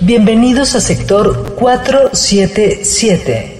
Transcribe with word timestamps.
Bienvenidos 0.00 0.74
a 0.74 0.80
sector 0.80 1.54
477. 1.56 3.54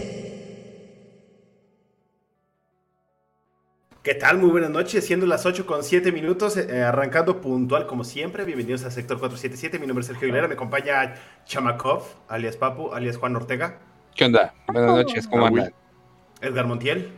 ¿Qué 4.03 4.15
tal? 4.15 4.39
Muy 4.39 4.51
buenas 4.51 4.71
noches, 4.71 5.05
siendo 5.05 5.27
las 5.27 5.45
8 5.45 5.67
con 5.67 5.83
7 5.85 6.13
minutos, 6.13 6.57
eh, 6.57 6.83
arrancando 6.83 7.41
puntual 7.41 7.87
como 7.87 8.05
siempre. 8.05 8.45
Bienvenidos 8.45 8.85
a 8.85 8.91
Sector 8.91 9.19
477. 9.19 9.79
Mi 9.79 9.87
nombre 9.87 10.01
es 10.03 10.07
Sergio 10.07 10.25
Aguilera, 10.27 10.49
me 10.49 10.55
acompaña 10.55 11.15
Chamakov, 11.45 12.05
alias 12.29 12.57
Papu, 12.57 12.93
alias 12.95 13.19
Juan 13.19 13.37
Ortega. 13.37 13.81
¿Qué 14.15 14.25
onda? 14.25 14.55
Buenas 14.69 14.93
noches, 14.97 15.29
¿cómo 15.29 15.47
andan? 15.47 15.75
Edgar 16.41 16.67
Montiel. 16.67 17.11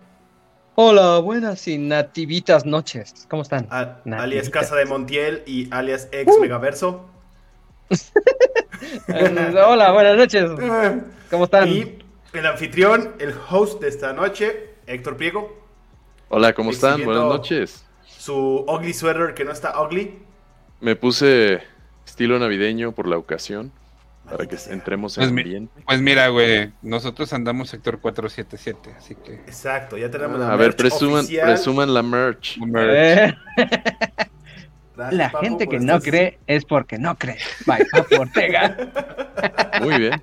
Hola, 0.74 1.18
buenas 1.18 1.68
y 1.68 1.79
nativitas 1.79 2.65
noches. 2.66 3.27
¿Cómo 3.29 3.43
están? 3.43 3.68
A- 3.71 3.98
alias 4.18 4.48
Casa 4.51 4.74
de 4.74 4.87
Montiel 4.87 5.43
y 5.46 5.68
alias 5.73 6.09
ex 6.10 6.32
Megaverso. 6.41 7.05
Hola, 9.66 9.93
buenas 9.93 10.16
noches. 10.16 10.51
¿Cómo 11.30 11.45
están? 11.45 11.69
Y 11.69 11.99
el 12.33 12.46
anfitrión, 12.46 13.15
el 13.19 13.35
host 13.51 13.80
de 13.80 13.88
esta 13.88 14.13
noche, 14.13 14.71
Héctor 14.87 15.16
Priego. 15.16 15.59
Hola, 16.29 16.52
¿cómo 16.52 16.71
están? 16.71 17.05
Buenas 17.05 17.24
noches. 17.24 17.85
Su 18.07 18.65
ugly 18.68 18.93
sweater 18.93 19.35
que 19.35 19.45
no 19.45 19.52
está 19.52 19.80
ugly. 19.80 20.18
Me 20.80 20.96
puse 20.96 21.61
estilo 22.07 22.38
navideño 22.38 22.93
por 22.93 23.07
la 23.07 23.16
ocasión, 23.18 23.73
para 24.29 24.46
que 24.46 24.57
entremos 24.71 25.16
en 25.18 25.23
Pues, 25.23 25.33
mi- 25.33 25.43
ambiente. 25.43 25.83
pues 25.87 26.01
mira, 26.01 26.29
güey, 26.29 26.73
nosotros 26.83 27.33
andamos 27.33 27.68
sector 27.71 28.01
477, 28.01 28.95
así 28.96 29.15
que... 29.15 29.35
Exacto, 29.35 29.96
ya 29.99 30.11
tenemos 30.11 30.38
la 30.41 30.52
A 30.52 30.57
ver, 30.57 30.74
presuman, 30.77 31.21
oficial. 31.21 31.46
presuman 31.46 31.93
la 31.95 32.02
merch. 32.02 32.59
Eh, 32.77 33.35
Gracias, 35.09 35.18
la 35.18 35.30
Papu, 35.32 35.45
gente 35.45 35.66
que 35.68 35.79
no 35.80 36.01
cree 36.01 36.38
es 36.46 36.65
porque 36.65 36.98
no 36.98 37.16
cree. 37.16 37.38
Bye, 37.66 37.87
Papu 37.90 38.20
Ortega. 38.20 38.76
Muy 39.80 39.98
bien. 39.98 40.23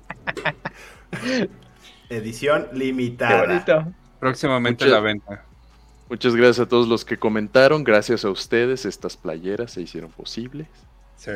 Edición 2.08 2.66
Qué 2.70 2.76
limitada. 2.78 3.46
bonito. 3.46 3.84
Próximamente 4.18 4.84
Muchas- 4.84 4.96
la 4.96 5.00
venta. 5.00 5.44
Muchas 6.08 6.34
gracias 6.34 6.60
a 6.60 6.68
todos 6.68 6.88
los 6.88 7.04
que 7.04 7.18
comentaron. 7.18 7.84
Gracias 7.84 8.24
a 8.24 8.30
ustedes, 8.30 8.86
estas 8.86 9.16
playeras 9.16 9.72
se 9.72 9.82
hicieron 9.82 10.10
posibles. 10.10 10.66
Sí. 11.16 11.32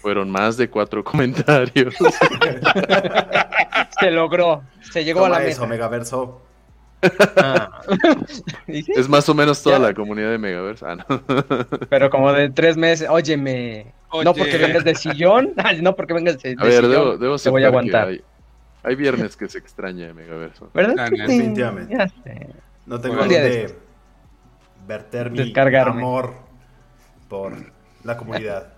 Fueron 0.00 0.30
más 0.30 0.56
de 0.56 0.68
cuatro 0.68 1.04
comentarios. 1.04 1.94
Se 4.00 4.10
logró. 4.10 4.62
Se 4.92 5.04
llegó 5.04 5.20
Toma 5.20 5.36
a 5.36 5.40
la 5.40 5.46
eso, 5.46 5.60
meta. 5.62 5.70
Megaverso. 5.74 6.42
Ah. 7.36 7.80
¿Y 8.66 8.82
sí? 8.82 8.92
es 8.96 9.08
más 9.08 9.28
o 9.28 9.34
menos 9.34 9.62
toda 9.62 9.78
Ya. 9.78 9.84
la 9.88 9.94
comunidad 9.94 10.30
de 10.30 10.38
Megaverse. 10.38 10.84
Ah, 10.86 10.96
no. 10.96 11.04
Pero 11.90 12.10
como 12.10 12.32
de 12.32 12.50
tres 12.50 12.76
meses. 12.76 13.08
Óyeme. 13.10 13.92
No 14.12 14.30
Oye. 14.30 14.38
porque 14.38 14.58
vengas 14.58 14.84
de 14.84 14.94
sillón. 14.94 15.52
No 15.82 15.94
porque 15.96 16.14
vengas 16.14 16.38
de, 16.42 16.54
de 16.54 16.56
A 16.58 16.64
ver, 16.64 16.84
sillón. 16.84 16.90
debo, 16.92 17.16
debo 17.18 17.38
te 17.38 17.50
voy 17.50 17.64
a 17.64 17.68
aceptar 17.68 17.90
que 17.90 17.96
aguantar. 17.96 18.08
Hay, 18.08 18.24
hay 18.82 18.94
viernes 18.96 19.36
que 19.36 19.48
se 19.48 19.58
extraña 19.58 20.06
de 20.06 20.14
Megaverso. 20.14 20.70
¿Verdad? 20.72 20.94
Ah, 20.98 21.10
no, 21.10 21.16
sí? 21.26 21.38
definitivamente. 21.38 21.94
Ya 21.96 22.08
sé. 22.08 22.48
No 22.86 23.00
tengo 23.00 23.16
dónde 23.16 23.40
después. 23.40 23.74
verter 24.86 25.30
mi 25.30 25.52
amor 25.80 26.34
por 27.28 27.52
la 28.04 28.16
comunidad. 28.16 28.72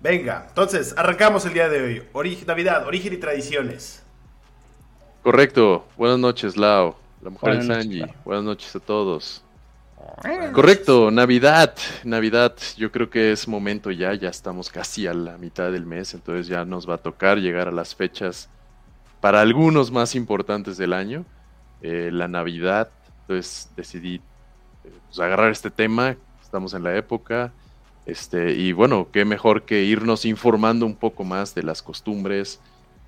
Venga, 0.00 0.44
entonces, 0.48 0.94
arrancamos 0.98 1.46
el 1.46 1.54
día 1.54 1.68
de 1.70 2.06
hoy. 2.12 2.38
Navidad, 2.46 2.86
origen 2.86 3.14
y 3.14 3.16
tradiciones. 3.16 4.03
Correcto. 5.24 5.86
Buenas 5.96 6.18
noches, 6.18 6.54
Lao. 6.54 6.96
La 7.22 7.30
mujer 7.30 7.56
Buenas 7.56 7.68
de 7.68 7.74
Sanji. 7.74 8.00
Lao. 8.00 8.14
Buenas 8.26 8.44
noches 8.44 8.76
a 8.76 8.80
todos. 8.80 9.42
Buenas 10.22 10.52
Correcto, 10.52 11.10
Navidad, 11.10 11.74
Navidad, 12.04 12.54
yo 12.76 12.92
creo 12.92 13.08
que 13.08 13.32
es 13.32 13.48
momento 13.48 13.90
ya, 13.90 14.12
ya 14.12 14.28
estamos 14.28 14.68
casi 14.68 15.06
a 15.06 15.14
la 15.14 15.38
mitad 15.38 15.72
del 15.72 15.86
mes, 15.86 16.12
entonces 16.12 16.46
ya 16.46 16.66
nos 16.66 16.86
va 16.86 16.96
a 16.96 16.98
tocar 16.98 17.38
llegar 17.38 17.68
a 17.68 17.72
las 17.72 17.94
fechas 17.94 18.50
para 19.22 19.40
algunos 19.40 19.90
más 19.90 20.14
importantes 20.14 20.76
del 20.76 20.92
año, 20.92 21.24
eh, 21.80 22.10
la 22.12 22.28
Navidad, 22.28 22.90
entonces 23.22 23.70
decidí 23.74 24.16
eh, 24.16 24.20
pues, 25.06 25.20
agarrar 25.20 25.50
este 25.50 25.70
tema, 25.70 26.16
estamos 26.42 26.74
en 26.74 26.82
la 26.82 26.94
época, 26.98 27.50
este, 28.04 28.52
y 28.52 28.72
bueno, 28.72 29.08
qué 29.10 29.24
mejor 29.24 29.62
que 29.62 29.84
irnos 29.84 30.26
informando 30.26 30.84
un 30.84 30.96
poco 30.96 31.24
más 31.24 31.54
de 31.54 31.62
las 31.62 31.82
costumbres, 31.82 32.60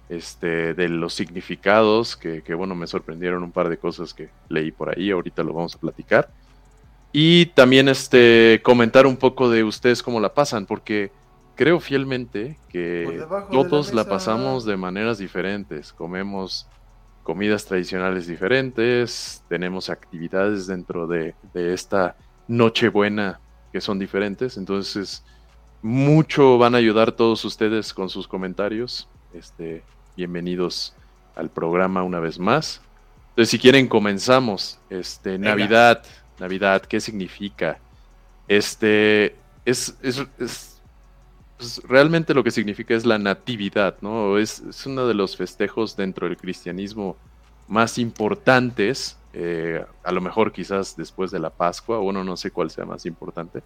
este, 0.09 0.75
de 0.75 0.89
los 0.89 1.15
significados, 1.15 2.17
que, 2.17 2.43
que 2.43 2.55
bueno, 2.55 2.75
me 2.75 2.87
sorprendieron 2.87 3.43
un 3.43 3.53
par 3.53 3.69
de 3.69 3.79
cosas 3.79 4.15
que 4.15 4.29
leí 4.49 4.71
por 4.71 4.97
ahí, 4.97 5.11
ahorita 5.11 5.43
lo 5.43 5.53
vamos 5.53 5.75
a 5.75 5.81
platicar. 5.81 6.31
Y 7.13 7.47
también 7.47 7.89
este 7.89 8.61
comentar 8.63 9.07
un 9.07 9.17
poco 9.17 9.49
de 9.49 9.65
ustedes 9.65 10.03
cómo 10.03 10.21
la 10.21 10.35
pasan, 10.35 10.67
porque 10.67 11.11
creo 11.55 11.81
fielmente 11.81 12.59
que 12.69 13.19
la 13.19 13.47
todos 13.49 13.89
la, 13.95 14.03
mesa. 14.03 14.11
pasamos 14.11 14.65
de 14.65 14.77
maneras 14.77 15.19
diferentes. 15.19 15.93
Comemos 15.93 16.69
comidas 17.23 17.65
tradicionales 17.65 18.27
diferentes, 18.27 19.43
tenemos 19.49 19.91
actividades 19.91 20.67
dentro 20.67 21.07
de, 21.07 21.35
de 21.55 21.75
esta 21.75 22.17
Nochebuena 22.47 23.41
que 23.73 23.81
son 23.81 23.99
diferentes. 23.99 24.57
Entonces, 24.57 25.25
mucho 25.83 26.59
van 26.59 26.75
a 26.75 26.79
ayudar 26.79 27.13
todos 27.13 27.45
ustedes 27.45 27.93
con 27.93 28.09
sus 28.09 28.29
comentarios. 28.29 29.09
Este, 29.33 29.83
bienvenidos 30.17 30.95
al 31.35 31.51
programa 31.51 32.03
una 32.03 32.21
vez 32.21 32.39
más. 32.39 32.81
Entonces, 33.31 33.51
si 33.51 33.59
quieren, 33.59 33.87
comenzamos. 33.89 34.79
Este, 34.89 35.33
Venga. 35.33 35.51
Navidad. 35.51 36.03
Navidad, 36.39 36.83
¿qué 36.83 37.01
significa? 37.01 37.79
Este, 38.49 39.37
es, 39.65 39.97
es, 40.03 40.23
es- 40.39 40.73
pues, 41.59 41.81
realmente 41.89 42.35
lo 42.35 42.45
que 42.45 42.51
significa 42.51 42.95
es 42.95 43.07
la 43.07 43.19
natividad, 43.19 43.97
¿no? 44.03 44.37
Es, 44.37 44.61
es 44.61 44.85
uno 44.87 45.07
de 45.07 45.15
los 45.15 45.37
festejos 45.37 45.97
dentro 45.97 46.27
del 46.29 46.37
cristianismo 46.37 47.17
más 47.69 47.97
importantes, 47.99 49.19
eh, 49.33 49.85
a 50.05 50.13
lo 50.13 50.21
mejor 50.21 50.53
quizás 50.53 50.97
después 50.97 51.31
de 51.31 51.39
la 51.39 51.49
Pascua, 51.51 51.99
bueno, 51.99 52.23
no 52.25 52.37
sé 52.37 52.51
cuál 52.51 52.71
sea 52.71 52.85
más 52.85 53.07
importante, 53.07 53.63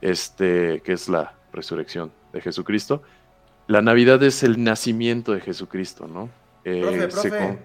este, 0.00 0.80
que 0.80 0.92
es 0.92 1.08
la 1.10 1.34
resurrección 1.52 2.10
de 2.32 2.40
Jesucristo. 2.40 3.02
La 3.70 3.82
Navidad 3.82 4.20
es 4.24 4.42
el 4.42 4.64
nacimiento 4.64 5.30
de 5.32 5.40
Jesucristo, 5.40 6.08
¿no? 6.08 6.28
Eh, 6.64 6.80
Profe, 6.82 7.00
se 7.00 7.08
profe. 7.08 7.46
con- 7.46 7.58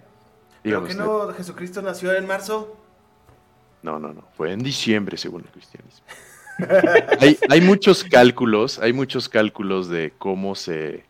¿Pero 0.61 0.83
que 0.85 0.93
no 0.93 1.33
Jesucristo 1.33 1.81
nació 1.81 2.13
en 2.13 2.27
marzo? 2.27 2.77
No, 3.81 3.97
no, 3.97 4.13
no. 4.13 4.23
Fue 4.37 4.51
en 4.51 4.59
diciembre, 4.61 5.17
según 5.17 5.41
el 5.41 5.47
cristianismo. 5.49 6.05
hay, 7.19 7.39
hay 7.49 7.61
muchos 7.61 8.03
cálculos, 8.03 8.77
hay 8.77 8.93
muchos 8.93 9.27
cálculos 9.29 9.89
de 9.89 10.13
cómo 10.19 10.53
se, 10.53 11.03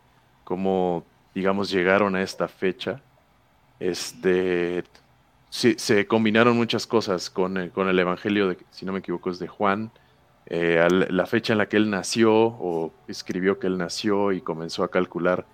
cómo, 0.45 1.03
digamos, 1.33 1.69
llegaron 1.69 2.15
a 2.15 2.21
esta 2.21 2.47
fecha. 2.47 3.01
Este, 3.81 4.85
se 5.49 6.07
combinaron 6.07 6.55
muchas 6.55 6.87
cosas 6.87 7.29
con 7.29 7.57
el, 7.57 7.71
con 7.71 7.89
el 7.89 7.99
Evangelio, 7.99 8.47
de, 8.47 8.57
si 8.71 8.85
no 8.85 8.93
me 8.93 8.99
equivoco, 8.99 9.29
es 9.29 9.39
de 9.39 9.47
Juan. 9.49 9.91
Eh, 10.47 10.87
la 11.09 11.25
fecha 11.25 11.53
en 11.53 11.57
la 11.57 11.67
que 11.67 11.77
él 11.77 11.89
nació 11.89 12.33
o 12.35 12.93
escribió 13.07 13.57
que 13.59 13.67
él 13.67 13.77
nació 13.77 14.31
y 14.31 14.41
comenzó 14.41 14.83
a 14.83 14.89
calcular 14.89 15.45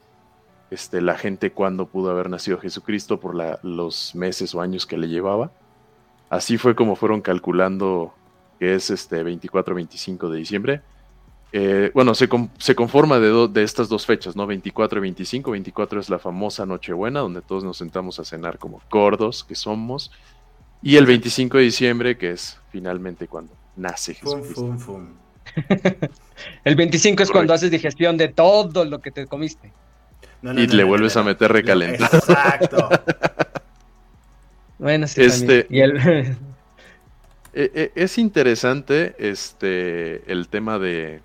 este, 0.70 1.02
la 1.02 1.18
gente 1.18 1.52
cuándo 1.52 1.86
pudo 1.86 2.12
haber 2.12 2.30
nacido 2.30 2.58
Jesucristo 2.60 3.20
por 3.20 3.36
los 3.64 4.16
meses 4.16 4.54
o 4.56 4.62
años 4.62 4.86
que 4.86 4.98
le 4.98 5.08
llevaba. 5.08 5.52
Así 6.30 6.58
fue 6.58 6.76
como 6.76 6.96
fueron 6.96 7.22
calculando 7.22 8.14
que 8.60 8.76
es 8.76 8.90
este 8.90 9.24
24-25 9.24 10.30
de 10.30 10.38
diciembre. 10.38 10.82
Eh, 11.54 11.92
bueno, 11.94 12.16
se, 12.16 12.30
con- 12.30 12.50
se 12.58 12.76
conforma 12.76 13.20
de 13.20 13.64
estas 13.64 13.90
dos 13.90 14.06
fechas, 14.06 14.38
¿no? 14.38 14.48
24 14.48 15.00
y 15.00 15.02
25. 15.02 15.52
24 15.52 16.00
es 16.00 16.10
la 16.10 16.20
famosa 16.20 16.66
Nochebuena, 16.66 17.20
donde 17.20 17.42
todos 17.42 17.64
nos 17.66 17.78
sentamos 17.78 18.20
a 18.20 18.24
cenar 18.24 18.58
como 18.58 18.82
gordos 18.90 19.44
que 19.44 19.56
somos. 19.56 20.12
Y 20.82 20.96
el 20.96 21.06
25 21.06 21.58
de 21.58 21.64
diciembre, 21.64 22.18
que 22.18 22.32
es 22.32 22.58
finalmente 22.72 23.28
cuando 23.28 23.54
nace 23.76 24.14
Fum, 24.16 24.44
fum, 24.44 24.78
fum. 24.78 25.20
El 26.64 26.76
25 26.76 27.24
es 27.24 27.30
Correcto. 27.30 27.34
cuando 27.34 27.54
haces 27.54 27.72
digestión 27.72 28.18
de 28.18 28.30
todo 28.30 28.86
lo 28.86 29.00
que 29.02 29.12
te 29.12 29.28
comiste. 29.28 29.74
No, 30.42 30.54
no, 30.54 30.62
Y 30.62 30.68
no, 30.68 30.74
le 30.76 30.84
no, 30.84 30.90
vuelves 30.90 31.16
no, 31.16 31.22
a 31.22 31.24
meter 31.26 31.52
recalentado. 31.52 32.18
Exacto. 32.18 32.90
Bueno, 34.78 35.08
sí, 35.08 35.22
Este- 35.22 35.64
también. 35.64 35.68
Y 35.70 35.82
el... 35.82 35.98
Eh, 35.98 36.38
eh, 37.54 37.92
es 37.96 38.18
interesante 38.18 39.16
este 39.20 40.32
el 40.32 40.50
tema 40.50 40.80
de 40.80 41.22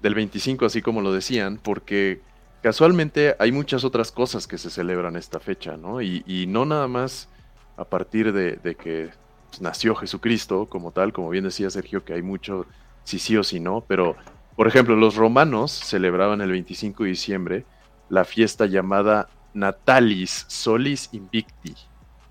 del 0.00 0.14
25, 0.14 0.64
así 0.66 0.80
como 0.80 1.00
lo 1.02 1.12
decían, 1.12 1.58
porque 1.58 2.22
casualmente 2.62 3.34
hay 3.40 3.52
muchas 3.52 3.84
otras 3.84 4.12
cosas 4.12 4.46
que 4.46 4.56
se 4.58 4.70
celebran 4.70 5.16
esta 5.16 5.40
fecha, 5.40 5.76
¿no? 5.76 6.00
Y, 6.02 6.22
y 6.26 6.46
no 6.46 6.64
nada 6.64 6.86
más 6.88 7.28
a 7.76 7.84
partir 7.84 8.32
de, 8.32 8.52
de 8.56 8.76
que 8.76 9.10
pues, 9.48 9.60
nació 9.60 9.94
Jesucristo 9.94 10.66
como 10.66 10.92
tal, 10.92 11.12
como 11.12 11.30
bien 11.30 11.44
decía 11.44 11.70
Sergio, 11.70 12.04
que 12.04 12.14
hay 12.14 12.22
mucho 12.22 12.66
si 13.04 13.18
sí 13.18 13.36
o 13.36 13.44
si 13.44 13.60
no, 13.60 13.82
pero 13.86 14.16
por 14.58 14.66
ejemplo, 14.66 14.96
los 14.96 15.14
romanos 15.14 15.70
celebraban 15.70 16.40
el 16.40 16.50
25 16.50 17.04
de 17.04 17.10
diciembre 17.10 17.64
la 18.08 18.24
fiesta 18.24 18.66
llamada 18.66 19.28
Natalis 19.54 20.46
Solis 20.48 21.10
Invicti, 21.12 21.76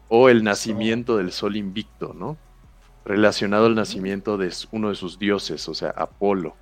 o 0.09 0.27
el 0.27 0.43
nacimiento 0.43 1.15
del 1.15 1.31
sol 1.31 1.55
invicto, 1.55 2.13
¿no? 2.13 2.35
Relacionado 3.05 3.67
al 3.67 3.75
nacimiento 3.75 4.37
de 4.37 4.53
uno 4.71 4.89
de 4.89 4.95
sus 4.95 5.17
dioses, 5.17 5.69
o 5.69 5.73
sea, 5.73 5.91
Apolo. 5.91 6.57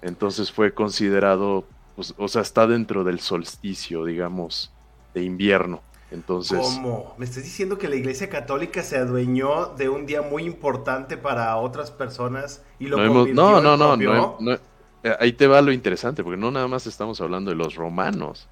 Entonces 0.00 0.52
fue 0.52 0.72
considerado, 0.74 1.66
pues, 1.96 2.14
o 2.16 2.28
sea, 2.28 2.42
está 2.42 2.68
dentro 2.68 3.02
del 3.02 3.18
solsticio, 3.18 4.04
digamos, 4.04 4.72
de 5.12 5.24
invierno. 5.24 5.82
Entonces, 6.14 6.82
¿Cómo? 6.82 7.14
¿Me 7.18 7.24
estás 7.24 7.42
diciendo 7.44 7.78
que 7.78 7.88
la 7.88 7.96
Iglesia 7.96 8.28
Católica 8.30 8.82
se 8.82 8.96
adueñó 8.98 9.74
de 9.76 9.88
un 9.88 10.06
día 10.06 10.22
muy 10.22 10.44
importante 10.44 11.16
para 11.16 11.56
otras 11.56 11.90
personas 11.90 12.64
y 12.78 12.86
lo 12.88 12.96
no, 12.96 13.04
hemos- 13.04 13.28
convirtió 13.28 13.32
no, 13.32 13.60
en 13.60 13.60
no, 13.60 13.76
no, 13.76 13.96
propio? 13.96 14.12
no, 14.14 14.36
no, 14.38 14.52
eh, 15.02 15.16
ahí 15.20 15.32
te 15.32 15.46
va 15.46 15.60
lo 15.62 15.72
interesante, 15.72 16.22
porque 16.24 16.36
no 16.40 16.50
nada 16.50 16.68
más 16.68 16.86
estamos 16.86 17.20
hablando 17.20 17.50
de 17.50 17.56
los 17.56 17.74
romanos. 17.74 18.50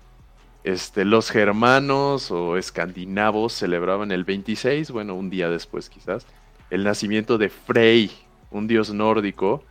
Este, 0.64 1.04
los 1.04 1.30
germanos 1.30 2.30
o 2.32 2.56
escandinavos 2.58 3.54
celebraban 3.54 4.12
el 4.12 4.24
26, 4.24 4.90
bueno, 4.92 5.14
un 5.16 5.30
día 5.30 5.50
después 5.50 5.90
quizás, 5.90 6.28
el 6.70 6.84
nacimiento 6.84 7.38
de 7.38 7.50
Frey, 7.50 8.12
un 8.50 8.68
dios 8.68 8.92
nórdico 8.94 9.66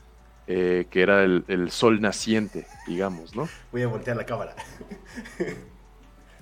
eh, 0.48 0.88
que 0.92 1.02
era 1.04 1.24
el, 1.24 1.46
el 1.50 1.72
sol 1.72 2.02
naciente, 2.02 2.72
digamos, 2.86 3.36
¿no? 3.36 3.54
Voy 3.72 3.82
a 3.84 3.88
voltear 3.88 4.18
la 4.18 4.26
cámara. 4.26 4.56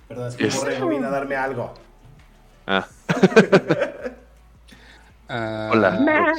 Perdón, 0.09 0.27
es 0.27 0.35
que 0.35 0.47
Es- 0.47 0.55
Borrego 0.57 0.89
vino 0.89 1.07
a 1.07 1.11
darme 1.11 1.35
algo. 1.37 1.73
Ah, 2.67 2.85
Ah, 5.31 5.69
hola. 5.71 6.33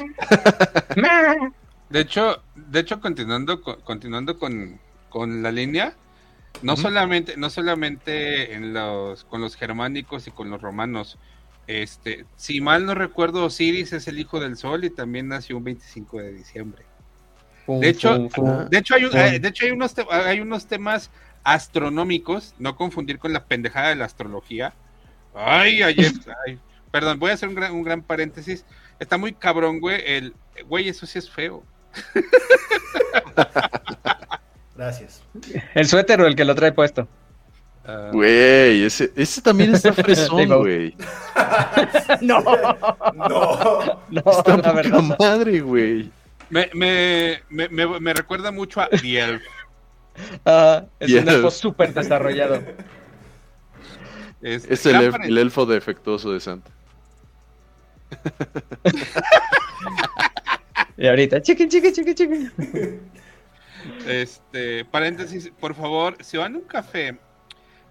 De 1.91 2.01
hecho, 2.01 2.43
de 2.57 2.81
hecho 2.81 3.01
continuando 3.01 3.63
con, 3.63 3.81
continuando 3.83 4.37
con, 4.37 4.81
con 5.09 5.45
la 5.45 5.53
línea, 5.53 5.95
no 6.63 6.77
solamente, 6.77 7.37
no 7.37 7.51
solamente 7.51 8.53
en 8.55 8.75
los, 8.75 9.23
con 9.25 9.41
los 9.41 9.55
germánicos 9.55 10.27
y 10.27 10.33
con 10.33 10.51
los 10.51 10.61
romanos, 10.61 11.19
este, 11.69 12.25
si 12.35 12.61
mal 12.61 12.85
no 12.85 12.95
recuerdo, 12.97 13.45
Osiris 13.45 13.93
es 13.93 14.09
el 14.09 14.19
hijo 14.19 14.41
del 14.41 14.57
sol 14.57 14.85
y 14.85 14.91
también 14.91 15.29
nació 15.29 15.57
un 15.59 15.65
25 15.65 16.19
de 16.19 16.33
diciembre. 16.33 16.83
De 17.69 17.89
hecho, 17.89 18.17
fum, 18.17 18.29
fum. 18.31 18.69
De 18.69 18.79
hecho, 18.79 18.97
hay, 18.97 19.05
un- 19.05 19.13
Sí. 19.13 19.19
eh, 19.19 19.39
de 19.39 19.49
hecho 19.49 19.67
hay, 19.67 19.71
unos 19.71 19.95
hay 20.11 20.41
unos 20.41 20.67
temas 20.67 21.11
astronómicos, 21.45 22.55
no 22.59 22.77
confundir 22.77 23.19
con 23.19 23.33
la 23.33 23.45
pendejada 23.45 23.89
de 23.91 23.97
la 23.97 24.05
astrología. 24.05 24.73
Ay, 25.35 25.83
ayer, 25.83 26.13
ay, 26.47 26.59
perdón, 26.91 27.19
voy 27.19 27.31
a 27.31 27.35
hacer 27.35 27.49
un 27.49 27.55
gran, 27.55 27.73
un 27.73 27.83
gran 27.83 28.03
paréntesis. 28.03 28.65
Está 28.99 29.17
muy 29.17 29.33
cabrón, 29.33 29.81
güey. 29.81 30.03
El, 30.05 30.35
güey, 30.67 30.89
eso 30.89 31.07
sí 31.07 31.19
es 31.19 31.31
feo. 31.31 31.63
Gracias. 34.77 35.23
¿El 35.75 35.87
suéter 35.87 36.21
o 36.21 36.27
el 36.27 36.35
que 36.35 36.45
lo 36.45 36.55
trae 36.55 36.73
puesto? 36.73 37.07
Ah, 37.85 38.11
Güey, 38.13 38.85
ese, 38.85 39.11
ese 39.17 39.41
también 39.43 39.75
está 39.75 39.93
fresón, 39.95 40.47
güey. 40.61 40.95
No, 42.21 42.41
No. 43.15 44.01
no, 44.11 44.21
Está 44.31 44.57
la 44.57 44.63
poca 44.63 44.73
verdad. 44.73 45.17
madre, 45.19 45.61
güey. 45.61 46.11
me, 46.51 46.71
me, 46.75 47.43
me, 47.49 47.69
me- 47.69 48.01
me 48.01 48.15
recuerda 48.15 48.51
mucho 48.51 48.81
a 48.81 48.89
The 48.89 49.19
Elf. 49.21 49.43
Ah, 50.45 50.85
es 51.01 51.09
Yes. 51.09 51.23
un 51.23 51.29
elfo 51.29 51.51
súper 51.51 51.93
desarrollado. 51.95 52.63
Es, 54.43 54.65
Es 54.65 54.87
el, 54.87 54.97
elf- 54.97 55.25
el 55.25 55.39
elfo 55.39 55.67
defectuoso 55.67 56.33
de 56.33 56.41
Santa. 56.41 56.71
Y 60.97 61.07
ahorita, 61.07 61.41
chiqui, 61.41 61.67
chiqui, 61.69 61.93
chiqui, 61.93 62.15
chiqui. 62.15 62.51
Este, 64.07 64.85
paréntesis, 64.85 65.51
por 65.59 65.75
favor, 65.75 66.17
si 66.23 66.37
van 66.37 66.55
a 66.55 66.59
un 66.59 66.65
café, 66.65 67.17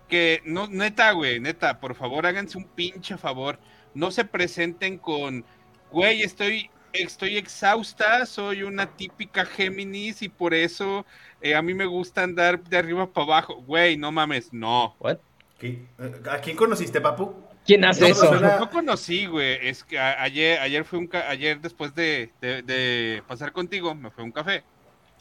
que 0.08 0.42
no, 0.46 0.68
neta, 0.68 1.12
güey, 1.14 1.40
neta, 1.40 1.80
por 1.80 1.96
favor, 1.96 2.28
háganse 2.28 2.58
un 2.60 2.66
pinche 2.66 3.18
favor. 3.18 3.58
No 3.96 4.12
se 4.12 4.26
presenten 4.26 5.00
con, 5.00 5.44
güey, 5.92 6.22
estoy, 6.22 6.70
estoy 6.94 7.38
exhausta, 7.38 8.26
soy 8.26 8.64
una 8.64 8.88
típica 8.96 9.46
Géminis 9.46 10.22
y 10.22 10.30
por 10.30 10.54
eso 10.54 11.06
eh, 11.42 11.56
a 11.56 11.62
mí 11.62 11.74
me 11.74 11.86
gusta 11.86 12.24
andar 12.24 12.62
de 12.64 12.78
arriba 12.78 13.12
para 13.12 13.26
abajo. 13.26 13.56
Güey, 13.62 13.98
no 13.98 14.12
mames, 14.12 14.52
no. 14.54 14.96
What? 15.00 15.18
¿Qué? 15.60 15.86
¿A 16.32 16.38
quién 16.40 16.56
conociste, 16.56 17.02
papu? 17.02 17.36
¿Quién 17.66 17.84
hace 17.86 18.02
No, 18.02 18.08
eso? 18.08 18.40
No 18.60 18.70
conocí, 18.70 19.26
güey. 19.26 19.68
Es 19.68 19.84
que 19.84 20.00
a- 20.00 20.22
ayer, 20.24 20.60
ayer 20.60 20.86
fue 20.86 21.00
un 21.00 21.08
ca- 21.08 21.30
ayer 21.30 21.60
después 21.60 21.94
de, 21.94 22.32
de- 22.42 22.62
de 22.64 23.24
pasar 23.28 23.52
contigo, 23.52 23.94
me 23.94 24.10
fue 24.10 24.24
a 24.24 24.26
un 24.26 24.32
café 24.32 24.64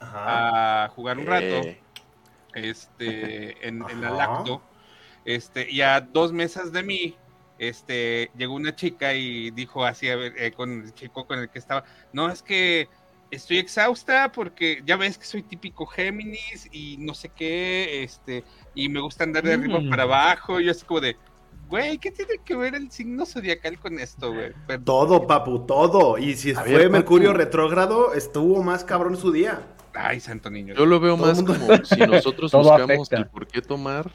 Ajá. 0.00 0.84
a 0.84 0.88
jugar 0.88 1.18
un 1.18 1.26
rato. 1.26 1.44
Eh, 1.44 1.82
este, 2.54 3.66
en, 3.68 3.84
en 3.88 4.00
la 4.00 4.10
lacto, 4.10 4.62
este, 5.24 5.70
y 5.70 5.82
a 5.82 6.00
dos 6.00 6.32
mesas 6.32 6.72
de 6.72 6.82
mí, 6.82 7.16
este, 7.58 8.30
llegó 8.36 8.54
una 8.54 8.74
chica 8.76 9.14
y 9.14 9.50
dijo 9.50 9.84
así, 9.84 10.08
a 10.08 10.16
ver, 10.16 10.34
eh, 10.38 10.52
con 10.52 10.82
el 10.82 10.94
chico 10.94 11.26
con 11.26 11.38
el 11.38 11.48
que 11.50 11.58
estaba, 11.58 11.84
no, 12.12 12.30
es 12.30 12.42
que 12.42 12.88
estoy 13.30 13.58
exhausta 13.58 14.32
porque 14.32 14.82
ya 14.86 14.96
ves 14.96 15.18
que 15.18 15.24
soy 15.26 15.42
típico 15.42 15.84
Géminis 15.86 16.68
y 16.72 16.96
no 16.98 17.14
sé 17.14 17.28
qué, 17.30 18.02
este, 18.02 18.44
y 18.74 18.88
me 18.88 19.00
gusta 19.00 19.24
andar 19.24 19.42
de 19.44 19.54
arriba 19.54 19.80
Mm. 19.80 19.90
para 19.90 20.04
abajo, 20.04 20.60
y 20.60 20.64
yo 20.66 20.70
así 20.70 20.84
como 20.86 21.00
de, 21.00 21.16
güey, 21.68 21.98
¿qué 21.98 22.10
tiene 22.10 22.38
que 22.44 22.56
ver 22.56 22.74
el 22.74 22.90
signo 22.90 23.26
zodiacal 23.26 23.78
con 23.78 23.98
esto, 23.98 24.32
güey? 24.32 24.52
Perdón. 24.66 24.84
Todo, 24.86 25.26
papu, 25.26 25.66
todo. 25.66 26.16
Y 26.16 26.34
si 26.36 26.52
A 26.52 26.60
fue 26.62 26.70
ver, 26.72 26.80
papu. 26.84 26.92
Mercurio 26.92 27.34
retrógrado, 27.34 28.14
estuvo 28.14 28.62
más 28.62 28.84
cabrón 28.84 29.16
su 29.18 29.30
día. 29.32 29.60
Ay, 29.94 30.20
santo 30.20 30.48
niño. 30.48 30.74
Yo 30.74 30.86
lo 30.86 30.98
veo 31.00 31.16
Todo 31.16 31.26
más 31.26 31.36
mundo- 31.42 31.54
como 31.58 31.84
si 31.84 32.00
nosotros 32.00 32.52
buscamos 32.52 32.90
afecta. 32.90 33.16
el 33.18 33.26
por 33.26 33.46
qué 33.48 33.60
tomar, 33.60 34.10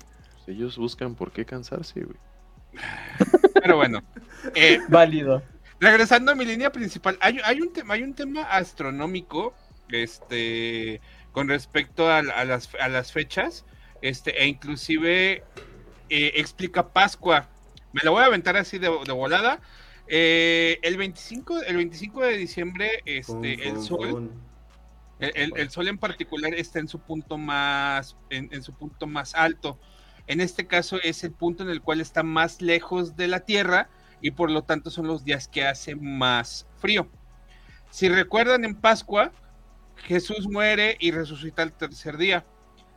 ellos 0.48 0.78
buscan 0.78 1.14
por 1.14 1.32
qué 1.32 1.46
cansarse, 1.46 2.00
güey. 2.02 2.18
Pero 3.62 3.76
bueno, 3.78 4.04
eh, 4.56 4.80
Válido. 4.90 5.44
regresando 5.80 6.32
a 6.32 6.36
mi 6.36 6.46
línea 6.46 6.72
principal, 6.72 7.18
hay, 7.22 7.40
hay 7.44 7.62
un 7.62 7.72
tema, 7.74 7.94
hay 7.94 8.04
un 8.04 8.14
tema 8.14 8.44
astronómico, 8.44 9.54
este, 9.90 11.02
con 11.32 11.48
respecto 11.48 12.10
a, 12.10 12.20
a 12.20 12.46
las, 12.46 12.70
a 12.80 12.88
las 12.90 13.12
fechas, 13.12 13.66
este, 14.02 14.42
e 14.42 14.48
inclusive 14.48 15.44
eh, 16.10 16.32
explica 16.36 16.90
Pascua. 16.94 17.50
Me 17.94 18.02
la 18.04 18.10
voy 18.12 18.24
a 18.24 18.26
aventar 18.26 18.58
así 18.58 18.78
de, 18.80 18.90
de 19.06 19.12
volada. 19.14 19.60
Eh, 20.08 20.80
el 20.82 20.98
25, 20.98 21.62
el 21.62 21.78
25 21.78 22.22
de 22.24 22.38
diciembre, 22.38 22.90
este, 23.06 23.54
el 23.70 23.80
sol, 23.82 24.32
el, 25.20 25.32
el- 25.36 25.54
el 25.56 25.70
sol 25.70 25.88
en 25.88 25.98
particular 25.98 26.54
está 26.54 26.80
en 26.80 26.88
su 26.90 27.00
punto 27.00 27.38
más, 27.38 28.18
en, 28.30 28.50
en 28.52 28.62
su 28.64 28.74
punto 28.74 29.08
más 29.08 29.34
alto. 29.36 29.80
En 30.28 30.42
este 30.42 30.68
caso 30.68 31.00
es 31.02 31.24
el 31.24 31.32
punto 31.32 31.64
en 31.64 31.70
el 31.70 31.82
cual 31.82 32.02
está 32.02 32.24
más 32.24 32.62
lejos 32.62 33.16
de 33.16 33.28
la 33.28 33.42
Tierra 33.42 33.90
y 34.22 34.32
por 34.32 34.50
lo 34.50 34.64
tanto 34.64 34.90
son 34.90 35.08
los 35.08 35.26
días 35.26 35.48
que 35.48 35.66
hace 35.66 35.96
más 35.96 36.66
frío. 36.78 37.10
Si 37.90 38.10
recuerdan 38.10 38.66
en 38.66 38.76
Pascua, 38.76 39.32
Jesús 39.98 40.48
muere 40.50 40.98
y 41.00 41.12
resucita 41.12 41.62
al 41.62 41.74
tercer 41.74 42.18
día. 42.18 42.46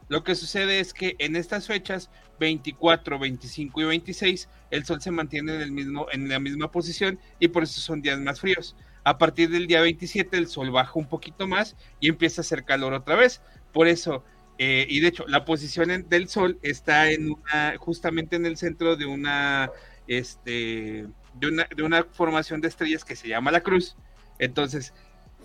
Lo 0.08 0.22
que 0.22 0.36
sucede 0.36 0.78
es 0.78 0.94
que 0.94 1.16
en 1.18 1.34
estas 1.34 1.66
fechas, 1.66 2.10
24, 2.38 3.18
25 3.18 3.80
y 3.80 3.84
26, 3.84 4.48
el 4.70 4.84
sol 4.84 5.02
se 5.02 5.10
mantiene 5.10 5.56
en, 5.56 5.62
el 5.62 5.72
mismo, 5.72 6.06
en 6.12 6.28
la 6.28 6.38
misma 6.38 6.70
posición 6.70 7.18
y 7.40 7.48
por 7.48 7.64
eso 7.64 7.80
son 7.80 8.02
días 8.02 8.20
más 8.20 8.40
fríos. 8.40 8.76
A 9.02 9.18
partir 9.18 9.50
del 9.50 9.66
día 9.66 9.80
27 9.80 10.36
el 10.36 10.46
sol 10.46 10.70
baja 10.70 10.92
un 10.94 11.08
poquito 11.08 11.46
más 11.46 11.76
y 12.00 12.08
empieza 12.08 12.40
a 12.40 12.44
hacer 12.44 12.64
calor 12.64 12.92
otra 12.92 13.16
vez. 13.16 13.40
Por 13.72 13.88
eso, 13.88 14.24
eh, 14.58 14.86
y 14.88 15.00
de 15.00 15.08
hecho, 15.08 15.26
la 15.28 15.44
posición 15.44 16.08
del 16.08 16.28
sol 16.28 16.58
está 16.62 17.10
en 17.10 17.30
una, 17.30 17.76
justamente 17.78 18.36
en 18.36 18.46
el 18.46 18.56
centro 18.56 18.96
de 18.96 19.06
una, 19.06 19.70
este, 20.06 21.06
de 21.34 21.48
una, 21.48 21.68
de 21.74 21.82
una 21.82 22.04
formación 22.04 22.60
de 22.60 22.68
estrellas 22.68 23.04
que 23.04 23.16
se 23.16 23.28
llama 23.28 23.50
la 23.50 23.60
Cruz. 23.60 23.96
Entonces, 24.38 24.94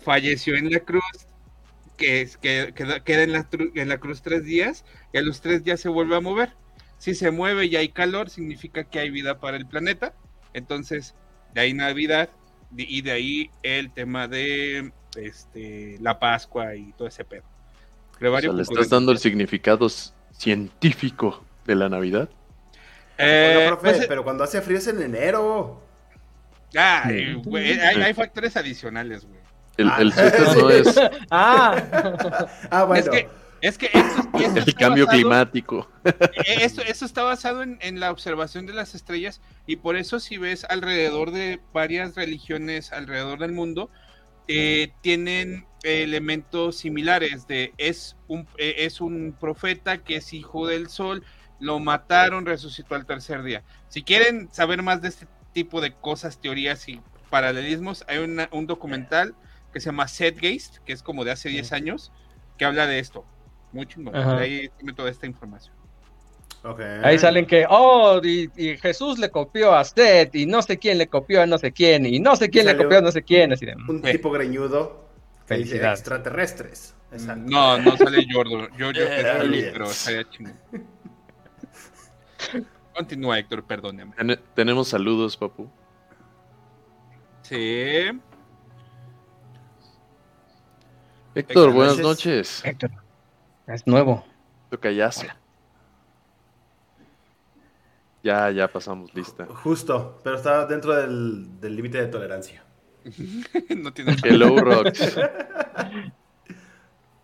falleció 0.00 0.56
en 0.56 0.70
la 0.70 0.80
Cruz, 0.80 1.02
que, 1.98 2.28
queda, 2.40 3.22
en, 3.22 3.32
la, 3.32 3.48
en 3.74 3.88
la 3.88 3.98
Cruz 3.98 4.22
tres 4.22 4.44
días 4.44 4.84
y 5.12 5.18
a 5.18 5.22
los 5.22 5.40
tres 5.40 5.62
días 5.64 5.80
se 5.80 5.88
vuelve 5.88 6.16
a 6.16 6.20
mover. 6.20 6.54
Si 6.98 7.14
se 7.14 7.30
mueve 7.30 7.66
y 7.66 7.76
hay 7.76 7.88
calor, 7.90 8.30
significa 8.30 8.84
que 8.84 9.00
hay 9.00 9.10
vida 9.10 9.40
para 9.40 9.56
el 9.56 9.66
planeta. 9.66 10.14
Entonces, 10.54 11.14
de 11.54 11.60
ahí 11.62 11.74
Navidad 11.74 12.30
y 12.76 13.02
de 13.02 13.10
ahí 13.10 13.50
el 13.62 13.92
tema 13.92 14.28
de 14.28 14.92
este, 15.16 15.98
la 16.00 16.18
Pascua 16.18 16.74
y 16.76 16.92
todo 16.92 17.08
ese 17.08 17.24
pedo. 17.24 17.51
O 18.22 18.30
Brevario 18.30 18.50
sea, 18.50 18.56
le 18.56 18.62
estás 18.62 18.88
dando 18.88 19.10
el 19.12 19.18
significado 19.18 19.88
científico 20.32 21.42
de 21.66 21.74
la 21.74 21.88
Navidad. 21.88 22.28
Eh, 23.18 23.64
profe, 23.68 23.92
pues, 23.94 24.06
pero 24.06 24.24
cuando 24.24 24.44
hace 24.44 24.60
frío 24.62 24.78
es 24.78 24.86
en 24.86 25.00
enero. 25.02 25.82
ay, 26.76 27.34
güey, 27.34 27.78
hay, 27.78 28.00
hay 28.02 28.14
factores 28.14 28.56
adicionales, 28.56 29.24
güey. 29.26 29.40
El, 29.76 29.88
Ah, 29.88 29.96
el 30.00 30.12
suéter 30.12 30.56
no 30.56 30.70
es. 30.70 31.00
Ah, 31.30 32.46
Ah, 32.70 32.84
bueno. 32.84 33.06
Es 33.06 33.08
que 33.10 33.28
Es 33.60 33.78
que 33.78 33.90
El 34.66 34.74
cambio 34.74 35.06
basado- 35.06 35.20
climático. 35.20 35.88
eh, 36.04 36.12
Esto, 36.62 36.82
eso 36.82 37.04
está 37.04 37.22
basado 37.22 37.62
en, 37.62 37.78
en 37.80 38.00
la 38.00 38.10
observación 38.10 38.66
de 38.66 38.72
las 38.72 38.94
estrellas 38.96 39.40
y 39.66 39.76
por 39.76 39.94
eso 39.96 40.18
si 40.18 40.36
ves 40.36 40.64
alrededor 40.68 41.30
de 41.30 41.60
varias 41.72 42.16
religiones 42.16 42.92
alrededor 42.92 43.38
del 43.38 43.52
mundo, 43.52 43.88
eh, 44.48 44.92
tienen 45.00 45.66
elementos 45.82 46.76
similares 46.78 47.46
de 47.46 47.72
es 47.78 48.16
un, 48.28 48.46
eh, 48.58 48.76
es 48.78 49.00
un 49.00 49.36
profeta 49.38 49.98
que 49.98 50.16
es 50.16 50.32
hijo 50.32 50.66
del 50.66 50.88
sol, 50.88 51.24
lo 51.58 51.78
mataron, 51.80 52.46
resucitó 52.46 52.94
al 52.94 53.06
tercer 53.06 53.42
día. 53.42 53.62
Si 53.88 54.02
quieren 54.02 54.48
saber 54.52 54.82
más 54.82 55.02
de 55.02 55.08
este 55.08 55.26
tipo 55.52 55.80
de 55.80 55.94
cosas, 55.94 56.40
teorías 56.40 56.88
y 56.88 57.00
paralelismos, 57.30 58.04
hay 58.08 58.18
una- 58.18 58.48
un 58.52 58.66
documental 58.66 59.34
que 59.72 59.80
se 59.80 59.86
llama 59.86 60.08
Setgeist, 60.08 60.78
que 60.78 60.92
es 60.92 61.02
como 61.02 61.24
de 61.24 61.30
hace 61.32 61.48
10 61.48 61.72
años, 61.72 62.12
que 62.58 62.64
habla 62.64 62.86
de 62.86 62.98
esto. 62.98 63.24
Muy 63.72 63.86
chingón. 63.86 64.14
Ahí 64.38 64.68
tiene 64.76 64.92
toda 64.92 65.10
esta 65.10 65.26
información. 65.26 65.74
Ok. 66.64 66.80
Ahí 67.02 67.18
salen 67.18 67.44
que, 67.46 67.66
oh, 67.68 68.20
y, 68.22 68.48
y 68.56 68.76
Jesús 68.78 69.18
le 69.18 69.30
copió 69.30 69.74
a 69.74 69.84
Seth, 69.84 70.34
y 70.36 70.46
no 70.46 70.62
sé 70.62 70.78
quién 70.78 70.96
le 70.98 71.08
copió 71.08 71.42
a 71.42 71.46
no 71.46 71.58
sé 71.58 71.72
quién, 71.72 72.06
y 72.06 72.20
no 72.20 72.36
sé 72.36 72.50
quién 72.50 72.66
le 72.66 72.76
copió 72.76 72.98
a 72.98 73.00
no 73.00 73.10
sé 73.10 73.22
quién, 73.22 73.52
así 73.52 73.66
de... 73.66 73.74
Un 73.88 74.00
Sí. 74.04 74.12
tipo 74.12 74.30
greñudo 74.30 75.04
que 75.48 75.56
dice 75.56 75.84
extraterrestres. 75.84 76.94
Exacto. 77.10 77.42
No, 77.46 77.78
no 77.78 77.96
sale 77.96 78.24
Jordo. 78.32 78.68
Yo, 78.76 78.90
yo, 78.92 79.02
Eh, 79.08 79.70
pero 79.72 79.86
estaría 79.86 80.28
chingón. 80.30 80.54
Continúa, 82.94 83.38
Héctor, 83.38 83.64
perdóneme. 83.64 84.14
Ten- 84.16 84.40
tenemos 84.54 84.88
saludos, 84.88 85.36
papu. 85.36 85.68
Sí. 87.42 87.56
Héctor, 87.56 88.20
Héctor, 91.34 91.72
buenas 91.72 91.98
noches. 91.98 92.62
Héctor, 92.64 92.90
es 93.66 93.86
nuevo. 93.86 94.24
Tocayazo. 94.70 95.26
Ya, 98.22 98.50
ya 98.50 98.68
pasamos 98.68 99.12
lista. 99.14 99.46
Justo, 99.46 100.18
pero 100.22 100.36
está 100.36 100.64
dentro 100.66 100.94
del 100.94 101.60
del 101.60 101.74
límite 101.76 101.98
de 101.98 102.06
tolerancia. 102.06 102.64
no 103.76 103.92
tiene. 103.92 104.16
Hello, 104.22 104.56
Rocks. 104.56 105.16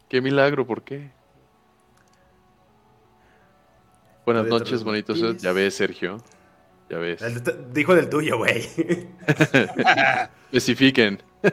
Qué 0.08 0.20
milagro, 0.20 0.66
¿por 0.66 0.82
qué? 0.82 1.10
Buenas 4.24 4.46
noches, 4.46 4.82
bonitos. 4.82 5.40
Ya 5.40 5.52
ves, 5.52 5.74
Sergio. 5.74 6.18
Ya 6.90 6.98
ves. 6.98 7.22
El 7.22 7.42
de- 7.44 7.64
dijo 7.72 7.94
del 7.94 8.08
tuyo, 8.08 8.38
güey. 8.38 8.58
Especifiquen. 10.52 11.22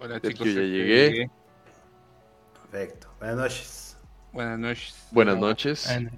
Hola, 0.00 0.20
Sergio, 0.20 0.30
chicos. 0.30 0.46
ya 0.46 0.50
este, 0.52 0.68
llegué. 0.68 1.30
Perfecto. 2.70 3.08
Buenas 3.18 3.36
noches. 3.36 3.96
Buenas 4.32 4.58
noches. 4.58 5.08
Buenas 5.10 5.38
noches. 5.38 5.86
Ah, 5.90 6.00
no. 6.00 6.10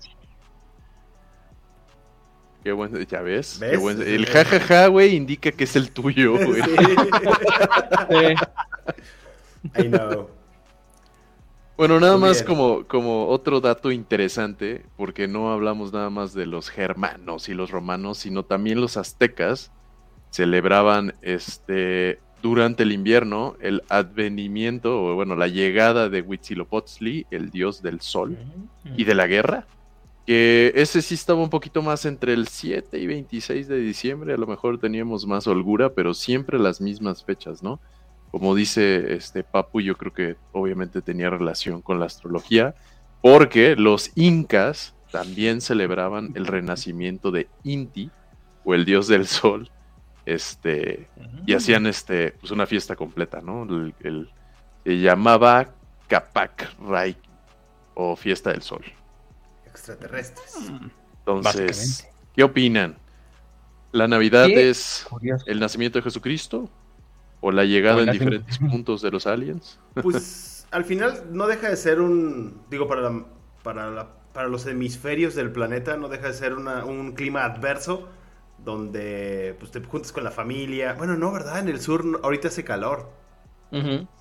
Qué 2.67 2.73
buen. 2.73 3.07
Ya 3.07 3.23
ves. 3.23 3.61
¿Ves? 3.61 3.71
Qué 3.71 3.77
buen- 3.77 4.03
El 4.03 4.27
jajaja, 4.27 4.89
güey, 4.89 5.15
indica 5.15 5.53
que 5.53 5.63
es 5.63 5.77
el 5.77 5.93
tuyo, 5.93 6.33
güey. 6.33 6.61
Sí. 6.63 6.77
Sí. 8.11 9.83
I 9.85 9.89
know. 9.89 10.29
Bueno, 11.77 12.01
nada 12.01 12.17
Muy 12.17 12.29
más 12.31 12.39
bien. 12.39 12.47
como, 12.47 12.85
como 12.89 13.29
otro 13.29 13.61
dato 13.61 13.93
interesante, 13.93 14.85
porque 14.97 15.29
no 15.29 15.53
hablamos 15.53 15.93
nada 15.93 16.11
más 16.11 16.35
de 16.35 16.47
los 16.47 16.69
germanos 16.69 17.49
y 17.49 17.55
los 17.55 17.71
romanos, 17.71 18.19
sino 18.19 18.43
también 18.45 18.81
los 18.81 18.97
aztecas 18.97 19.71
celebraban 20.31 21.15
este 21.23 22.19
durante 22.43 22.83
el 22.83 22.91
invierno 22.91 23.55
el 23.61 23.85
advenimiento, 23.91 25.05
o 25.05 25.15
bueno, 25.15 25.37
la 25.37 25.47
llegada 25.47 26.09
de 26.09 26.21
Huitzilopochtli, 26.21 27.27
el 27.31 27.51
dios 27.51 27.81
del 27.81 28.01
sol 28.01 28.37
y 28.97 29.05
de 29.05 29.15
la 29.15 29.29
guerra, 29.29 29.67
que 30.27 30.73
ese 30.75 31.03
sí 31.03 31.15
estaba 31.15 31.43
un 31.43 31.51
poquito 31.51 31.83
más 31.83 32.05
entre 32.07 32.33
el 32.35 32.49
7 32.49 32.99
y 32.99 33.07
26 33.07 33.69
de 33.69 33.79
diciembre, 33.79 34.35
a 34.35 34.37
lo 34.39 34.47
mejor 34.49 34.79
teníamos 34.81 35.27
más 35.27 35.47
holgura, 35.47 35.95
pero 35.95 36.15
siempre 36.15 36.59
las 36.59 36.81
mismas 36.81 37.25
fechas, 37.25 37.63
¿no? 37.63 37.81
Como 38.31 38.55
dice 38.57 39.15
este 39.15 39.45
Papu, 39.45 39.81
yo 39.81 39.97
creo 39.97 40.13
que 40.13 40.37
obviamente 40.53 41.03
tenía 41.03 41.31
relación 41.31 41.83
con 41.83 42.01
la 42.01 42.07
astrología, 42.07 42.75
porque 43.23 43.77
los 43.77 44.11
incas 44.17 44.97
también 45.13 45.61
celebraban 45.61 46.33
el 46.35 46.47
renacimiento 46.47 47.31
de 47.31 47.49
Inti, 47.63 48.11
o 48.65 48.75
el 48.75 48.85
dios 48.85 49.07
del 49.09 49.27
sol, 49.29 49.71
este, 50.25 51.13
y 51.47 51.55
hacían 51.55 51.87
este, 51.87 52.33
pues 52.33 52.51
una 52.53 52.67
fiesta 52.67 52.97
completa, 52.97 53.41
¿no? 53.41 53.63
El, 53.65 53.95
el- 54.01 54.31
se 54.85 55.01
llamaba 55.01 55.75
Capac 56.09 56.77
Rai, 56.81 57.17
o 57.95 58.17
fiesta 58.17 58.53
del 58.53 58.63
sol. 58.63 58.85
Extraterrestres. 59.77 60.57
Entonces. 61.21 62.07
¿qué 62.35 62.43
opinan? 62.43 62.97
¿La 63.93 64.09
Navidad 64.09 64.47
¿Qué? 64.47 64.71
es 64.71 65.07
Curioso. 65.09 65.45
el 65.49 65.61
nacimiento 65.61 65.99
de 65.99 66.03
Jesucristo? 66.03 66.71
¿O 67.41 67.53
la 67.53 67.65
llegada 67.65 67.99
O 67.99 68.01
en 68.01 68.11
diferentes 68.11 68.59
puntos 68.59 69.03
de 69.03 69.11
los 69.11 69.27
aliens? 69.27 69.79
Pues 70.03 70.67
al 70.71 70.85
final 70.85 71.25
no 71.31 71.47
deja 71.47 71.69
de 71.69 71.77
ser 71.77 72.01
un. 72.01 72.63
Digo, 72.71 72.89
para, 72.89 73.03
la- 73.03 73.25
para, 73.63 73.91
la- 73.91 74.09
para 74.33 74.49
los 74.49 74.67
hemisferios 74.67 75.35
del 75.35 75.53
planeta, 75.53 75.97
no 75.97 76.09
deja 76.09 76.29
de 76.29 76.33
ser 76.35 76.55
una- 76.55 76.85
un 76.85 77.13
clima 77.13 77.45
adverso 77.45 78.09
donde 78.59 79.55
pues, 79.61 79.71
te 79.71 79.81
juntas 79.83 80.13
con 80.13 80.25
la 80.25 80.31
familia. 80.31 80.95
Bueno, 80.95 81.17
no, 81.17 81.31
¿verdad? 81.33 81.59
En 81.61 81.69
el 81.69 81.81
sur 81.81 82.21
ahorita 82.23 82.49
hace 82.49 82.65
calor. 82.65 83.11
Sí. 83.71 83.79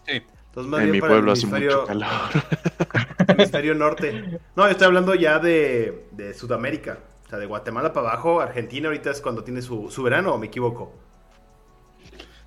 Entonces, 0.07 0.69
más 0.71 0.81
En 0.81 0.85
bien 0.88 0.91
mi 0.91 1.00
para 1.01 1.13
el 1.13 1.19
pueblo 1.19 1.31
hace 1.31 1.47
mucho 1.47 1.85
calor. 1.85 2.07
hemisferio 3.27 3.75
norte. 3.75 4.39
No, 4.55 4.65
yo 4.65 4.72
estoy 4.72 4.88
hablando 4.88 5.15
ya 5.15 5.39
de, 5.39 6.08
de 6.12 6.34
Sudamérica. 6.34 7.00
O 7.25 7.29
sea, 7.29 7.39
de 7.39 7.46
Guatemala 7.48 7.91
para 7.94 8.10
abajo, 8.10 8.39
Argentina 8.39 8.88
ahorita 8.88 9.12
es 9.12 9.22
cuando 9.22 9.44
tiene 9.44 9.62
su, 9.62 9.89
su 9.89 10.03
verano, 10.03 10.34
¿o 10.34 10.38
me 10.38 10.48
equivoco? 10.48 10.94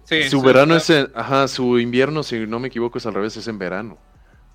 Sí, 0.04 0.22
su 0.24 0.40
sí, 0.40 0.46
verano 0.46 0.74
es 0.76 0.88
en, 0.90 1.10
ajá, 1.14 1.48
su 1.48 1.78
invierno, 1.78 2.22
si 2.22 2.46
no 2.46 2.58
me 2.60 2.68
equivoco, 2.68 2.98
es 2.98 3.06
al 3.06 3.14
revés, 3.14 3.36
es 3.36 3.48
en 3.48 3.58
verano. 3.58 3.98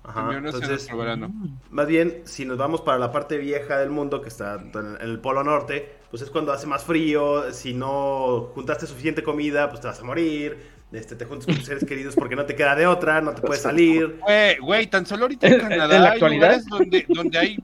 Ajá. 0.04 0.36
Entonces, 0.36 0.86
verano. 0.94 1.32
Más 1.70 1.86
bien, 1.86 2.20
si 2.24 2.44
nos 2.44 2.58
vamos 2.58 2.82
para 2.82 2.98
la 2.98 3.10
parte 3.10 3.38
vieja 3.38 3.78
del 3.78 3.88
mundo, 3.90 4.20
que 4.20 4.28
está 4.28 4.56
en 4.74 4.98
el 5.00 5.18
polo 5.18 5.42
norte, 5.42 5.94
pues 6.10 6.22
es 6.22 6.30
cuando 6.30 6.52
hace 6.52 6.66
más 6.66 6.84
frío, 6.84 7.50
si 7.52 7.72
no 7.74 8.50
juntaste 8.54 8.86
suficiente 8.86 9.22
comida, 9.22 9.68
pues 9.70 9.80
te 9.80 9.86
vas 9.86 9.98
a 9.98 10.04
morir, 10.04 10.58
este, 10.92 11.16
te 11.16 11.24
juntas 11.24 11.46
con 11.46 11.56
tus 11.56 11.64
seres 11.64 11.84
queridos 11.86 12.14
porque 12.14 12.36
no 12.36 12.44
te 12.44 12.54
queda 12.54 12.76
de 12.76 12.86
otra, 12.86 13.20
no 13.22 13.32
te 13.34 13.40
puedes 13.40 13.62
salir. 13.62 14.18
Güey, 14.20 14.58
güey, 14.58 14.86
tan 14.88 15.06
solo 15.06 15.22
ahorita 15.22 15.46
en 15.46 15.52
¿En- 15.54 15.60
en 15.60 15.68
Canadá 15.68 15.98
la 15.98 16.06
hay 16.08 16.12
actualidad? 16.12 16.48
lugares 16.48 16.66
donde, 16.66 17.06
donde 17.08 17.38
hay. 17.38 17.58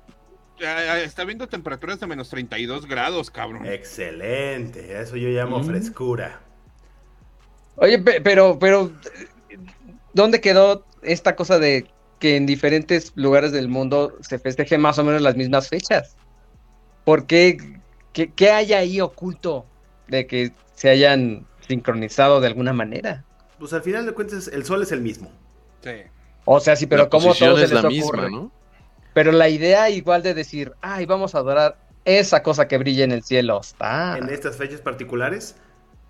está 1.05 1.25
viendo 1.25 1.47
temperaturas 1.47 2.01
de 2.01 2.07
menos 2.07 2.31
32 2.31 2.87
grados, 2.87 3.31
cabrón. 3.31 3.67
Excelente, 3.67 4.99
eso 5.01 5.17
yo 5.17 5.29
llamo 5.29 5.59
Mm. 5.61 5.65
frescura. 5.65 6.41
Oye, 7.77 7.99
pe- 7.99 8.21
pero, 8.23 8.59
pero, 8.59 8.91
¿dónde 10.13 10.41
quedó 10.41 10.85
esta 11.03 11.37
cosa 11.37 11.59
de 11.59 11.87
que 12.21 12.37
en 12.37 12.47
diferentes 12.47 13.13
lugares 13.17 13.53
del 13.53 13.69
mundo 13.69 14.17
se 14.23 14.39
festeje 14.39 14.79
más 14.79 14.99
o 15.01 15.05
menos 15.05 15.23
las 15.23 15.37
mismas 15.37 15.69
fechas? 15.69 16.19
¿Por 17.05 17.27
qué? 17.27 17.59
¿Qué, 18.13 18.33
qué 18.35 18.51
hay 18.51 18.73
ahí 18.75 19.01
oculto 19.01 19.67
de 20.09 20.27
que 20.27 20.53
se 20.75 20.91
hayan 20.91 21.49
sincronizado 21.67 22.41
de 22.41 22.49
alguna 22.49 22.73
manera? 22.73 23.27
Pues 23.59 23.73
al 23.73 23.83
final 23.83 24.07
de 24.07 24.13
cuentas, 24.15 24.49
el 24.49 24.65
sol 24.65 24.83
es 24.83 24.93
el 24.93 25.03
mismo. 25.03 25.39
Sí. 25.83 25.91
O 26.45 26.61
sea, 26.61 26.77
sí, 26.77 26.87
pero 26.87 27.05
la 27.05 27.09
¿cómo 27.09 27.29
posición 27.29 27.51
todo 27.51 27.59
se 27.59 27.65
es 27.65 27.71
les 27.71 27.83
la 27.83 27.91
ocurre? 27.91 27.97
misma, 27.97 28.31
¿no? 28.31 28.53
Pero 29.13 29.33
la 29.33 29.49
idea 29.49 29.91
igual 29.91 30.23
de 30.23 30.35
decir, 30.35 30.73
ay, 30.81 31.07
vamos 31.07 31.35
a 31.35 31.39
adorar 31.39 31.79
esa 32.05 32.43
cosa 32.43 32.69
que 32.69 32.79
brilla 32.79 33.05
en 33.05 33.13
el 33.13 33.23
cielo. 33.23 33.61
Está. 33.61 34.19
En 34.19 34.29
estas 34.29 34.57
fechas 34.57 34.81
particulares. 34.81 35.57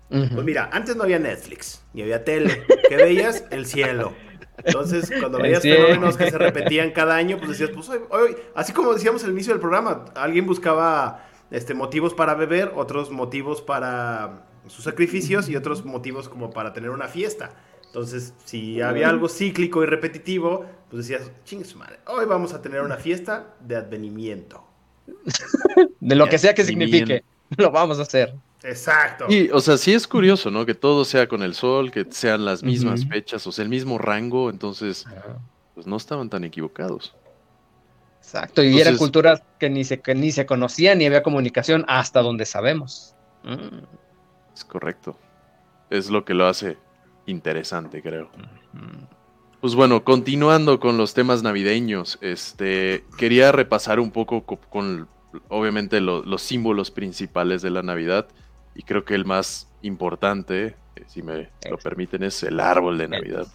Pues 0.09 0.43
mira, 0.43 0.69
antes 0.73 0.97
no 0.97 1.03
había 1.03 1.19
Netflix, 1.19 1.83
ni 1.93 2.01
había 2.01 2.23
tele. 2.25 2.65
¿Qué 2.89 2.97
veías? 2.97 3.45
El 3.49 3.65
cielo. 3.65 4.13
Entonces, 4.57 5.11
cuando 5.19 5.37
El 5.43 5.43
veías 5.43 5.61
cielo. 5.61 5.85
fenómenos 5.87 6.17
que 6.17 6.29
se 6.29 6.37
repetían 6.37 6.91
cada 6.91 7.15
año, 7.15 7.37
pues 7.37 7.51
decías, 7.51 7.71
pues 7.73 7.89
hoy, 7.89 7.99
hoy- 8.09 8.35
así 8.55 8.73
como 8.73 8.93
decíamos 8.93 9.23
al 9.23 9.31
inicio 9.31 9.53
del 9.53 9.61
programa, 9.61 10.05
alguien 10.15 10.45
buscaba 10.45 11.27
este, 11.51 11.73
motivos 11.73 12.13
para 12.13 12.35
beber, 12.35 12.71
otros 12.75 13.09
motivos 13.11 13.61
para 13.61 14.45
sus 14.67 14.83
sacrificios 14.83 15.49
y 15.49 15.55
otros 15.55 15.83
motivos 15.85 16.29
como 16.29 16.49
para 16.51 16.73
tener 16.73 16.91
una 16.91 17.07
fiesta. 17.07 17.49
Entonces, 17.87 18.33
si 18.45 18.81
había 18.81 19.09
algo 19.09 19.27
cíclico 19.27 19.83
y 19.83 19.85
repetitivo, 19.85 20.65
pues 20.89 21.07
decías, 21.07 21.29
chingue 21.43 21.65
su 21.65 21.77
madre, 21.77 21.99
hoy 22.07 22.25
vamos 22.25 22.53
a 22.53 22.61
tener 22.61 22.81
una 22.81 22.95
fiesta 22.97 23.55
de 23.59 23.75
advenimiento. 23.75 24.63
De 25.99 26.15
lo 26.15 26.27
que 26.27 26.37
sea 26.37 26.53
que 26.53 26.61
Ni 26.61 26.67
signifique, 26.69 27.23
lo 27.57 27.71
vamos 27.71 27.99
a 27.99 28.03
hacer. 28.03 28.33
Exacto. 28.63 29.25
Y, 29.29 29.49
o 29.49 29.59
sea, 29.59 29.77
sí 29.77 29.93
es 29.93 30.07
curioso, 30.07 30.51
¿no? 30.51 30.65
Que 30.65 30.75
todo 30.75 31.03
sea 31.05 31.27
con 31.27 31.41
el 31.41 31.53
sol, 31.55 31.89
que 31.91 32.05
sean 32.11 32.45
las 32.45 32.61
mismas 32.63 33.05
fechas, 33.07 33.45
o 33.47 33.51
sea, 33.51 33.63
el 33.63 33.69
mismo 33.69 33.97
rango, 33.97 34.49
entonces, 34.49 35.05
pues 35.73 35.87
no 35.87 35.97
estaban 35.97 36.29
tan 36.29 36.43
equivocados. 36.43 37.15
Exacto, 38.19 38.63
y 38.63 38.79
eran 38.79 38.97
culturas 38.97 39.41
que 39.59 39.69
ni 39.69 39.83
se, 39.83 39.99
que 39.99 40.13
ni 40.13 40.31
se 40.31 40.45
conocían 40.45 40.99
ni 40.99 41.05
había 41.07 41.23
comunicación 41.23 41.85
hasta 41.87 42.21
donde 42.21 42.45
sabemos. 42.45 43.15
Mm. 43.43 43.79
Es 44.53 44.63
correcto. 44.63 45.17
Es 45.89 46.09
lo 46.11 46.23
que 46.23 46.33
lo 46.35 46.45
hace 46.45 46.77
interesante, 47.25 48.01
creo. 48.03 48.29
Pues 49.59 49.75
bueno, 49.75 50.03
continuando 50.03 50.79
con 50.79 50.97
los 50.97 51.13
temas 51.13 51.43
navideños, 51.43 52.17
este, 52.21 53.03
quería 53.17 53.51
repasar 53.51 53.99
un 53.99 54.11
poco 54.11 54.43
co- 54.45 54.59
con, 54.69 55.07
obviamente 55.49 55.99
lo- 55.99 56.23
los 56.23 56.41
símbolos 56.41 56.89
principales 56.91 57.61
de 57.61 57.69
la 57.71 57.81
Navidad 57.83 58.27
y 58.75 58.83
creo 58.83 59.03
que 59.05 59.15
el 59.15 59.25
más 59.25 59.67
importante, 59.81 60.75
eh, 60.95 61.03
si 61.07 61.21
me 61.21 61.49
lo 61.69 61.77
permiten, 61.77 62.23
es 62.23 62.43
el 62.43 62.59
árbol 62.59 62.97
de 62.97 63.07
Navidad. 63.07 63.47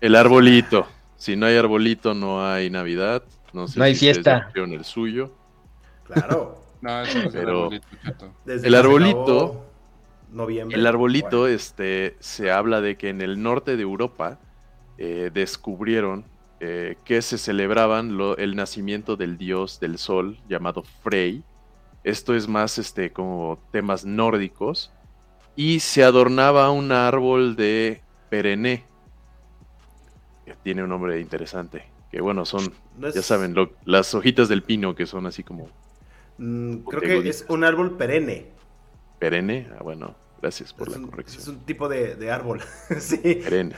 El 0.00 0.14
arbolito. 0.14 0.86
Si 1.16 1.36
no 1.36 1.46
hay 1.46 1.56
arbolito, 1.56 2.12
no 2.14 2.46
hay 2.46 2.68
Navidad. 2.70 3.22
No 3.52 3.66
sé 3.68 3.78
No 3.78 3.84
hay 3.84 3.94
si 3.94 4.06
fiesta. 4.06 4.46
pusieron 4.46 4.72
el 4.72 4.84
suyo. 4.84 5.32
Claro. 6.04 6.62
No, 6.82 7.00
eso 7.00 7.18
no 7.18 7.28
es 7.28 7.34
el 7.34 7.40
Pero- 7.40 7.58
arbolito. 7.64 7.86
Desde 8.44 8.68
El 8.68 8.74
arbolito- 8.74 9.62
Noviembre. 10.30 10.76
El 10.78 10.86
arbolito, 10.86 11.40
Bueno, 11.40 11.46
este, 11.54 12.16
se 12.20 12.50
habla 12.50 12.80
de 12.82 12.96
que 12.98 13.08
en 13.08 13.22
el 13.22 13.42
norte 13.42 13.76
de 13.76 13.82
Europa 13.82 14.38
eh, 14.98 15.30
descubrieron 15.32 16.24
eh, 16.60 16.96
que 17.04 17.22
se 17.22 17.38
celebraban 17.38 18.16
lo- 18.18 18.36
el 18.36 18.56
nacimiento 18.56 19.16
del 19.16 19.38
dios 19.38 19.80
del 19.80 19.96
sol 19.98 20.38
llamado 20.48 20.82
Frey. 21.02 21.42
Esto 22.06 22.34
es 22.36 22.46
más 22.46 22.78
este, 22.78 23.12
como 23.12 23.58
temas 23.72 24.04
nórdicos. 24.04 24.92
Y 25.56 25.80
se 25.80 26.04
adornaba 26.04 26.70
un 26.70 26.92
árbol 26.92 27.56
de 27.56 28.00
perené. 28.30 28.84
Que 30.44 30.54
tiene 30.62 30.84
un 30.84 30.90
nombre 30.90 31.20
interesante. 31.20 31.84
Que 32.12 32.20
bueno, 32.20 32.44
son, 32.44 32.72
no 32.96 33.08
es- 33.08 33.14
ya 33.14 33.22
saben, 33.22 33.54
lo- 33.54 33.72
las 33.84 34.14
hojitas 34.14 34.48
del 34.48 34.62
pino 34.62 34.94
que 34.94 35.06
son 35.06 35.26
así 35.26 35.42
como 35.42 35.68
mm, 36.38 36.76
creo 36.88 37.00
que 37.22 37.28
es 37.28 37.44
un 37.48 37.64
árbol 37.64 37.96
perenne. 37.96 38.46
perenne. 39.18 39.66
Ah, 39.76 39.82
bueno, 39.82 40.14
gracias 40.40 40.72
por 40.72 40.86
Es 40.88 40.94
la 40.94 41.00
un, 41.00 41.08
corrección. 41.10 41.42
es 41.42 41.48
un 41.48 41.58
tipo 41.64 41.88
de, 41.88 42.14
de 42.14 42.30
árbol. 42.30 42.60
sí. 43.00 43.16
Perenne. 43.16 43.74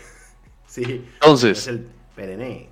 Sí. 0.66 0.82
Entonces, 1.14 1.58
Es 1.60 1.68
el 1.68 1.86
perenne. 2.14 2.68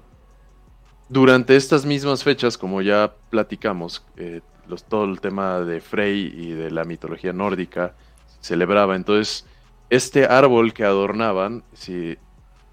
Durante 1.09 1.57
estas 1.57 1.87
mismas 1.87 2.23
fechas, 2.25 2.59
como 2.59 2.83
ya 2.83 3.15
platicamos, 3.31 4.05
eh, 4.17 4.41
los, 4.67 4.89
todo 4.89 5.05
el 5.05 5.21
tema 5.21 5.61
de 5.61 5.81
Frey 5.81 6.33
y 6.35 6.53
de 6.53 6.71
la 6.71 6.85
mitología 6.85 7.33
nórdica 7.33 7.97
celebraba. 8.41 8.97
Entonces, 8.97 9.47
este 9.91 10.27
árbol 10.27 10.75
que 10.75 10.85
adornaban 10.85 11.65
sí, 11.73 12.19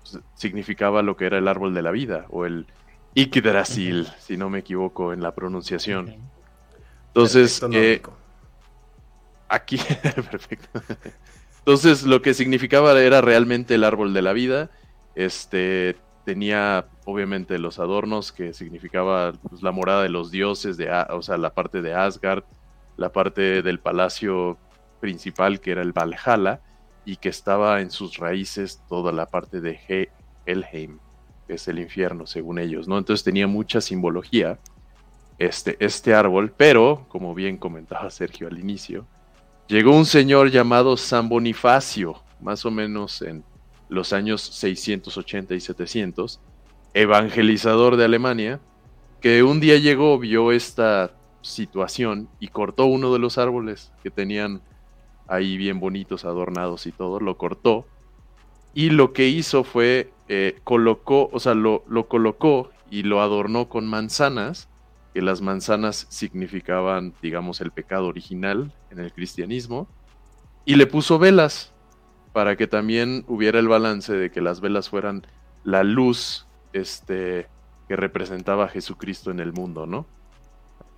s- 0.04 0.20
significaba 0.34 1.02
lo 1.04 1.16
que 1.18 1.26
era 1.26 1.38
el 1.40 1.48
árbol 1.48 1.74
de 1.74 1.82
la 1.84 1.92
vida 1.92 2.26
o 2.30 2.46
el 2.46 2.68
Yggdrasil, 3.16 4.08
si 4.20 4.38
no 4.38 4.50
me 4.50 4.60
equivoco 4.60 5.14
en 5.14 5.22
la 5.24 5.36
pronunciación. 5.36 6.16
Entonces, 7.14 7.68
eh. 7.72 8.02
Aquí, 9.50 9.78
perfecto. 10.32 10.82
Entonces, 11.60 12.04
lo 12.04 12.22
que 12.22 12.34
significaba 12.34 13.00
era 13.02 13.22
realmente 13.22 13.76
el 13.76 13.84
árbol 13.84 14.14
de 14.14 14.22
la 14.22 14.34
vida. 14.34 14.72
Este 15.16 16.03
tenía, 16.24 16.88
obviamente, 17.06 17.60
los 17.60 17.80
adornos 17.80 18.32
que 18.32 18.54
significaba 18.54 19.34
pues, 19.50 19.62
la 19.62 19.72
morada 19.72 20.04
de 20.04 20.10
los 20.10 20.32
dioses, 20.32 20.78
de, 20.78 20.90
o 21.10 21.22
sea, 21.22 21.38
la 21.38 21.54
parte 21.54 21.82
de 21.82 21.94
Asgard, 21.94 22.44
la 22.98 23.12
parte 23.12 23.62
del 23.62 23.80
palacio 23.82 24.60
principal 25.00 25.60
que 25.60 25.72
era 25.72 25.82
el 25.82 25.94
Valhalla 25.94 26.62
y 27.06 27.18
que 27.18 27.30
estaba 27.30 27.82
en 27.82 27.92
sus 27.92 28.18
raíces 28.18 28.84
toda 28.88 29.12
la 29.12 29.26
parte 29.28 29.60
de 29.62 29.80
He- 29.88 30.10
Helheim, 30.46 31.00
que 31.48 31.56
es 31.56 31.68
el 31.68 31.80
infierno, 31.80 32.26
según 32.26 32.60
ellos, 32.60 32.88
¿no? 32.88 32.98
Entonces 32.98 33.24
tenía 33.24 33.48
mucha 33.48 33.82
simbología 33.82 34.60
este, 35.38 35.78
este 35.84 36.14
árbol, 36.14 36.54
pero, 36.56 37.06
como 37.10 37.34
bien 37.34 37.58
comentaba 37.58 38.10
Sergio 38.10 38.48
al 38.48 38.60
inicio, 38.60 39.10
llegó 39.68 39.96
un 39.96 40.06
señor 40.06 40.52
llamado 40.52 40.98
San 40.98 41.30
Bonifacio, 41.30 42.24
más 42.40 42.66
o 42.66 42.72
menos 42.72 43.22
en 43.22 43.46
los 43.94 44.14
años 44.14 44.42
680 44.42 45.54
y 45.56 45.60
700, 45.60 46.40
evangelizador 46.94 47.96
de 47.96 48.06
Alemania, 48.06 48.60
que 49.22 49.44
un 49.44 49.60
día 49.60 49.78
llegó, 49.78 50.20
vio 50.20 50.52
esta 50.52 51.12
situación 51.42 52.30
y 52.40 52.48
cortó 52.48 52.86
uno 52.86 53.14
de 53.14 53.20
los 53.20 53.38
árboles 53.38 53.92
que 54.02 54.12
tenían 54.12 54.62
ahí 55.28 55.58
bien 55.58 55.80
bonitos, 55.80 56.26
adornados 56.26 56.86
y 56.88 56.92
todo, 56.92 57.20
lo 57.20 57.38
cortó. 57.38 57.86
Y 58.74 58.90
lo 58.90 59.14
que 59.14 59.28
hizo 59.28 59.64
fue 59.64 60.12
eh, 60.28 60.60
colocó, 60.64 61.30
o 61.32 61.40
sea, 61.40 61.54
lo, 61.54 61.84
lo 61.88 62.08
colocó 62.08 62.72
y 62.90 63.04
lo 63.04 63.22
adornó 63.22 63.70
con 63.70 63.88
manzanas, 63.88 64.70
que 65.14 65.22
las 65.22 65.42
manzanas 65.42 66.08
significaban, 66.10 67.14
digamos, 67.22 67.62
el 67.62 67.72
pecado 67.72 68.08
original 68.08 68.74
en 68.90 69.00
el 69.00 69.14
cristianismo, 69.14 69.88
y 70.66 70.76
le 70.76 70.88
puso 70.88 71.20
velas 71.20 71.73
para 72.34 72.56
que 72.56 72.68
también 72.68 73.24
hubiera 73.28 73.60
el 73.60 73.68
balance 73.68 74.12
de 74.14 74.32
que 74.32 74.42
las 74.42 74.60
velas 74.60 74.90
fueran 74.90 75.26
la 75.64 75.84
luz 75.84 76.48
este, 76.74 77.48
que 77.88 77.96
representaba 77.96 78.66
a 78.66 78.68
Jesucristo 78.68 79.32
en 79.32 79.40
el 79.40 79.54
mundo, 79.54 79.86
¿no? 79.86 80.06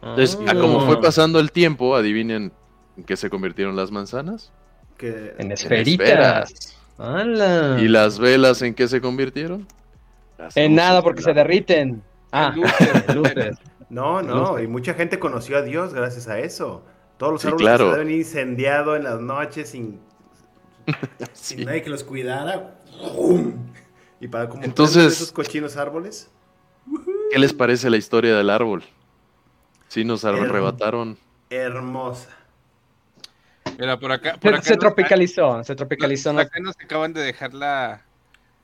Entonces, 0.01 0.39
a 0.47 0.53
como 0.55 0.81
Ah. 0.81 0.85
fue 0.85 1.01
pasando 1.01 1.39
el 1.39 1.51
tiempo, 1.51 1.95
adivinen 1.95 2.51
en 2.97 3.03
qué 3.03 3.17
se 3.17 3.29
convirtieron 3.29 3.75
las 3.75 3.91
manzanas. 3.91 4.51
Que- 4.97 5.33
En 5.37 5.47
En 5.47 5.51
esferitas. 5.51 6.77
¡Hala! 6.97 7.77
¿Y 7.81 7.87
las 7.89 8.19
velas 8.19 8.61
en 8.61 8.73
qué 8.73 8.87
se 8.87 9.01
convirtieron? 9.01 9.67
Las 10.37 10.55
En 10.55 10.75
nada 10.75 11.01
porque 11.01 11.21
la- 11.21 11.25
se 11.25 11.33
derriten. 11.33 12.01
Ah, 12.31 12.53
luces. 13.13 13.57
No, 13.89 14.21
no, 14.21 14.51
Luces. 14.51 14.65
y 14.65 14.67
mucha 14.67 14.93
gente 14.93 15.19
conoció 15.19 15.57
a 15.57 15.61
Dios 15.61 15.93
gracias 15.93 16.27
a 16.27 16.39
eso. 16.39 16.83
Todos 17.17 17.33
los 17.33 17.41
Sí, 17.41 17.47
árboles 17.47 17.65
claro. 17.67 17.91
se 17.91 17.97
deben 17.99 18.13
incendiado 18.13 18.95
en 18.95 19.03
las 19.03 19.19
noches 19.21 19.69
sin, 19.69 19.99
sin 21.33 21.59
Sí. 21.59 21.65
nadie 21.65 21.81
que 21.83 21.89
los 21.89 22.03
cuidara. 22.03 22.79
¡Bum! 23.15 23.53
Y 24.19 24.27
para 24.27 24.47
como 24.49 24.63
Entonces- 24.63 25.13
esos 25.13 25.31
cochinos 25.31 25.77
árboles. 25.77 26.29
¿Qué 27.31 27.39
les 27.39 27.53
parece 27.53 27.89
la 27.89 27.97
historia 27.97 28.35
del 28.35 28.49
árbol? 28.49 28.83
Sí, 29.87 30.03
nos 30.05 30.23
arrebataron. 30.25 31.17
Hermosa. 31.49 32.29
Mira, 33.79 33.99
por 33.99 34.11
acá. 34.11 34.33
Por 34.39 34.51
Se, 34.51 34.55
acá 34.57 34.61
se 34.63 34.69
nos- 34.71 34.79
tropicalizó, 34.79 35.63
se 35.63 35.75
tropicalizó. 35.75 36.31
Por 36.31 36.41
acá 36.41 36.59
nos 36.59 36.75
acaban 36.79 37.13
de 37.13 37.21
dejar 37.21 37.53
la, 37.53 38.05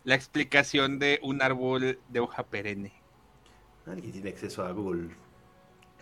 la 0.04 0.16
explicación 0.16 1.00
de 1.00 1.20
un 1.24 1.42
árbol 1.42 2.00
de 2.08 2.20
hoja 2.20 2.44
perenne. 2.44 2.94
Alguien 3.88 4.12
tiene 4.12 4.30
acceso 4.30 4.64
a 4.64 4.72
Google. 4.72 5.10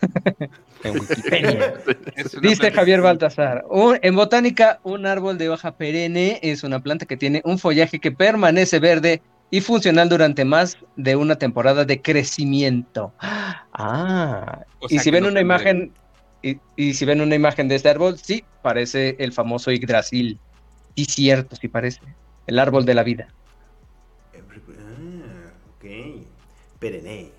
En 0.83 0.99
Wikipedia. 0.99 1.73
Dice 2.41 2.71
Javier 2.71 3.01
Baltasar, 3.01 3.65
"Un- 3.69 3.99
en 4.01 4.15
botánica, 4.15 4.79
un 4.83 5.05
árbol 5.05 5.37
de 5.37 5.49
hoja 5.49 5.75
perenne 5.75 6.39
es 6.41 6.63
una 6.63 6.81
planta 6.81 7.05
que 7.05 7.17
tiene 7.17 7.41
un 7.43 7.59
follaje 7.59 7.99
que 7.99 8.11
permanece 8.11 8.79
verde 8.79 9.21
y 9.51 9.61
funcional 9.61 10.07
durante 10.09 10.45
más 10.45 10.77
de 10.95 11.15
una 11.15 11.35
temporada 11.35 11.85
de 11.85 12.01
crecimiento. 12.01 13.13
Ah, 13.81 14.63
O 14.79 14.87
y 14.89 14.99
si 14.99 15.09
ven 15.11 15.23
no 15.23 15.29
una 15.29 15.39
imagen, 15.39 15.93
y, 16.41 16.57
y 16.75 16.93
si 16.93 17.05
ven 17.05 17.21
una 17.21 17.35
imagen 17.35 17.67
de 17.69 17.75
este 17.75 17.87
árbol, 17.87 18.17
sí, 18.17 18.43
parece 18.61 19.15
el 19.19 19.31
famoso 19.31 19.71
Yggdrasil. 19.71 20.39
Sí, 20.97 21.05
cierto, 21.05 21.55
sí 21.55 21.69
parece. 21.69 22.01
El 22.45 22.59
árbol 22.59 22.83
de 22.83 22.93
la 22.95 23.03
vida. 23.03 23.33
Ah, 24.33 25.51
ok. 25.77 25.85
Perenne. 26.79 27.31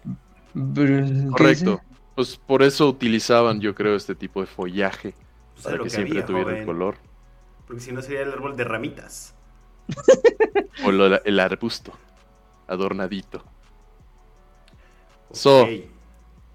Brr, 0.55 1.05
¿qué 1.05 1.29
Correcto. 1.31 1.81
Pues 2.21 2.37
por 2.37 2.63
eso 2.63 2.87
utilizaban, 2.87 3.63
yo 3.63 3.75
creo, 3.75 3.97
este 3.97 4.15
tipo 4.15 4.43
de 4.43 4.47
follaje, 4.47 5.15
Pues 5.55 5.65
para 5.65 5.79
que 5.79 5.85
que 5.85 5.89
siempre 5.89 6.19
había, 6.21 6.27
tuviera 6.27 6.59
el 6.59 6.67
color. 6.67 6.97
Porque 7.67 7.81
si 7.81 7.93
no 7.93 8.03
sería 8.03 8.21
el 8.21 8.31
árbol 8.31 8.59
de 8.59 8.65
ramitas. 8.65 9.35
O 10.85 10.93
lo- 10.93 11.25
el 11.25 11.41
arbusto, 11.41 11.95
adornadito. 12.69 13.43
So. 15.33 15.67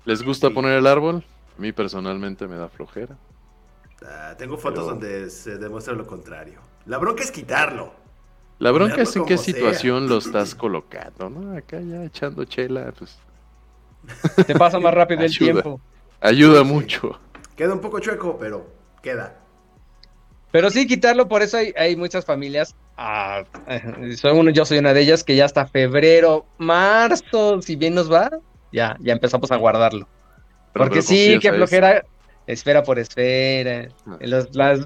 ¿Les 0.06 0.22
gusta 0.22 0.52
poner 0.52 0.74
el 0.78 0.86
árbol? 0.86 1.26
A 1.58 1.60
mí 1.62 1.72
personalmente 1.72 2.48
me 2.48 2.58
da 2.58 2.70
flojera. 2.70 3.18
Ah, 4.06 4.36
tengo 4.38 4.58
fotos 4.60 4.84
Pero- 4.84 4.90
donde 4.92 5.32
se 5.32 5.58
demuestra 5.58 5.96
lo 5.96 6.06
contrario. 6.06 6.60
La 6.86 7.00
bronca 7.00 7.24
es 7.24 7.32
quitarlo. 7.32 7.92
La 8.60 8.70
bronca 8.70 8.98
Ponerlo 8.98 9.10
es 9.10 9.16
en 9.16 9.26
qué 9.26 9.38
sea. 9.40 9.54
situación 9.56 10.08
lo 10.08 10.18
estás 10.20 10.54
colocando, 10.54 11.28
¿no? 11.32 11.58
Acá 11.58 11.82
ya 11.82 12.04
echando 12.04 12.46
chela, 12.46 12.94
pues 12.96 13.18
Te 14.48 14.56
pasa 14.56 14.80
más 14.80 14.94
rápido 14.94 15.22
el 15.22 15.26
Ayuda. 15.32 15.52
tiempo. 15.62 15.82
ayuda 16.22 16.60
Sí. 16.62 16.66
mucho. 16.66 17.20
Queda 17.56 17.74
un 17.74 17.80
poco 17.82 18.00
chueco, 18.00 18.38
pero 18.40 18.66
queda. 19.02 19.36
Pero 20.52 20.70
sí 20.70 20.88
quitarlo, 20.88 21.28
por 21.28 21.42
eso 21.42 21.58
hay, 21.58 21.74
hay 21.78 21.96
muchas 21.96 22.26
familias. 22.26 22.76
ah, 22.98 23.44
soy 24.16 24.32
uno, 24.38 24.52
yo 24.52 24.66
soy 24.66 24.78
una 24.78 24.94
de 24.94 25.02
ellas 25.02 25.24
que 25.24 25.36
ya 25.36 25.44
hasta 25.46 25.66
febrero, 25.66 26.46
marzo, 26.58 27.62
si 27.62 27.76
bien 27.76 27.94
nos 27.94 28.10
va, 28.12 28.30
ya, 28.72 28.96
ya 29.02 29.12
empezamos 29.14 29.52
a 29.52 29.58
guardarlo. 29.58 30.08
Pero- 30.74 30.86
Porque 30.86 30.96
pero 30.96 31.08
sí, 31.08 31.40
que 31.40 31.48
eso. 31.50 31.58
flojera, 31.58 32.06
esfera 32.48 32.84
por 32.84 33.00
esfera, 33.00 33.90
Ah. 34.08 34.18
los, 34.22 34.56
las, 34.56 34.80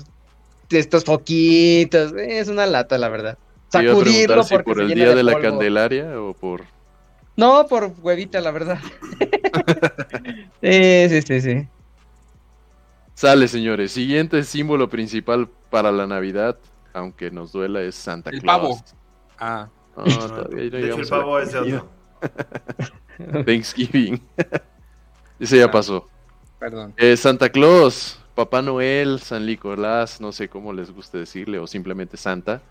estos 0.72 1.04
foquitos, 1.04 2.14
es 2.18 2.48
una 2.48 2.66
lata, 2.66 2.98
la 2.98 3.10
verdad. 3.10 3.38
Sacudirlo 3.72 4.44
porque 4.50 4.64
por 4.64 4.78
se 4.78 4.82
el 4.84 4.88
llena 4.90 5.06
día 5.06 5.16
de 5.16 5.24
la 5.24 5.34
polvo. 5.34 5.48
Candelaria 5.50 6.20
o 6.20 6.34
por... 6.34 6.64
No, 7.39 7.65
por 7.67 7.93
huevita, 8.02 8.41
la 8.41 8.52
verdad. 8.52 8.80
sí, 10.62 11.10
sí, 11.10 11.21
sí, 11.21 11.41
sí. 11.41 11.67
Sale, 13.13 13.47
señores. 13.47 13.91
Siguiente 13.91 14.43
símbolo 14.43 14.89
principal 14.89 15.49
para 15.69 15.91
la 15.91 16.06
Navidad, 16.06 16.58
aunque 16.93 17.32
nos 17.32 17.52
duela, 17.52 17.82
es 17.82 17.95
Santa 17.95 18.30
El 18.30 18.41
Claus. 18.41 18.60
pavo. 18.62 18.84
Ah, 19.39 19.69
No, 19.95 20.04
todavía 20.04 20.63
no 20.69 20.78
de 20.78 20.88
hecho, 20.89 20.99
el 21.02 21.08
pavo 21.08 21.39
es 21.39 21.56
otro. 21.56 21.88
Thanksgiving. 23.45 24.21
Ese 25.39 25.58
ya 25.58 25.65
Ah. 25.65 25.71
pasó. 25.71 26.08
Perdón. 26.60 26.93
Eh, 26.97 27.15
Santa 27.15 27.49
Claus, 27.49 28.19
Papá 28.36 28.62
Noel, 28.62 29.19
San 29.21 29.45
Nicolás, 29.45 30.19
no 30.19 30.32
sé 30.34 30.49
cómo 30.49 30.73
les 30.73 30.91
guste 30.91 31.17
decirle, 31.19 31.58
o 31.60 31.67
simplemente 31.67 32.17
Santa. 32.17 32.62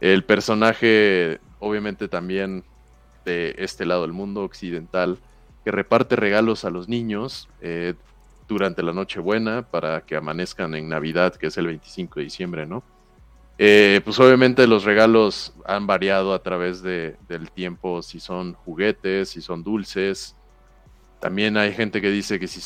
El 0.00 0.24
personaje, 0.24 1.40
obviamente 1.58 2.08
también 2.08 2.64
de 3.30 3.54
este 3.58 3.86
lado 3.86 4.02
del 4.02 4.12
mundo 4.12 4.42
occidental, 4.42 5.18
que 5.64 5.70
reparte 5.70 6.16
regalos 6.16 6.64
a 6.64 6.70
los 6.70 6.88
niños 6.88 7.48
eh, 7.60 7.94
durante 8.48 8.82
la 8.82 8.92
Nochebuena 8.92 9.62
para 9.62 10.00
que 10.00 10.16
amanezcan 10.16 10.74
en 10.74 10.88
Navidad, 10.88 11.34
que 11.36 11.46
es 11.48 11.56
el 11.58 11.66
25 11.66 12.18
de 12.20 12.24
diciembre, 12.24 12.66
¿no? 12.66 12.82
Eh, 13.58 14.00
pues 14.04 14.18
obviamente 14.18 14.66
los 14.66 14.84
regalos 14.84 15.52
han 15.66 15.86
variado 15.86 16.32
a 16.32 16.42
través 16.42 16.82
de- 16.82 17.16
del 17.28 17.50
tiempo, 17.50 18.00
si 18.02 18.18
son 18.18 18.54
juguetes, 18.54 19.28
si 19.28 19.42
son 19.42 19.62
dulces. 19.62 20.34
También 21.20 21.56
hay 21.58 21.72
gente 21.72 22.00
que 22.00 22.10
dice 22.10 22.40
que 22.40 22.48
si 22.48 22.60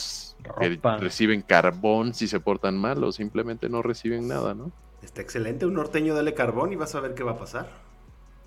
que 0.61 0.79
reciben 1.01 1.43
carbón 1.43 2.15
si 2.15 2.29
se 2.29 2.39
portan 2.39 2.77
mal 2.77 3.03
o 3.03 3.11
simplemente 3.11 3.69
no 3.69 3.83
reciben 3.83 4.29
nada, 4.29 4.55
¿no? 4.55 4.71
Está 5.03 5.21
excelente, 5.21 5.67
un 5.67 5.75
norteño 5.75 6.15
dale 6.15 6.33
carbón 6.33 6.73
y 6.73 6.77
vas 6.77 6.95
a 6.95 7.01
ver 7.01 7.15
qué 7.15 7.23
va 7.25 7.33
a 7.33 7.39
pasar. 7.39 7.69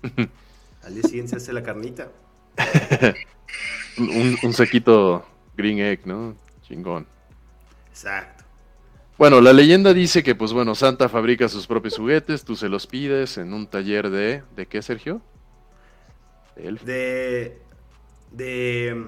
Al 0.88 0.94
día 0.94 1.02
siguiente 1.02 1.30
se 1.32 1.36
hace 1.36 1.52
la 1.52 1.62
carnita. 1.62 2.08
Un, 3.98 4.38
un- 4.42 4.52
sequito 4.54 5.26
green 5.54 5.80
egg, 5.80 6.06
¿no? 6.06 6.34
Chingón. 6.62 7.06
Exacto. 7.90 8.44
Bueno, 9.18 9.40
la 9.42 9.52
leyenda 9.52 9.92
dice 9.92 10.22
que, 10.22 10.34
pues 10.34 10.52
bueno, 10.54 10.74
Santa 10.74 11.10
fabrica 11.10 11.46
sus 11.48 11.66
propios 11.66 11.98
juguetes, 11.98 12.42
tú 12.44 12.56
se 12.56 12.68
los 12.70 12.86
pides 12.86 13.36
en 13.36 13.52
un 13.52 13.66
taller 13.66 14.08
de... 14.08 14.44
¿De 14.56 14.66
qué, 14.66 14.80
Sergio? 14.80 15.20
De 16.56 16.68
elfo. 16.68 16.86
De. 16.86 17.58
De. 18.30 19.06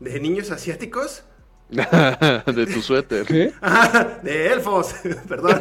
De 0.00 0.20
niños 0.20 0.50
asiáticos. 0.50 1.22
de 1.70 2.66
tu 2.72 2.82
suéter. 2.82 3.26
¿Qué? 3.26 3.52
Ah, 3.62 4.18
de 4.24 4.52
elfos. 4.52 4.92
Perdón. 5.28 5.60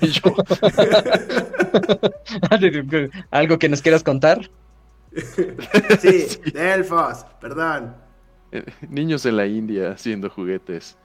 Y 0.00 0.06
yo, 0.10 0.34
¿Algo 3.30 3.58
que 3.58 3.68
nos 3.68 3.82
quieras 3.82 4.02
contar? 4.02 4.50
Sí, 6.00 6.26
de 6.52 6.72
elfos. 6.72 7.24
Perdón. 7.40 7.94
eh, 8.52 8.64
niños 8.88 9.24
en 9.26 9.36
la 9.36 9.46
India 9.46 9.92
haciendo 9.92 10.28
juguetes. 10.28 10.98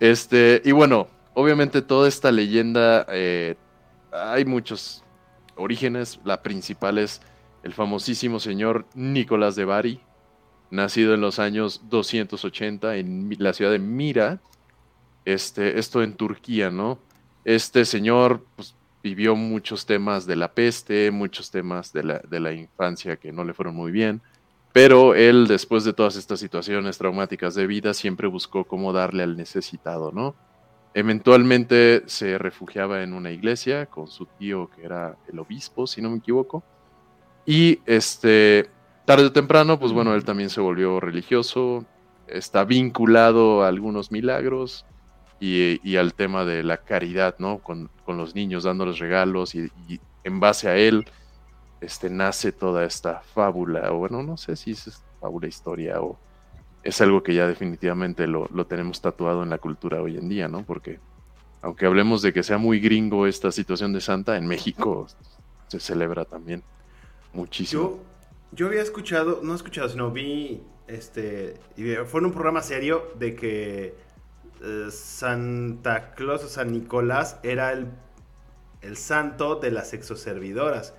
Este, 0.00 0.60
y 0.64 0.72
bueno, 0.72 1.08
obviamente 1.34 1.82
toda 1.82 2.08
esta 2.08 2.32
leyenda, 2.32 3.06
eh, 3.10 3.56
hay 4.12 4.44
muchos 4.44 5.04
orígenes. 5.54 6.20
La 6.24 6.42
principal 6.42 6.98
es 6.98 7.20
el 7.62 7.74
famosísimo 7.74 8.40
señor 8.40 8.86
Nicolás 8.94 9.54
de 9.56 9.64
Bari, 9.64 10.00
nacido 10.70 11.14
en 11.14 11.20
los 11.20 11.38
años 11.38 11.82
280 11.88 12.96
en 12.96 13.36
la 13.38 13.52
ciudad 13.52 13.70
de 13.72 13.78
Mira, 13.78 14.40
este, 15.24 15.78
esto 15.78 16.02
en 16.02 16.14
Turquía, 16.14 16.70
¿no? 16.70 16.98
Este 17.48 17.86
señor 17.86 18.44
pues, 18.56 18.74
vivió 19.02 19.34
muchos 19.34 19.86
temas 19.86 20.26
de 20.26 20.36
la 20.36 20.52
peste, 20.52 21.10
muchos 21.10 21.50
temas 21.50 21.94
de 21.94 22.02
la, 22.02 22.18
de 22.18 22.40
la 22.40 22.52
infancia 22.52 23.16
que 23.16 23.32
no 23.32 23.42
le 23.42 23.54
fueron 23.54 23.74
muy 23.74 23.90
bien, 23.90 24.20
pero 24.74 25.14
él, 25.14 25.46
después 25.46 25.82
de 25.84 25.94
todas 25.94 26.16
estas 26.16 26.40
situaciones 26.40 26.98
traumáticas 26.98 27.54
de 27.54 27.66
vida, 27.66 27.94
siempre 27.94 28.26
buscó 28.26 28.64
cómo 28.64 28.92
darle 28.92 29.22
al 29.22 29.34
necesitado, 29.38 30.12
¿no? 30.12 30.34
Eventualmente 30.92 32.02
se 32.04 32.36
refugiaba 32.36 33.02
en 33.02 33.14
una 33.14 33.30
iglesia 33.30 33.86
con 33.86 34.08
su 34.08 34.26
tío, 34.26 34.68
que 34.76 34.84
era 34.84 35.16
el 35.32 35.38
obispo, 35.38 35.86
si 35.86 36.02
no 36.02 36.10
me 36.10 36.18
equivoco, 36.18 36.62
y 37.46 37.80
este, 37.86 38.68
tarde 39.06 39.24
o 39.24 39.32
temprano, 39.32 39.78
pues 39.78 39.92
bueno, 39.92 40.14
él 40.14 40.22
también 40.22 40.50
se 40.50 40.60
volvió 40.60 41.00
religioso, 41.00 41.86
está 42.26 42.64
vinculado 42.64 43.62
a 43.62 43.68
algunos 43.68 44.12
milagros 44.12 44.84
y, 45.40 45.96
al 45.96 46.14
tema 46.14 46.44
de 46.44 46.62
la 46.62 46.78
caridad, 46.78 47.36
¿no? 47.38 47.58
Con, 47.58 47.90
con 48.04 48.16
los 48.16 48.34
niños 48.34 48.64
dándoles 48.64 48.98
regalos 48.98 49.54
y, 49.54 49.70
en 50.24 50.40
base 50.40 50.68
a 50.68 50.76
él 50.76 51.06
este, 51.80 52.10
nace 52.10 52.52
toda 52.52 52.84
esta 52.84 53.20
fábula, 53.20 53.92
o 53.92 53.98
bueno, 53.98 54.22
no 54.22 54.36
sé 54.36 54.56
si 54.56 54.72
es 54.72 55.02
fábula, 55.20 55.46
historia 55.46 56.00
o 56.00 56.18
es 56.82 57.00
algo 57.00 57.22
que 57.22 57.34
ya 57.34 57.46
definitivamente 57.46 58.26
lo, 58.26 58.48
lo 58.52 58.66
tenemos 58.66 59.00
tatuado 59.00 59.42
en 59.42 59.50
la 59.50 59.58
cultura 59.58 60.02
hoy 60.02 60.16
en 60.16 60.28
día, 60.28 60.48
¿no? 60.48 60.62
Porque 60.64 60.98
aunque 61.62 61.86
hablemos 61.86 62.22
de 62.22 62.32
que 62.32 62.42
sea 62.42 62.58
muy 62.58 62.80
gringo 62.80 63.26
esta 63.26 63.52
situación 63.52 63.92
de 63.92 64.00
Santa, 64.00 64.36
en 64.36 64.46
México 64.46 65.06
se 65.66 65.80
celebra 65.80 66.24
también 66.24 66.62
muchísimo. 67.32 67.82
Yo, 67.82 67.98
yo 68.52 68.66
había 68.68 68.82
escuchado, 68.82 69.40
no 69.42 69.54
escuchado, 69.54 69.88
sino 69.88 70.10
vi, 70.10 70.62
este, 70.86 71.58
fue 72.06 72.20
en 72.20 72.26
un 72.26 72.32
programa 72.32 72.62
serio 72.62 73.12
de 73.18 73.34
que 73.34 73.94
eh, 74.62 74.88
Santa 74.90 76.14
Claus 76.14 76.44
o 76.44 76.48
San 76.48 76.72
Nicolás 76.72 77.38
era 77.42 77.72
el, 77.72 77.88
el 78.82 78.96
santo 78.96 79.56
de 79.56 79.70
las 79.70 79.92
exoservidoras. 79.94 80.94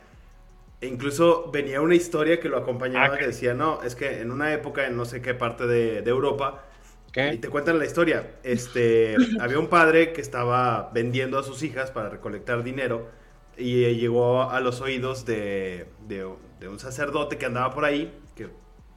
E 0.82 0.88
incluso 0.88 1.52
venía 1.52 1.82
una 1.82 1.96
historia 1.96 2.40
que 2.40 2.50
lo 2.50 2.58
acompañaba 2.58 3.16
Ah, 3.16 3.18
que 3.18 3.28
decía, 3.28 3.54
no, 3.54 3.82
es 3.84 3.96
que 3.96 4.22
en 4.22 4.32
una 4.32 4.54
época 4.54 4.88
en 4.88 4.98
no 4.98 5.06
sé 5.06 5.22
qué 5.22 5.34
parte 5.34 5.68
de, 5.68 6.02
de 6.02 6.10
Europa, 6.10 6.64
y 7.30 7.38
te 7.40 7.50
cuentan 7.50 7.80
la 7.80 7.86
historia. 7.86 8.32
Este, 8.44 9.18
había 9.40 9.60
un 9.60 9.68
padre 9.68 10.14
que 10.14 10.22
estaba 10.22 10.90
vendiendo 10.94 11.38
a 11.40 11.44
sus 11.44 11.64
hijas 11.64 11.92
para 11.92 12.10
recolectar 12.10 12.64
dinero 12.64 13.10
y 13.58 13.84
eh, 13.86 13.96
llegó 13.96 14.50
a 14.50 14.60
los 14.62 14.82
oídos 14.82 15.26
de, 15.26 15.88
de- 16.08 16.30
de 16.60 16.68
un 16.70 16.80
sacerdote 16.80 17.38
que 17.38 17.46
andaba 17.46 17.74
por 17.74 17.86
ahí, 17.86 18.14
que 18.36 18.50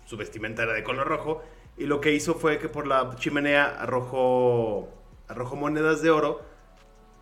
su 0.04 0.16
vestimenta 0.16 0.62
era 0.64 0.72
de 0.74 0.82
color 0.84 1.06
rojo, 1.08 1.42
y 1.76 1.86
lo 1.86 2.00
que 2.00 2.12
hizo 2.12 2.34
fue 2.34 2.58
que 2.58 2.68
por 2.68 2.86
la 2.86 3.16
chimenea 3.16 3.64
arrojó, 3.80 4.88
arrojó 5.28 5.56
monedas 5.56 6.02
de 6.02 6.10
oro, 6.10 6.42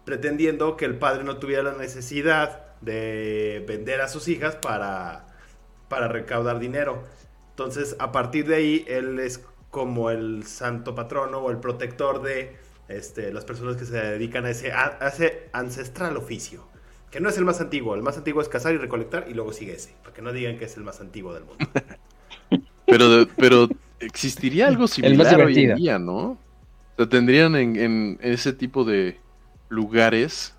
pretendiendo 0.04 0.76
que 0.76 0.84
el 0.86 0.98
padre 0.98 1.24
no 1.24 1.38
tuviera 1.38 1.62
la 1.62 1.72
necesidad 1.74 2.66
de 2.80 3.64
vender 3.68 4.00
a 4.00 4.08
sus 4.08 4.28
hijas 4.28 4.56
para, 4.56 5.26
para 5.88 6.08
recaudar 6.08 6.58
dinero. 6.58 7.04
Entonces, 7.50 7.96
a 7.98 8.12
partir 8.12 8.46
de 8.48 8.56
ahí, 8.56 8.84
él 8.88 9.18
es 9.20 9.44
como 9.70 10.10
el 10.10 10.44
santo 10.46 10.94
patrono 10.94 11.38
o 11.38 11.50
el 11.50 11.58
protector 11.58 12.22
de 12.22 12.56
este, 12.88 13.32
las 13.32 13.44
personas 13.44 13.76
que 13.76 13.84
se 13.84 13.96
dedican 13.96 14.46
a 14.46 14.50
ese, 14.50 14.72
a- 14.72 14.98
ese 15.08 15.48
ancestral 15.52 16.16
oficio. 16.16 16.68
Que 17.10 17.20
no 17.20 17.28
es 17.28 17.36
el 17.38 17.44
más 17.44 17.60
antiguo, 17.60 17.94
el 17.94 18.02
más 18.02 18.16
antiguo 18.18 18.40
es 18.42 18.48
cazar 18.48 18.72
y 18.74 18.78
recolectar 18.78 19.26
y 19.28 19.34
luego 19.34 19.52
sigue 19.52 19.74
ese, 19.74 19.94
para 20.02 20.14
que 20.14 20.22
no 20.22 20.32
digan 20.32 20.58
que 20.58 20.64
es 20.66 20.76
el 20.76 20.84
más 20.84 21.00
antiguo 21.00 21.34
del 21.34 21.44
mundo. 21.44 21.70
Pero, 22.86 23.26
pero 23.36 23.68
existiría 24.00 24.68
algo 24.68 24.88
similar 24.88 25.40
hoy 25.42 25.58
en 25.58 25.74
día, 25.74 25.98
¿no? 25.98 26.18
O 26.32 26.38
sea, 26.96 27.08
tendrían 27.08 27.56
en, 27.56 27.76
en 27.76 28.18
ese 28.22 28.52
tipo 28.52 28.84
de 28.84 29.20
lugares 29.68 30.54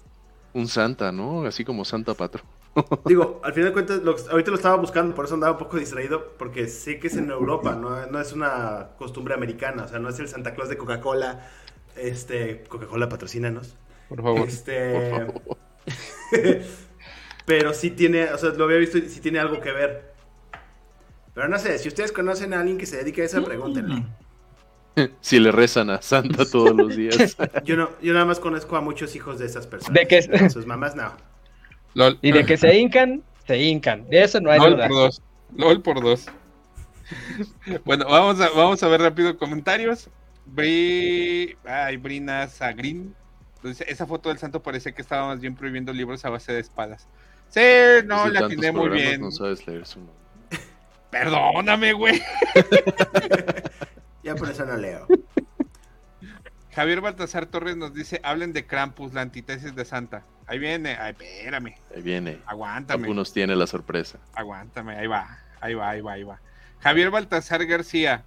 un 0.53 0.67
santa, 0.67 1.11
¿no? 1.11 1.45
Así 1.45 1.65
como 1.65 1.85
Santa 1.85 2.15
Patrón. 2.15 2.45
Digo, 3.07 3.41
al 3.43 3.53
final 3.53 3.69
de 3.69 3.73
cuentas, 3.73 4.01
lo- 4.03 4.15
ahorita 4.29 4.51
lo 4.51 4.57
estaba 4.57 4.75
buscando, 4.77 5.15
por 5.15 5.25
eso 5.25 5.33
andaba 5.33 5.53
un 5.53 5.57
poco 5.57 5.77
distraído, 5.77 6.37
porque 6.37 6.67
sé 6.67 6.99
que 6.99 7.07
es 7.07 7.17
en 7.17 7.29
Europa, 7.31 7.75
no, 7.75 8.05
no 8.07 8.19
es 8.21 8.31
una 8.31 8.91
costumbre 8.97 9.33
americana, 9.33 9.85
o 9.85 9.87
sea, 9.87 9.99
no 9.99 10.09
es 10.09 10.19
el 10.19 10.27
Santa 10.27 10.53
Claus 10.53 10.69
de 10.69 10.77
Coca-Cola, 10.77 11.47
este, 11.95 12.63
Coca-Cola 12.69 13.09
patrocínanos. 13.09 13.75
Por 14.07 14.21
favor. 14.21 14.47
Este, 14.47 15.27
pero 17.45 17.73
sí 17.73 17.91
tiene, 17.91 18.31
o 18.33 18.37
sea, 18.37 18.51
lo 18.51 18.65
había 18.65 18.77
visto 18.77 18.97
y 18.97 19.09
sí 19.09 19.19
tiene 19.21 19.39
algo 19.39 19.59
que 19.61 19.71
ver. 19.71 20.10
Pero 21.33 21.47
no 21.47 21.57
sé, 21.59 21.77
si 21.77 21.87
ustedes 21.87 22.11
conocen 22.11 22.53
a 22.53 22.59
alguien 22.59 22.77
que 22.77 22.85
se 22.85 22.97
dedique 22.97 23.21
a 23.21 23.25
eso, 23.25 23.43
pregúntenle. 23.43 24.05
Si 25.21 25.39
le 25.39 25.53
rezan 25.53 25.89
a 25.89 26.01
Santa 26.01 26.43
todos 26.45 26.75
los 26.75 26.97
días. 26.97 27.37
Yo 27.63 27.77
no, 27.77 27.89
yo 28.01 28.11
nada 28.11 28.25
más 28.25 28.41
conozco 28.41 28.75
a 28.75 28.81
muchos 28.81 29.15
hijos 29.15 29.39
de 29.39 29.45
esas 29.45 29.65
personas. 29.65 29.93
¿De 29.93 30.05
qué? 30.05 30.49
Sus 30.49 30.65
mamás 30.65 30.97
no. 30.97 31.13
LOL. 31.93 32.19
Y 32.21 32.33
de 32.33 32.45
que 32.45 32.57
se 32.57 32.77
hincan, 32.77 33.23
se 33.47 33.57
hincan. 33.57 34.07
De 34.09 34.21
eso 34.21 34.41
no 34.41 34.51
hay 34.51 34.59
LOL 34.59 34.75
duda. 34.75 34.87
por 34.89 34.97
dos. 34.97 35.21
LOL 35.55 35.81
por 35.81 36.01
dos. 36.01 36.25
bueno, 37.85 38.05
vamos 38.05 38.41
a, 38.41 38.49
vamos 38.49 38.83
a 38.83 38.87
ver 38.89 39.01
rápido 39.01 39.37
comentarios. 39.37 40.09
Bri... 40.45 41.55
Ay, 41.63 41.95
Brina 41.95 42.47
Sagrin. 42.49 43.15
Entonces, 43.55 43.87
esa 43.87 44.05
foto 44.05 44.29
del 44.29 44.39
santo 44.39 44.61
parece 44.61 44.93
que 44.93 45.01
estaba 45.01 45.27
más 45.27 45.39
bien 45.39 45.55
prohibiendo 45.55 45.93
libros 45.93 46.25
a 46.25 46.29
base 46.29 46.51
de 46.51 46.59
espadas. 46.59 47.07
Sí, 47.49 47.61
no, 48.05 48.27
la 48.27 48.45
atiné 48.45 48.71
muy 48.71 48.89
bien. 48.89 49.21
No 49.21 49.31
sabes 49.31 49.65
leer 49.67 49.85
su 49.85 49.99
nombre. 49.99 50.20
Perdóname, 51.11 51.93
güey. 51.93 52.21
Ya 54.23 54.35
por 54.35 54.49
eso 54.51 54.63
no 54.65 54.77
leo. 54.77 55.07
Javier 56.75 57.01
Baltasar 57.01 57.47
Torres 57.47 57.75
nos 57.75 57.91
dice, 57.91 58.19
hablen 58.23 58.53
de 58.53 58.67
Krampus, 58.67 59.13
la 59.13 59.21
antítesis 59.21 59.75
de 59.75 59.83
Santa. 59.83 60.23
Ahí 60.45 60.59
viene, 60.59 60.95
ay, 60.95 61.11
espérame, 61.19 61.75
Ahí 61.95 62.01
viene. 62.03 62.39
aguántame. 62.45 63.03
Algunos 63.05 63.33
tiene 63.33 63.55
la 63.55 63.65
sorpresa. 63.65 64.19
Aguántame, 64.35 64.95
ahí 64.95 65.07
va, 65.07 65.39
ahí 65.59 65.73
va, 65.73 65.89
ahí 65.89 66.01
va, 66.01 66.11
ahí 66.13 66.23
va. 66.23 66.39
Javier 66.81 67.09
Baltasar 67.09 67.65
García. 67.65 68.23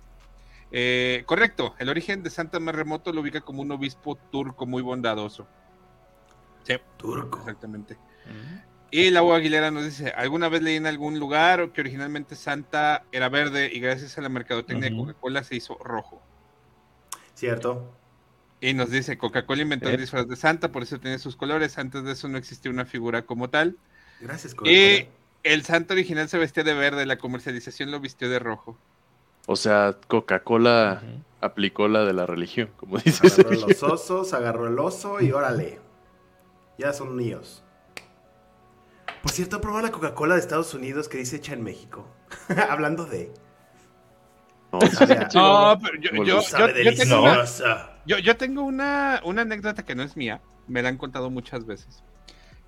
eh, 0.72 1.22
correcto, 1.26 1.76
el 1.78 1.88
origen 1.90 2.24
de 2.24 2.30
Santa 2.30 2.58
más 2.58 2.74
remoto 2.74 3.12
lo 3.12 3.20
ubica 3.20 3.40
como 3.40 3.62
un 3.62 3.70
obispo 3.70 4.16
turco 4.32 4.66
muy 4.66 4.82
bondadoso. 4.82 5.46
Sí, 6.64 6.74
Turco. 6.96 7.38
exactamente. 7.38 7.96
Y 8.96 9.10
la 9.10 9.22
Aguilera 9.22 9.72
nos 9.72 9.84
dice, 9.84 10.10
alguna 10.10 10.48
vez 10.48 10.62
leí 10.62 10.76
en 10.76 10.86
algún 10.86 11.18
lugar 11.18 11.72
que 11.72 11.80
originalmente 11.80 12.36
Santa 12.36 13.02
era 13.10 13.28
verde 13.28 13.68
y 13.72 13.80
gracias 13.80 14.16
a 14.18 14.20
la 14.20 14.28
mercadotecnia 14.28 14.88
de. 14.88 14.96
Coca-Cola 14.96 15.42
se 15.42 15.56
hizo 15.56 15.76
rojo. 15.82 16.22
Cierto. 17.34 17.90
Y 18.60 18.72
nos 18.72 18.90
dice, 18.90 19.18
Coca-Cola 19.18 19.62
inventó 19.62 19.88
el 19.88 19.96
Eh. 19.96 19.98
disfraz 19.98 20.28
de 20.28 20.36
Santa, 20.36 20.70
por 20.70 20.84
eso 20.84 21.00
tiene 21.00 21.18
sus 21.18 21.34
colores. 21.34 21.76
Antes 21.76 22.04
de 22.04 22.12
eso 22.12 22.28
no 22.28 22.38
existía 22.38 22.70
una 22.70 22.84
figura 22.84 23.22
como 23.22 23.50
tal. 23.50 23.76
Gracias, 24.20 24.52
Y 24.52 24.56
Coca-Cola. 24.58 25.08
el 25.42 25.64
Santa 25.64 25.94
original 25.94 26.28
se 26.28 26.38
vestía 26.38 26.62
de 26.62 26.74
verde, 26.74 27.04
la 27.04 27.18
comercialización 27.18 27.90
lo 27.90 27.98
vistió 27.98 28.30
de 28.30 28.38
rojo. 28.38 28.78
O 29.46 29.56
sea, 29.56 29.96
Coca-Cola 30.06 31.02
aplicó 31.40 31.88
la 31.88 32.04
de 32.04 32.12
la 32.12 32.26
religión, 32.26 32.70
como 32.76 32.98
dices. 33.04 33.40
Agarró 33.40 33.56
los 33.66 33.82
osos, 33.82 34.32
agarró 34.34 34.68
el 34.68 34.78
oso 34.78 35.20
y 35.20 35.32
órale. 35.32 35.80
Ya 36.78 36.92
son 36.92 37.16
míos. 37.16 37.63
Por 39.24 39.32
cierto, 39.32 39.58
probó 39.58 39.80
la 39.80 39.90
Coca-Cola 39.90 40.34
de 40.34 40.40
Estados 40.40 40.74
Unidos 40.74 41.08
que 41.08 41.16
dice 41.16 41.36
hecha 41.36 41.54
en 41.54 41.62
México. 41.62 42.06
Hablando 42.68 43.06
de. 43.06 43.32
No, 44.70 44.80
No, 45.34 45.78
pero 45.80 45.98
yo, 46.00 46.10
yo, 46.26 46.40
yo- 46.58 46.66
yo 46.84 46.90
tengo 46.98 47.22
una, 47.22 47.32
yo 48.20 48.36
tengo 48.36 48.62
una, 48.64 49.20
una 49.24 49.42
anécdota 49.42 49.82
que 49.82 49.94
no 49.94 50.02
es 50.02 50.14
mía, 50.14 50.42
me 50.66 50.82
la 50.82 50.90
han 50.90 50.98
contado 50.98 51.30
muchas 51.30 51.64
veces. 51.64 52.02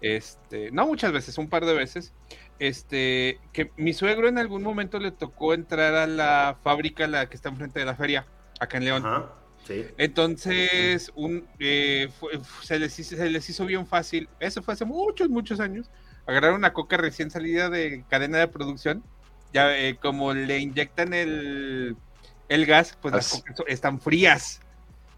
Este, 0.01 0.71
no 0.71 0.87
muchas 0.87 1.13
veces, 1.13 1.37
un 1.37 1.49
par 1.51 1.67
de 1.67 1.75
veces. 1.75 2.15
Este, 2.59 3.39
que 3.53 3.71
mi 3.77 3.93
suegro 3.93 4.27
en 4.29 4.39
algún 4.39 4.63
momento 4.63 4.99
le 4.99 5.11
tocó 5.11 5.53
entrar 5.53 5.95
a 5.95 6.07
la 6.07 6.57
fábrica, 6.65 7.07
la 7.07 7.29
que 7.29 7.37
está 7.37 7.51
enfrente 7.51 7.81
de 7.81 7.85
la 7.85 7.97
feria, 7.97 8.27
acá 8.61 8.79
en 8.79 8.85
León. 8.87 9.05
Ajá, 9.05 9.27
sí. 9.67 9.85
Entonces, 9.99 11.13
un, 11.17 11.47
eh, 11.59 12.09
fue- 12.19 12.41
se, 12.63 12.79
les 12.79 12.99
hizo, 12.99 13.15
se 13.15 13.29
les 13.29 13.51
hizo 13.51 13.67
bien 13.67 13.87
fácil, 13.87 14.27
eso 14.41 14.63
fue 14.63 14.73
hace 14.73 14.87
muchos, 14.87 15.29
muchos 15.29 15.61
años, 15.61 15.91
agarrar 16.27 16.53
una 16.53 16.73
coca 16.73 16.97
recién 16.97 17.31
salida 17.31 17.71
de 17.71 18.05
cadena 18.09 18.39
de 18.39 18.49
producción, 18.49 19.03
ya 19.53 19.77
eh, 19.77 19.97
como 19.97 20.35
le 20.35 20.59
inyectan 20.59 21.15
el, 21.15 21.97
el 22.49 22.67
gas, 22.67 22.99
pues 23.01 23.15
las 23.15 23.29
cocas 23.31 23.57
están 23.69 24.01
frías, 24.01 24.61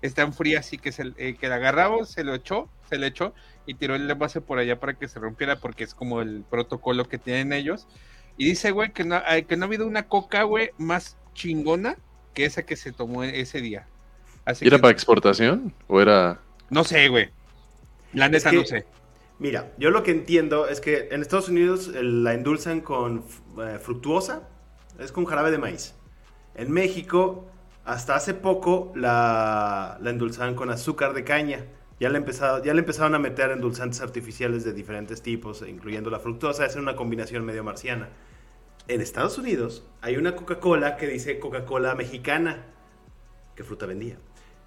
están 0.03 0.33
frías 0.33 0.73
y 0.73 0.79
que, 0.79 0.93
se, 0.93 1.13
eh, 1.17 1.37
que 1.41 1.49
la 1.49 1.57
agarramos, 1.57 2.11
se 2.11 2.25
lo 2.25 2.35
echó, 2.35 2.69
se 2.89 2.99
le 2.99 3.09
echó 3.09 3.35
y 3.67 3.75
tiró 3.75 3.95
el 3.97 4.11
envase 4.11 4.41
por 4.41 4.59
allá 4.59 4.79
para 4.81 4.95
que 4.95 5.09
se 5.09 5.19
rompiera 5.19 5.57
porque 5.61 5.85
es 5.85 5.95
como 5.95 6.21
el 6.21 6.45
protocolo 6.49 7.07
que 7.09 7.19
tienen 7.19 7.53
ellos. 7.53 7.87
Y 8.37 8.45
dice, 8.45 8.71
güey, 8.71 8.93
que 8.93 9.05
no, 9.05 9.21
que 9.49 9.57
no 9.57 9.65
ha 9.65 9.67
habido 9.67 9.87
una 9.87 10.05
coca, 10.05 10.45
güey, 10.45 10.71
más 10.79 11.17
chingona 11.35 11.97
que 12.35 12.45
esa 12.45 12.63
que 12.65 12.77
se 12.77 12.93
tomó 12.93 13.25
ese 13.25 13.61
día. 13.61 13.87
Así 14.45 14.67
¿Era 14.67 14.77
que- 14.77 14.83
para 14.83 14.93
exportación? 14.93 15.75
¿O 15.89 16.01
era.? 16.01 16.41
no 16.71 16.85
sé, 16.85 17.09
güey. 17.09 17.31
La 18.13 18.29
neta 18.29 18.51
que- 18.51 18.57
no 18.57 18.65
sé. 18.65 18.87
Mira, 19.39 19.73
yo 19.79 19.91
lo 19.91 20.03
que 20.03 20.11
entiendo 20.11 20.67
es 20.67 20.81
que 20.81 21.09
en 21.13 21.23
Estados 21.23 21.49
Unidos 21.49 21.89
la 21.95 22.35
endulzan 22.35 22.81
con 22.81 23.25
eh, 23.63 23.79
fructuosa, 23.81 24.49
es 24.99 25.13
con 25.13 25.27
jarabe 25.27 25.53
de 25.53 25.59
maíz. 25.59 25.95
En 26.57 26.73
México, 26.73 27.47
hasta 27.85 28.17
hace 28.17 28.35
poco 28.35 28.93
la, 28.97 29.97
la 30.01 30.11
endulzaban 30.11 30.57
con 30.57 30.71
azúcar 30.71 31.15
de 31.15 31.23
caña. 31.23 31.67
Ya 32.01 32.09
le, 32.11 32.19
empezado, 32.19 32.63
ya 32.65 32.75
le 32.75 32.81
empezaron 32.81 33.15
a 33.15 33.19
meter 33.21 33.53
endulzantes 33.53 34.01
artificiales 34.01 34.65
de 34.65 34.73
diferentes 34.73 35.23
tipos, 35.23 35.65
incluyendo 35.67 36.11
la 36.11 36.19
fructosa, 36.19 36.67
es 36.67 36.75
una 36.75 36.97
combinación 36.97 37.45
medio 37.45 37.63
marciana. 37.63 38.09
En 38.89 39.01
Estados 39.01 39.39
Unidos 39.39 39.85
hay 40.01 40.17
una 40.17 40.35
Coca-Cola 40.35 40.97
que 40.97 41.07
dice 41.07 41.39
Coca-Cola 41.39 41.95
mexicana. 41.95 42.65
¿Qué 43.55 43.63
fruta 43.63 43.87
vendía? 43.87 44.19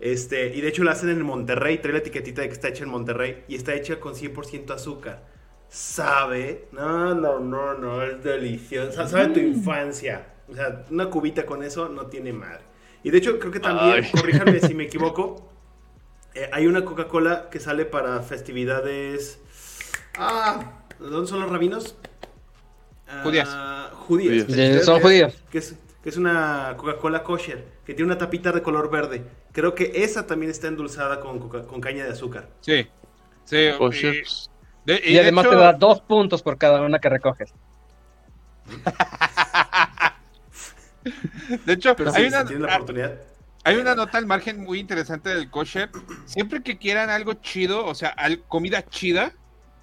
Este, 0.01 0.47
y 0.47 0.61
de 0.61 0.67
hecho 0.67 0.83
la 0.83 0.93
hacen 0.93 1.09
en 1.09 1.21
Monterrey, 1.21 1.77
trae 1.77 1.93
la 1.93 1.99
etiquetita 1.99 2.41
de 2.41 2.47
que 2.47 2.53
está 2.53 2.69
hecha 2.69 2.83
en 2.83 2.89
Monterrey 2.89 3.43
y 3.47 3.53
está 3.55 3.75
hecha 3.75 3.99
con 3.99 4.15
100% 4.15 4.71
azúcar. 4.71 5.23
Sabe, 5.69 6.67
no, 6.71 7.13
no, 7.13 7.39
no, 7.39 7.75
no, 7.75 8.01
es 8.01 8.23
deliciosa. 8.23 9.07
Sabe 9.07 9.27
tu 9.27 9.39
infancia. 9.39 10.25
O 10.49 10.55
sea, 10.55 10.85
una 10.89 11.07
cubita 11.09 11.45
con 11.45 11.63
eso 11.63 11.87
no 11.87 12.07
tiene 12.07 12.33
madre. 12.33 12.61
Y 13.03 13.11
de 13.11 13.19
hecho 13.19 13.37
creo 13.37 13.51
que 13.51 13.59
también, 13.59 14.03
Ay. 14.03 14.11
corríjanme 14.11 14.59
si 14.59 14.73
me 14.73 14.83
equivoco, 14.85 15.47
eh, 16.33 16.49
hay 16.51 16.65
una 16.65 16.83
Coca-Cola 16.83 17.49
que 17.51 17.59
sale 17.59 17.85
para 17.85 18.21
festividades... 18.21 19.39
Ah, 20.17 20.81
¿dónde 20.97 21.29
son 21.29 21.41
los 21.41 21.51
rabinos? 21.51 21.95
Ah, 23.07 23.21
Judías. 23.23 23.49
Judías. 24.07 24.45
Judías. 24.47 24.79
Sí, 24.79 24.83
son 24.83 24.99
judíos. 24.99 25.43
Que 25.51 25.59
es, 25.59 25.75
que 26.03 26.09
es 26.09 26.17
una 26.17 26.73
Coca-Cola 26.77 27.23
kosher, 27.23 27.65
que 27.85 27.93
tiene 27.93 28.11
una 28.11 28.17
tapita 28.17 28.51
de 28.51 28.61
color 28.61 28.89
verde. 28.89 29.23
Creo 29.51 29.75
que 29.75 29.91
esa 30.03 30.25
también 30.27 30.49
está 30.51 30.67
endulzada 30.67 31.19
con, 31.19 31.39
coca- 31.39 31.63
con 31.67 31.79
caña 31.81 32.03
de 32.05 32.11
azúcar. 32.11 32.49
Sí. 32.61 32.87
Sí. 33.45 33.69
Kosher, 33.77 34.15
y- 34.15 34.23
de- 34.85 35.01
y 35.05 35.09
Y 35.11 35.13
de 35.13 35.19
además 35.21 35.45
hecho- 35.45 35.55
te 35.55 35.61
da 35.61 35.73
dos 35.73 36.01
puntos 36.01 36.41
por 36.41 36.57
cada 36.57 36.81
una 36.81 36.99
que 36.99 37.09
recoges. 37.09 37.53
De 41.65 41.73
hecho, 41.73 41.95
Pero 41.95 42.13
hay, 42.13 42.23
sí, 42.23 42.27
una, 42.27 42.43
la 42.43 42.73
ah, 42.73 42.75
oportunidad. 42.75 43.19
hay 43.63 43.75
una 43.77 43.95
nota 43.95 44.17
al 44.19 44.27
margen 44.27 44.59
muy 44.63 44.79
interesante 44.79 45.29
del 45.29 45.49
kosher. 45.49 45.89
Siempre 46.25 46.61
que 46.61 46.77
quieran 46.77 47.09
algo 47.09 47.33
chido, 47.33 47.85
o 47.85 47.95
sea, 47.95 48.09
al- 48.09 48.43
comida 48.43 48.85
chida, 48.87 49.33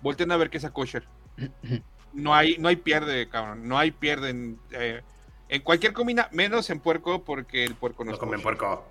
volten 0.01 0.31
a 0.31 0.37
ver 0.37 0.49
que 0.51 0.59
es 0.59 0.71
kosher. 0.71 1.05
No 2.15 2.35
hay, 2.35 2.57
no 2.59 2.69
hay 2.69 2.77
pierde, 2.77 3.29
cabrón. 3.29 3.69
No 3.69 3.79
hay 3.79 3.91
pierde 3.91 4.31
en, 4.31 4.59
eh, 4.73 5.03
en 5.49 5.63
cualquier 5.63 5.93
comida, 5.93 6.29
menos 6.33 6.71
en 6.71 6.81
puerco, 6.81 7.25
porque 7.25 7.65
el 7.65 7.75
puerco 7.75 8.05
no, 8.05 8.11
No 8.11 8.15
es 8.15 8.21
comen 8.21 8.41
puerco. 8.43 8.85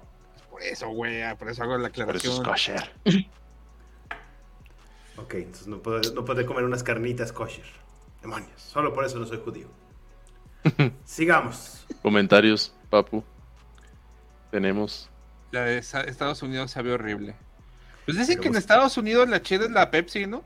Por 0.49 0.63
eso, 0.63 0.89
güey, 0.89 1.21
ah, 1.21 1.37
por 1.37 1.49
eso 1.49 1.63
hago 1.63 1.77
la 1.77 1.89
por 1.89 2.15
eso 2.15 2.31
es 2.31 2.39
aclaración. 2.39 2.43
kosher. 2.43 2.91
Ok, 5.19 5.33
entonces 5.33 5.67
no 5.67 5.81
puede, 5.81 6.13
no 6.13 6.23
puede 6.25 6.45
comer 6.45 6.63
unas 6.63 6.83
carnitas 6.83 7.31
kosher. 7.31 7.65
Demonios, 8.21 8.61
solo 8.61 8.93
por 8.93 9.03
eso 9.03 9.17
no 9.17 9.25
soy 9.25 9.39
judío. 9.43 9.67
Sigamos. 11.05 11.87
Comentarios, 12.03 12.73
Papu. 12.89 13.23
Tenemos. 14.51 15.09
La 15.51 15.61
de 15.61 15.77
Estados 15.79 16.43
Unidos 16.43 16.69
sabe 16.71 16.91
horrible. 16.91 17.35
Pues 18.05 18.17
dicen 18.17 18.35
Pero 18.35 18.41
que 18.43 18.47
en 18.49 18.55
Estados 18.57 18.95
Unidos 18.97 19.27
la 19.27 19.41
chida 19.41 19.65
es 19.65 19.71
la 19.71 19.89
Pepsi, 19.89 20.27
¿no? 20.27 20.43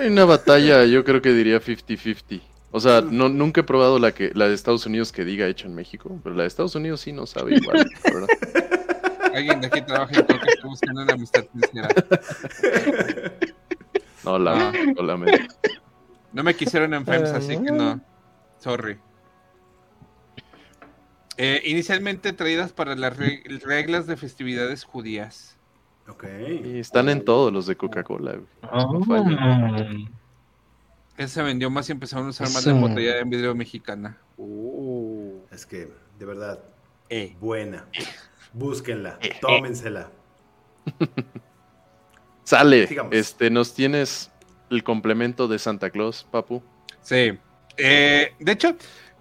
Hay 0.00 0.08
una 0.08 0.24
batalla, 0.24 0.84
yo 0.86 1.04
creo 1.04 1.20
que 1.20 1.32
diría 1.32 1.60
50-50. 1.60 2.40
O 2.76 2.80
sea, 2.80 3.00
no, 3.02 3.28
nunca 3.28 3.60
he 3.60 3.64
probado 3.64 4.00
la 4.00 4.10
que 4.12 4.32
la 4.34 4.48
de 4.48 4.54
Estados 4.54 4.84
Unidos 4.84 5.12
que 5.12 5.24
diga 5.24 5.46
hecha 5.46 5.68
en 5.68 5.76
México, 5.76 6.18
pero 6.24 6.34
la 6.34 6.42
de 6.42 6.48
Estados 6.48 6.74
Unidos 6.74 7.02
sí 7.02 7.12
no 7.12 7.24
sabe 7.24 7.54
igual, 7.54 7.86
la 8.04 8.12
¿verdad? 8.12 8.28
Alguien 9.32 9.60
de 9.60 9.68
aquí 9.68 9.80
trabaja 9.82 10.12
en 10.18 10.22
Coca 10.26 10.44
está 10.48 10.66
buscando 10.66 11.02
una 11.02 11.12
amistad 11.12 11.44
sincera. 11.52 11.88
No, 14.24 14.38
la, 14.40 14.70
Ah. 14.70 14.72
solamente. 14.96 15.46
No 16.32 16.42
me 16.42 16.54
quisieron 16.56 16.94
en 16.94 17.04
FEMS, 17.06 17.30
así 17.30 17.56
que 17.58 17.70
no. 17.70 18.00
Sorry. 18.58 18.98
Eh, 21.36 21.62
inicialmente 21.66 22.32
traídas 22.32 22.72
para 22.72 22.96
las 22.96 23.16
re- 23.16 23.44
reglas 23.64 24.06
de 24.08 24.16
festividades 24.16 24.82
judías. 24.82 25.56
Ok. 26.08 26.24
Y 26.64 26.78
están 26.80 27.08
en 27.08 27.24
todos 27.24 27.52
los 27.52 27.66
de 27.66 27.76
Coca-Cola. 27.76 28.36
No 28.62 29.00
falla. 29.04 29.86
Ese 31.16 31.34
se 31.34 31.42
vendió 31.42 31.70
más 31.70 31.88
y 31.88 31.92
empezaron 31.92 32.26
a 32.26 32.30
usar 32.30 32.48
más 32.50 32.66
la 32.66 32.72
Eso. 32.72 32.80
botella 32.80 33.18
en 33.20 33.30
vidrio 33.30 33.54
mexicana. 33.54 34.18
Uh. 34.36 35.38
Es 35.52 35.64
que, 35.64 35.88
de 36.18 36.24
verdad, 36.26 36.58
Eh. 37.08 37.36
buena. 37.40 37.86
Búsquenla, 38.52 39.18
tómensela. 39.40 40.10
Sale, 42.44 42.86
Sigamos. 42.86 43.14
este, 43.14 43.50
nos 43.50 43.74
tienes 43.74 44.30
el 44.70 44.82
complemento 44.84 45.48
de 45.48 45.58
Santa 45.58 45.90
Claus, 45.90 46.26
Papu. 46.30 46.62
Sí. 47.02 47.38
Eh, 47.76 48.32
de 48.38 48.52
hecho, 48.52 48.76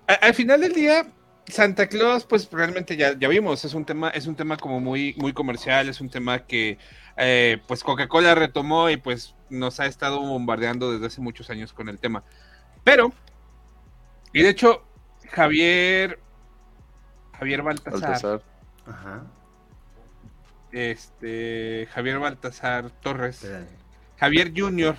a- 0.08 0.14
al 0.14 0.34
final 0.34 0.62
del 0.62 0.74
día, 0.74 1.08
Santa 1.48 1.88
Claus, 1.88 2.26
pues 2.26 2.50
realmente 2.52 2.96
ya, 2.96 3.18
ya 3.18 3.28
vimos, 3.28 3.66
es 3.66 3.74
un 3.74 3.86
tema, 3.86 4.10
es 4.10 4.28
un 4.28 4.36
tema 4.36 4.58
como 4.58 4.80
muy, 4.80 5.14
muy 5.18 5.34
comercial, 5.34 5.90
es 5.90 6.00
un 6.00 6.10
tema 6.10 6.46
que 6.46 6.78
eh, 7.18 7.62
pues 7.68 7.84
Coca-Cola 7.84 8.34
retomó 8.34 8.90
y 8.90 8.98
pues 8.98 9.36
nos 9.50 9.80
ha 9.80 9.86
estado 9.86 10.22
bombardeando 10.22 10.92
desde 10.92 11.08
hace 11.08 11.22
muchos 11.22 11.50
años 11.50 11.74
con 11.74 11.90
el 11.90 12.00
tema. 12.00 12.24
Pero, 12.84 13.12
y 14.32 14.42
de 14.42 14.50
hecho, 14.50 14.84
Javier, 15.32 16.20
Javier 17.38 17.62
Baltasar, 17.62 18.02
Baltasar. 18.02 18.42
Ajá. 18.86 19.24
este, 20.72 21.88
Javier 21.94 22.20
Baltasar 22.20 22.90
Torres. 23.02 23.46
Javier 24.18 24.54
Junior 24.56 24.96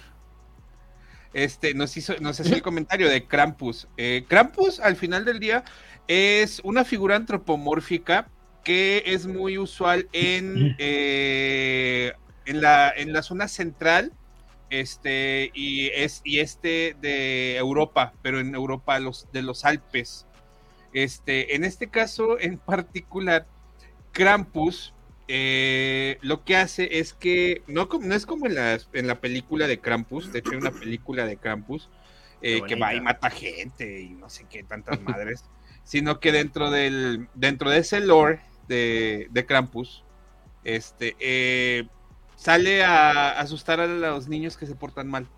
este, 1.34 1.74
nos 1.74 1.96
hizo, 1.96 2.14
nos 2.20 2.40
hacía 2.40 2.54
el 2.54 2.62
comentario 2.62 3.10
de 3.10 3.26
Krampus. 3.26 3.88
Eh, 3.96 4.24
Krampus, 4.28 4.80
al 4.80 4.96
final 4.96 5.24
del 5.24 5.40
día, 5.40 5.64
es 6.08 6.60
una 6.64 6.84
figura 6.84 7.16
antropomórfica 7.16 8.28
que 8.64 9.02
es 9.06 9.26
muy 9.26 9.58
usual 9.58 10.08
en, 10.12 10.74
eh, 10.78 12.12
en, 12.46 12.60
la, 12.60 12.90
en 12.96 13.12
la 13.12 13.22
zona 13.22 13.48
central 13.48 14.12
este, 14.70 15.50
y, 15.54 15.88
es, 15.88 16.20
y 16.24 16.40
este 16.40 16.96
de 17.00 17.56
Europa, 17.56 18.12
pero 18.22 18.40
en 18.40 18.54
Europa 18.54 18.98
los, 18.98 19.28
de 19.32 19.42
los 19.42 19.64
Alpes. 19.64 20.26
Este, 20.92 21.54
en 21.56 21.64
este 21.64 21.88
caso 21.90 22.38
en 22.40 22.58
particular, 22.58 23.46
Krampus 24.12 24.92
eh, 25.28 26.18
lo 26.22 26.44
que 26.44 26.56
hace 26.56 26.98
es 26.98 27.14
que 27.14 27.62
no, 27.66 27.88
como- 27.88 28.06
no 28.06 28.14
es 28.14 28.26
como 28.26 28.46
en 28.46 28.54
la, 28.54 28.78
en 28.92 29.06
la 29.06 29.20
película 29.20 29.66
de 29.66 29.78
Krampus, 29.80 30.32
de 30.32 30.38
hecho 30.40 30.50
hay 30.52 30.58
una 30.58 30.70
película 30.70 31.26
de 31.26 31.36
Krampus 31.38 31.88
eh, 32.42 32.60
que 32.68 32.74
va 32.76 32.94
y 32.94 33.00
mata 33.00 33.30
gente 33.30 34.02
y 34.02 34.10
no 34.10 34.28
sé 34.28 34.46
qué 34.50 34.62
tantas 34.62 35.00
madres, 35.00 35.44
sino 35.84 36.18
que 36.20 36.32
dentro 36.32 36.70
del 36.70 37.28
dentro 37.34 37.70
de 37.70 37.78
ese 37.78 38.00
lore 38.00 38.40
de, 38.68 39.28
de 39.30 39.46
Krampus, 39.46 40.04
este 40.64 41.16
eh, 41.20 41.86
sale 42.36 42.82
a 42.84 43.30
asustar 43.38 43.80
a 43.80 43.86
los 43.86 44.28
niños 44.28 44.56
que 44.56 44.66
se 44.66 44.74
portan 44.74 45.08
mal. 45.08 45.28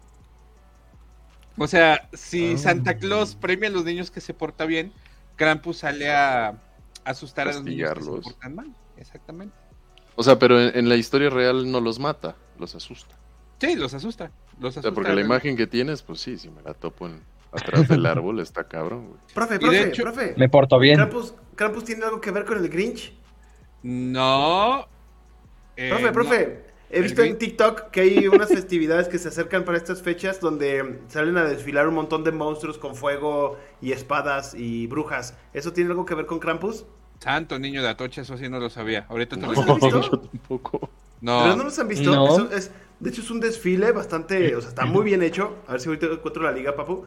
O 1.59 1.66
sea, 1.66 2.09
si 2.12 2.54
Ah. 2.54 2.59
Santa 2.59 2.98
Claus 2.98 3.35
premia 3.35 3.68
a 3.68 3.72
los 3.72 3.85
niños 3.85 4.11
que 4.11 4.20
se 4.20 4.35
portan 4.35 4.68
bien, 4.68 4.92
Krampus 5.37 5.78
sale 5.78 6.11
a 6.11 6.62
asustar 7.04 7.48
a 7.48 7.52
los 7.52 7.64
niños 7.64 7.92
que 7.94 8.02
se 8.02 8.11
portan 8.20 8.54
mal. 8.54 8.74
Exactamente. 8.96 9.56
O 10.16 10.22
sea, 10.22 10.38
pero 10.38 10.61
en, 10.61 10.76
en 10.76 10.88
la 10.88 10.96
historia 10.96 11.30
real 11.30 11.70
no 11.70 11.80
los 11.80 11.98
mata, 11.98 12.37
los 12.59 12.74
asusta. 12.74 13.16
Sí, 13.61 13.74
los 13.74 13.94
asusta. 13.94 14.32
Los 14.59 14.76
O 14.76 14.80
sea, 14.82 14.90
asusta. 14.90 14.94
porque 14.94 15.12
la 15.14 15.20
imagen 15.20 15.56
que 15.56 15.66
tienes, 15.66 16.02
pues 16.02 16.20
sí, 16.20 16.37
si 16.38 16.50
me 16.50 16.62
la 16.62 16.74
topo 16.74 17.06
en, 17.06 17.22
atrás 17.52 17.88
del 17.88 18.04
árbol, 18.06 18.40
está 18.40 18.64
cabrón, 18.64 19.09
güey. 19.09 19.20
Profe, 19.35 19.59
profe, 19.59 19.88
hecho- 19.88 20.02
profe. 20.02 20.35
Me 20.37 20.48
porto 20.48 20.78
bien. 20.78 20.96
Krampus, 20.96 21.35
Krampus 21.54 21.85
tiene 21.85 22.04
algo 22.04 22.20
que 22.20 22.30
ver 22.30 22.44
con 22.44 22.59
el 22.59 22.68
Grinch. 22.68 23.12
No. 23.82 24.87
eh, 25.76 25.88
Profe, 25.90 26.04
no. 26.06 26.12
profe, 26.12 26.64
he 26.90 27.00
visto 27.00 27.22
en 27.22 27.38
TikTok 27.38 27.90
que 27.90 28.00
hay 28.00 28.28
unas 28.28 28.48
festividades 28.48 29.09
que 29.09 29.18
se 29.18 29.28
acercan 29.28 29.64
para 29.64 29.78
estas 29.78 30.02
fechas 30.02 30.40
donde 30.40 31.00
salen 31.09 31.37
a 31.37 31.44
desfilar 31.44 31.87
un 31.88 31.94
montón 31.94 32.24
de 32.24 32.32
monstruos 32.32 32.78
con 32.78 32.94
fuego 32.96 33.59
y 33.80 33.92
espadas 33.92 34.54
y 34.54 34.87
brujas. 34.87 35.37
¿Eso 35.52 35.72
tiene 35.72 35.90
algo 35.90 36.04
que 36.04 36.14
ver 36.14 36.26
con 36.26 36.38
Krampus? 36.38 36.85
Santo 37.20 37.59
niño 37.59 37.82
de 37.82 37.88
Atocha, 37.88 38.22
eso 38.22 38.37
sí 38.37 38.48
no 38.48 38.59
lo 38.59 38.68
sabía. 38.70 39.06
Ahorita 39.09 39.37
te 39.37 39.42
lo 39.42 39.52
¿No 39.52 39.52
explico. 39.52 39.87
has 39.87 39.92
visto? 39.94 40.11
yo 40.11 40.18
tampoco. 40.28 40.90
No. 41.20 41.40
¿Pero 41.44 41.56
no 41.56 41.64
los 41.64 41.78
han 41.78 41.88
visto? 41.88 42.14
No. 42.14 42.26
Eso 42.26 42.50
es, 42.52 42.70
de 43.00 43.11
hecho 43.11 43.22
es 43.22 43.30
un 43.30 43.40
desfile 43.40 43.92
bastante, 43.92 44.54
o 44.54 44.61
sea, 44.61 44.68
está 44.68 44.85
muy 44.85 45.04
bien 45.04 45.22
hecho. 45.22 45.56
A 45.66 45.72
ver 45.72 45.80
si 45.80 45.88
ahorita 45.88 46.06
encuentro 46.06 46.42
la 46.42 46.52
liga, 46.52 46.74
papu. 46.76 47.06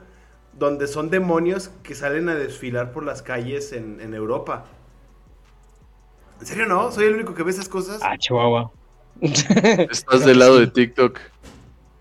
Donde 0.60 0.88
son 0.88 1.10
demonios 1.10 1.72
que 1.84 1.96
salen 1.96 2.30
a 2.30 2.36
desfilar 2.36 2.92
por 2.92 3.04
las 3.04 3.22
calles 3.22 3.72
en, 3.72 4.00
en 4.02 4.14
Europa. 4.14 4.66
¿En 6.40 6.46
serio 6.46 6.66
no? 6.66 6.92
¿Soy 6.92 7.06
el 7.06 7.16
único 7.16 7.34
que 7.34 7.44
ve 7.44 7.52
esas 7.52 7.68
cosas? 7.68 8.00
Ah, 8.04 8.18
Chihuahua. 8.18 8.72
Estás 9.22 10.26
del 10.26 10.40
lado 10.40 10.60
de 10.60 10.68
TikTok. 10.68 11.20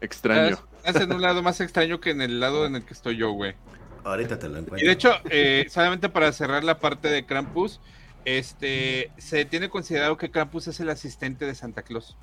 Extraño. 0.01 0.59
Estás 0.85 1.03
en 1.03 1.12
un 1.12 1.23
lado 1.23 1.42
más 1.42 1.61
extraño 1.61 2.01
que 2.01 2.11
en 2.11 2.21
el 2.21 2.40
lado 2.40 2.66
en 2.66 2.77
el 2.77 2.85
que 2.85 2.94
estoy 2.94 3.16
yo, 3.16 3.33
güey. 3.33 3.55
Ahorita 4.05 4.38
te 4.38 4.49
lo 4.49 4.59
encuentro. 4.59 4.79
Y 4.79 4.87
de 4.87 4.92
hecho, 4.92 5.11
eh, 5.29 5.66
solamente 5.68 6.09
para 6.09 6.33
cerrar 6.33 6.64
la 6.64 6.79
parte 6.79 7.09
de 7.09 7.27
Krampus, 7.27 7.81
este, 8.25 9.11
se 9.18 9.44
tiene 9.44 9.68
considerado 9.68 10.16
que 10.16 10.31
Krampus 10.31 10.68
es 10.68 10.81
el 10.81 10.88
asistente 10.88 11.44
de 11.47 11.55
Santa 11.55 11.83
Claus. 11.83 12.16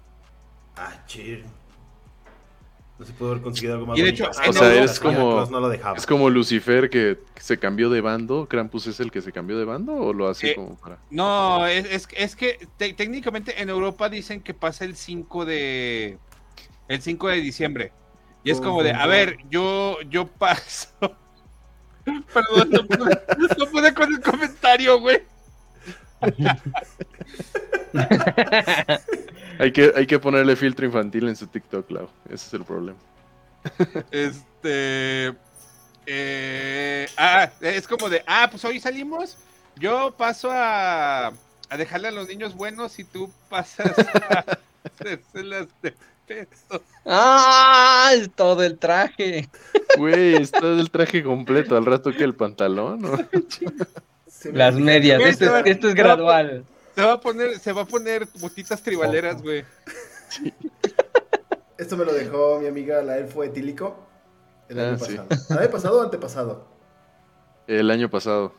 Ah, 0.77 1.03
chido. 1.05 1.45
No 2.97 3.05
se 3.05 3.11
pudo 3.11 3.31
haber 3.31 3.43
conseguido 3.43 3.73
algo 3.73 3.87
más 3.87 3.97
Y 3.99 4.01
de 4.03 4.09
hecho, 4.09 4.29
o 4.29 4.53
sea, 4.53 4.69
la 4.69 4.83
es 4.83 4.99
como- 5.01 5.45
no 5.47 5.59
lo 5.59 5.67
dejaba. 5.69 5.97
Es 5.97 6.05
como 6.05 6.29
Lucifer 6.29 6.89
que 6.89 7.19
se 7.37 7.59
cambió 7.59 7.89
de 7.89 7.99
bando. 7.99 8.47
¿Krampus 8.47 8.87
es 8.87 9.01
el 9.01 9.11
que 9.11 9.21
se 9.21 9.33
cambió 9.33 9.57
de 9.57 9.65
bando 9.65 9.93
o 9.93 10.13
lo 10.13 10.29
hace 10.29 10.51
Eh, 10.51 10.55
como 10.55 10.77
para.? 10.77 10.97
No, 11.09 11.67
es, 11.67 11.85
es, 11.91 12.07
es 12.15 12.35
que 12.37 12.65
te- 12.77 12.93
técnicamente 12.93 13.61
en 13.61 13.69
Europa 13.69 14.07
dicen 14.07 14.39
que 14.41 14.53
pasa 14.53 14.85
el 14.85 14.95
5 14.95 15.43
de 15.45 16.17
el 16.87 17.01
5 17.01 17.27
de 17.27 17.41
diciembre. 17.41 17.91
Y 18.45 18.51
es 18.51 18.61
como 18.61 18.81
de, 18.83 18.91
a 18.91 19.07
ver, 19.07 19.39
yo 19.49 19.97
yo 20.09 20.27
paso. 20.27 20.87
Perdón, 22.05 22.69
no 22.69 22.85
pude, 22.85 23.21
no 23.57 23.65
pude 23.71 23.93
con 23.93 24.13
el 24.13 24.21
comentario, 24.21 24.99
güey. 25.01 25.21
Hay 29.59 29.71
que, 29.71 29.91
hay 29.95 30.05
que 30.07 30.19
ponerle 30.19 30.55
filtro 30.55 30.85
infantil 30.85 31.27
en 31.27 31.35
su 31.35 31.47
TikTok, 31.47 31.89
Lau. 31.91 32.09
Ese 32.25 32.47
es 32.47 32.53
el 32.53 32.63
problema. 32.63 32.97
Este. 34.11 35.33
eh, 36.05 37.07
ah, 37.17 37.49
es 37.61 37.87
como 37.87 38.09
de, 38.09 38.23
ah, 38.27 38.47
pues 38.49 38.63
hoy 38.65 38.79
salimos. 38.79 39.37
Yo 39.77 40.13
paso 40.17 40.49
a, 40.51 41.27
a 41.27 41.77
dejarle 41.77 42.07
a 42.09 42.11
los 42.11 42.27
niños 42.27 42.55
buenos 42.55 42.97
y 42.99 43.03
tú 43.03 43.31
pasas 43.49 43.91
a 44.29 44.45
hacérselas 44.99 45.67
de 45.81 45.93
peso. 46.27 46.81
¡Ah! 47.05 48.11
Es 48.13 48.29
todo 48.31 48.63
el 48.63 48.77
traje. 48.77 49.49
Güey, 49.97 50.35
está 50.35 50.59
el 50.59 50.89
traje 50.89 51.23
completo. 51.23 51.75
Al 51.75 51.85
rato 51.85 52.11
que 52.11 52.23
el 52.23 52.33
pantalón, 52.35 53.27
Las 54.53 54.75
medias. 54.75 55.21
Esto, 55.21 55.57
es- 55.57 55.65
esto 55.65 55.89
es 55.89 55.95
gradual. 55.95 56.63
Se 56.95 57.01
va 57.01 57.13
a 57.13 57.19
poner, 57.19 57.59
se 57.59 57.73
va 57.73 57.81
a 57.81 57.85
poner 57.85 58.27
botitas 58.39 58.81
tribaleras, 58.81 59.41
güey. 59.41 59.65
Esto 61.77 61.97
me 61.97 62.05
lo 62.05 62.13
dejó 62.13 62.59
mi 62.59 62.67
amiga 62.67 63.01
la 63.01 63.17
elfo 63.17 63.43
etílico 63.43 63.97
el 64.69 64.79
Ah, 64.79 64.89
año 64.89 64.97
sí. 64.99 65.17
pasado. 65.17 65.45
¿El 65.49 65.57
año 65.59 65.71
pasado 65.71 65.99
o 65.99 66.03
antepasado? 66.03 66.67
El 67.67 67.91
año 67.91 68.09
pasado. 68.09 68.53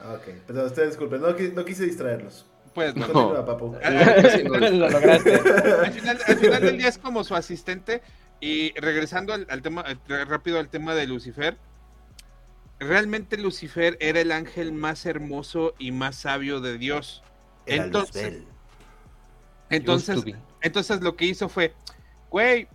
Ah, 0.00 0.14
ok. 0.14 0.28
Perdón, 0.46 0.66
ustedes 0.66 0.90
disculpen, 0.90 1.20
no, 1.20 1.30
no 1.30 1.64
quise 1.64 1.84
distraerlos. 1.84 2.46
Pues 2.74 2.94
no. 2.94 3.06
Continúa, 3.06 3.44
papu. 3.44 3.74
Lo 4.44 4.88
lograste. 4.90 5.34
Al 5.34 5.92
final, 5.92 6.18
al 6.26 6.36
final 6.36 6.62
del 6.62 6.78
día 6.78 6.88
es 6.88 6.98
como 6.98 7.24
su 7.24 7.34
asistente. 7.34 8.02
Y 8.40 8.72
regresando 8.78 9.32
al, 9.32 9.46
al 9.48 9.62
tema, 9.62 9.84
eh, 9.88 10.24
rápido 10.26 10.58
al 10.58 10.68
tema 10.68 10.94
de 10.94 11.06
Lucifer. 11.06 11.56
Realmente 12.84 13.38
Lucifer 13.38 13.96
era 14.00 14.20
el 14.20 14.30
ángel 14.30 14.72
más 14.72 15.06
hermoso 15.06 15.74
y 15.78 15.90
más 15.90 16.16
sabio 16.16 16.60
de 16.60 16.76
Dios. 16.76 17.22
Era 17.66 17.84
Entonces, 17.84 18.42
entonces, 19.70 20.22
entonces 20.60 21.00
lo 21.00 21.16
que 21.16 21.24
hizo 21.24 21.48
fue, 21.48 21.74
güey, 22.30 22.68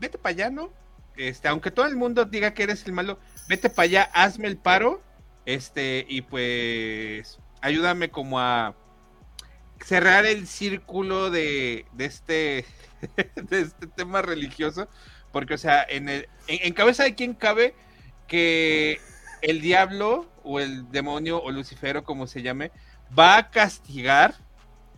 vete 0.00 0.18
para 0.18 0.32
allá, 0.32 0.50
¿no? 0.50 0.72
Este, 1.16 1.48
aunque 1.48 1.70
todo 1.70 1.86
el 1.86 1.96
mundo 1.96 2.24
diga 2.24 2.54
que 2.54 2.64
eres 2.64 2.84
el 2.86 2.92
malo, 2.92 3.18
vete 3.48 3.70
para 3.70 3.84
allá, 3.84 4.10
hazme 4.12 4.48
el 4.48 4.56
paro, 4.56 5.00
este, 5.46 6.04
y 6.08 6.22
pues 6.22 7.38
ayúdame 7.62 8.10
como 8.10 8.40
a 8.40 8.74
cerrar 9.84 10.26
el 10.26 10.46
círculo 10.48 11.30
de, 11.30 11.86
de 11.92 12.04
este, 12.04 12.64
de 13.36 13.60
este 13.60 13.86
tema 13.86 14.22
religioso, 14.22 14.88
porque, 15.32 15.54
o 15.54 15.58
sea, 15.58 15.86
en, 15.88 16.08
el, 16.08 16.28
en, 16.48 16.58
en 16.66 16.72
cabeza 16.74 17.04
de 17.04 17.14
quién 17.14 17.32
cabe 17.34 17.74
que 18.26 19.00
el 19.42 19.60
diablo 19.60 20.26
o 20.42 20.60
el 20.60 20.90
demonio 20.90 21.42
o 21.42 21.50
Lucifero, 21.50 22.04
como 22.04 22.26
se 22.26 22.42
llame, 22.42 22.70
va 23.16 23.36
a 23.36 23.50
castigar 23.50 24.34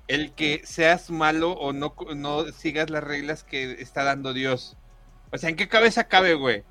el 0.09 0.33
que 0.33 0.63
seas 0.65 1.11
malo 1.11 1.53
o 1.53 1.73
no, 1.73 1.95
no 2.17 2.45
sigas 2.53 2.91
las 2.91 3.05
reglas 3.05 3.45
que 3.45 3.73
está 3.81 4.05
dando 4.05 4.33
Dios. 4.33 4.77
O 5.31 5.39
sea, 5.39 5.51
¿en 5.51 5.57
qué 5.57 5.69
cabeza 5.69 6.05
cabe, 6.05 6.35
güey? 6.35 6.65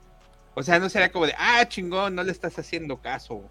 O 0.56 0.64
sea, 0.64 0.80
no 0.80 0.90
sería 0.90 1.12
como 1.12 1.28
de, 1.28 1.36
ah, 1.38 1.64
chingón, 1.68 2.16
no 2.16 2.24
le 2.24 2.32
estás 2.32 2.58
haciendo 2.58 3.00
caso. 3.00 3.44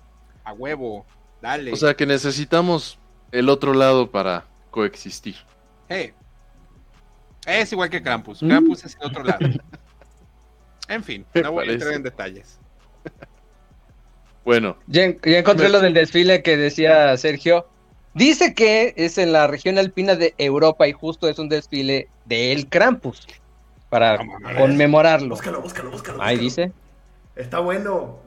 A 0.43 0.53
huevo, 0.53 1.07
dale. 1.41 1.73
O 1.73 1.77
sea 1.77 1.95
que 1.95 2.07
necesitamos 2.07 2.99
el 3.31 3.49
otro 3.49 3.75
lado 3.75 4.11
para 4.11 4.45
coexistir. 4.71 5.37
Hey. 5.89 6.13
Es 7.47 7.71
igual 7.71 7.91
que 7.91 8.03
Krampus. 8.03 8.43
Mm. 8.43 8.49
Krampus 8.49 8.85
es 8.85 8.97
el 9.01 9.07
otro 9.07 9.23
lado. 9.23 9.47
En 10.89 11.03
fin, 11.03 11.27
no 11.35 11.53
voy 11.53 11.69
a 11.69 11.73
entrar 11.73 11.95
en 11.95 12.03
detalles. 12.03 12.61
Bueno, 14.47 14.77
Ya, 14.87 15.03
en- 15.03 15.21
ya 15.25 15.39
encontré 15.41 15.67
Me- 15.67 15.73
lo 15.73 15.81
del 15.81 15.93
desfile 15.93 16.43
que 16.43 16.57
decía 16.57 17.15
Sergio. 17.19 17.67
Dice 18.15 18.55
que 18.55 18.95
es 18.97 19.19
en 19.19 19.33
la 19.33 19.47
región 19.49 19.77
alpina 19.77 20.15
de 20.15 20.35
Europa 20.39 20.87
y 20.89 20.93
justo 20.93 21.29
es 21.29 21.39
un 21.41 21.49
desfile 21.51 22.09
del 22.25 22.69
Krampus 22.69 23.27
para 23.91 24.23
mames. 24.23 24.57
conmemorarlo. 24.57 25.31
Búscalo, 25.31 25.61
búscalo, 25.61 25.91
búscalo. 25.91 26.23
Ahí 26.23 26.39
búscalo. 26.39 26.69
dice. 26.69 26.73
Está 27.35 27.59
bueno. 27.59 28.21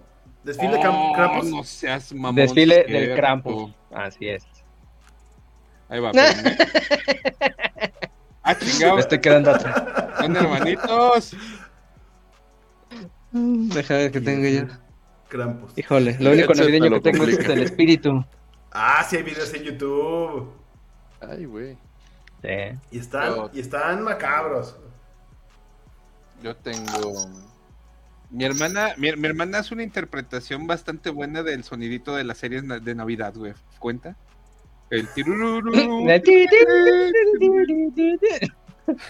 Desfile 0.44 0.74
de 0.74 0.88
Oh, 0.88 1.14
Krampus. 1.16 1.46
no 1.50 1.64
seas 1.64 2.14
mamón. 2.14 2.36
Desfile 2.36 2.84
del 2.84 3.16
Krampus. 3.16 3.72
Así 3.92 4.28
es. 4.30 4.46
Ahí 5.88 6.00
va. 6.02 6.12
espérame. 6.14 6.58
ah, 8.44 8.56
chingado. 8.60 8.96
Me 8.96 9.02
estoy 9.02 9.20
quedando 9.22 9.52
atrás. 9.52 9.84
Son 10.20 10.36
hermanitos. 10.36 11.36
Deja 13.32 13.94
ver 13.96 14.12
que 14.12 14.22
tengo 14.22 14.48
yo. 14.48 14.66
Krampus. 15.30 15.72
Híjole, 15.78 16.18
lo 16.20 16.32
único 16.32 16.54
navideño 16.54 16.90
que 16.90 17.00
tengo 17.12 17.24
es 17.26 17.40
el 17.40 17.64
espíritu. 17.64 18.26
Ah, 18.72 19.06
sí 19.08 19.16
hay 19.18 19.24
videos 19.24 19.54
en 19.54 19.64
YouTube. 19.64 20.52
ay, 21.22 21.46
güey. 21.46 21.78
Sí. 22.42 22.78
Y 22.92 23.00
están, 23.00 23.36
Yo- 23.36 23.50
y 23.54 23.60
están 23.60 24.02
macabros. 24.04 24.76
Yo 26.42 26.56
tengo. 26.56 27.30
Mi 28.32 28.46
hermana, 28.46 28.94
mi, 28.98 29.12
mi 29.14 29.28
hermana 29.28 29.60
hace 29.60 29.74
una 29.74 29.84
interpretación 29.84 30.68
bastante 30.68 31.10
buena 31.10 31.44
del 31.44 31.64
sonidito 31.64 32.16
de 32.16 32.24
las 32.24 32.38
series 32.38 32.64
de 32.68 32.96
Navidad, 32.96 33.34
güey. 33.36 33.54
¿Cuenta? 33.80 34.16
El 34.90 35.08
tirururu. 35.10 35.72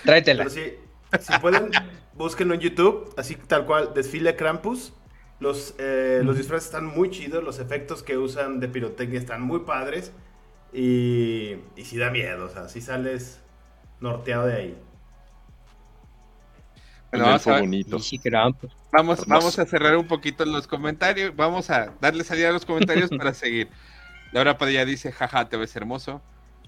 Tráetela. 0.04 0.44
Pero 0.46 0.50
sí, 0.50 0.74
si 1.20 1.40
pueden, 1.40 1.70
búsquenlo 2.14 2.54
en 2.54 2.60
YouTube, 2.62 3.14
así 3.18 3.36
tal 3.36 3.66
cual, 3.66 3.94
desfile 3.94 4.36
Krampus. 4.36 4.94
Los, 5.40 5.76
eh, 5.78 6.22
los 6.24 6.38
disfraces 6.38 6.66
están 6.66 6.86
muy 6.86 7.10
chidos, 7.10 7.44
los 7.44 7.60
efectos 7.60 8.04
que 8.04 8.18
usan 8.18 8.60
de 8.60 8.68
pirotecnia 8.68 9.20
están 9.20 9.42
muy 9.42 9.62
padres. 9.62 10.12
Y, 10.74 11.56
y 11.76 11.86
sí 11.86 11.98
da 11.98 12.12
miedo, 12.12 12.46
o 12.46 12.50
sea, 12.50 12.68
si 12.70 12.82
sales 12.82 13.42
norteado 14.00 14.48
de 14.48 14.56
ahí. 14.56 14.78
Bueno, 17.12 17.26
vamos, 17.26 17.48
a, 17.48 17.60
bonito. 17.60 18.00
Sí, 18.00 18.20
vamos, 18.92 19.26
vamos 19.26 19.58
a 19.58 19.66
cerrar 19.66 19.98
un 19.98 20.08
poquito 20.08 20.46
los 20.46 20.68
comentarios. 20.68 21.36
Vamos 21.36 21.70
a 21.70 21.94
darle 22.00 22.24
salida 22.24 22.50
a 22.50 22.52
los 22.52 22.66
comentarios 22.66 23.10
para 23.18 23.34
seguir. 23.34 23.70
Laura 24.32 24.58
Padilla 24.58 24.86
dice, 24.86 25.12
jaja, 25.12 25.50
te 25.50 25.58
ves 25.58 25.76
hermoso. 25.76 26.22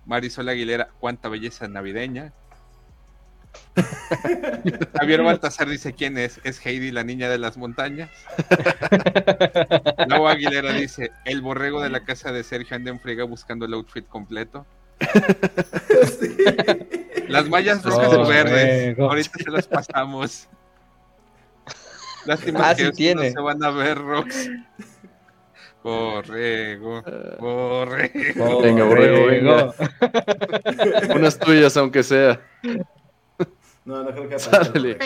Marisol 0.05 0.49
Aguilera, 0.49 0.89
cuánta 0.99 1.29
belleza 1.29 1.67
navideña. 1.67 2.33
Javier 4.99 5.23
Baltasar 5.23 5.69
dice, 5.69 5.93
¿quién 5.93 6.17
es? 6.17 6.39
¿Es 6.43 6.63
Heidi, 6.65 6.91
la 6.91 7.03
niña 7.03 7.29
de 7.29 7.37
las 7.37 7.57
montañas? 7.57 8.09
Lau 10.07 10.27
Aguilera 10.27 10.73
dice, 10.73 11.11
el 11.25 11.41
borrego 11.41 11.81
de 11.81 11.89
la 11.89 12.03
casa 12.03 12.31
de 12.31 12.43
Sergio 12.43 12.75
anda 12.75 12.91
en 12.91 12.99
friega 12.99 13.23
buscando 13.23 13.65
el 13.65 13.73
outfit 13.73 14.05
completo. 14.07 14.65
Sí. 16.19 16.35
Las 17.27 17.47
mallas 17.49 17.83
rojas 17.83 18.13
o 18.13 18.25
verdes. 18.27 18.99
Ahorita 18.99 19.31
se 19.43 19.49
las 19.51 19.67
pasamos. 19.67 20.47
Lástima 22.25 22.59
Ah, 22.69 22.75
que 22.75 22.81
sí 22.81 22.83
estos 22.83 22.97
tiene. 22.97 23.29
no 23.29 23.35
se 23.35 23.41
van 23.41 23.63
a 23.63 23.71
ver, 23.71 23.97
Rox. 23.97 24.49
Borrego, 25.83 27.01
borrego. 27.39 28.61
Venga, 28.61 28.83
borrego, 28.83 29.25
venga. 29.25 29.73
Unas 31.15 31.39
tuyas, 31.39 31.75
aunque 31.77 32.03
sea. 32.03 32.39
No, 33.85 34.03
no 34.03 34.11
creo 34.11 34.29
que 34.29 34.39
Sale. 34.39 34.97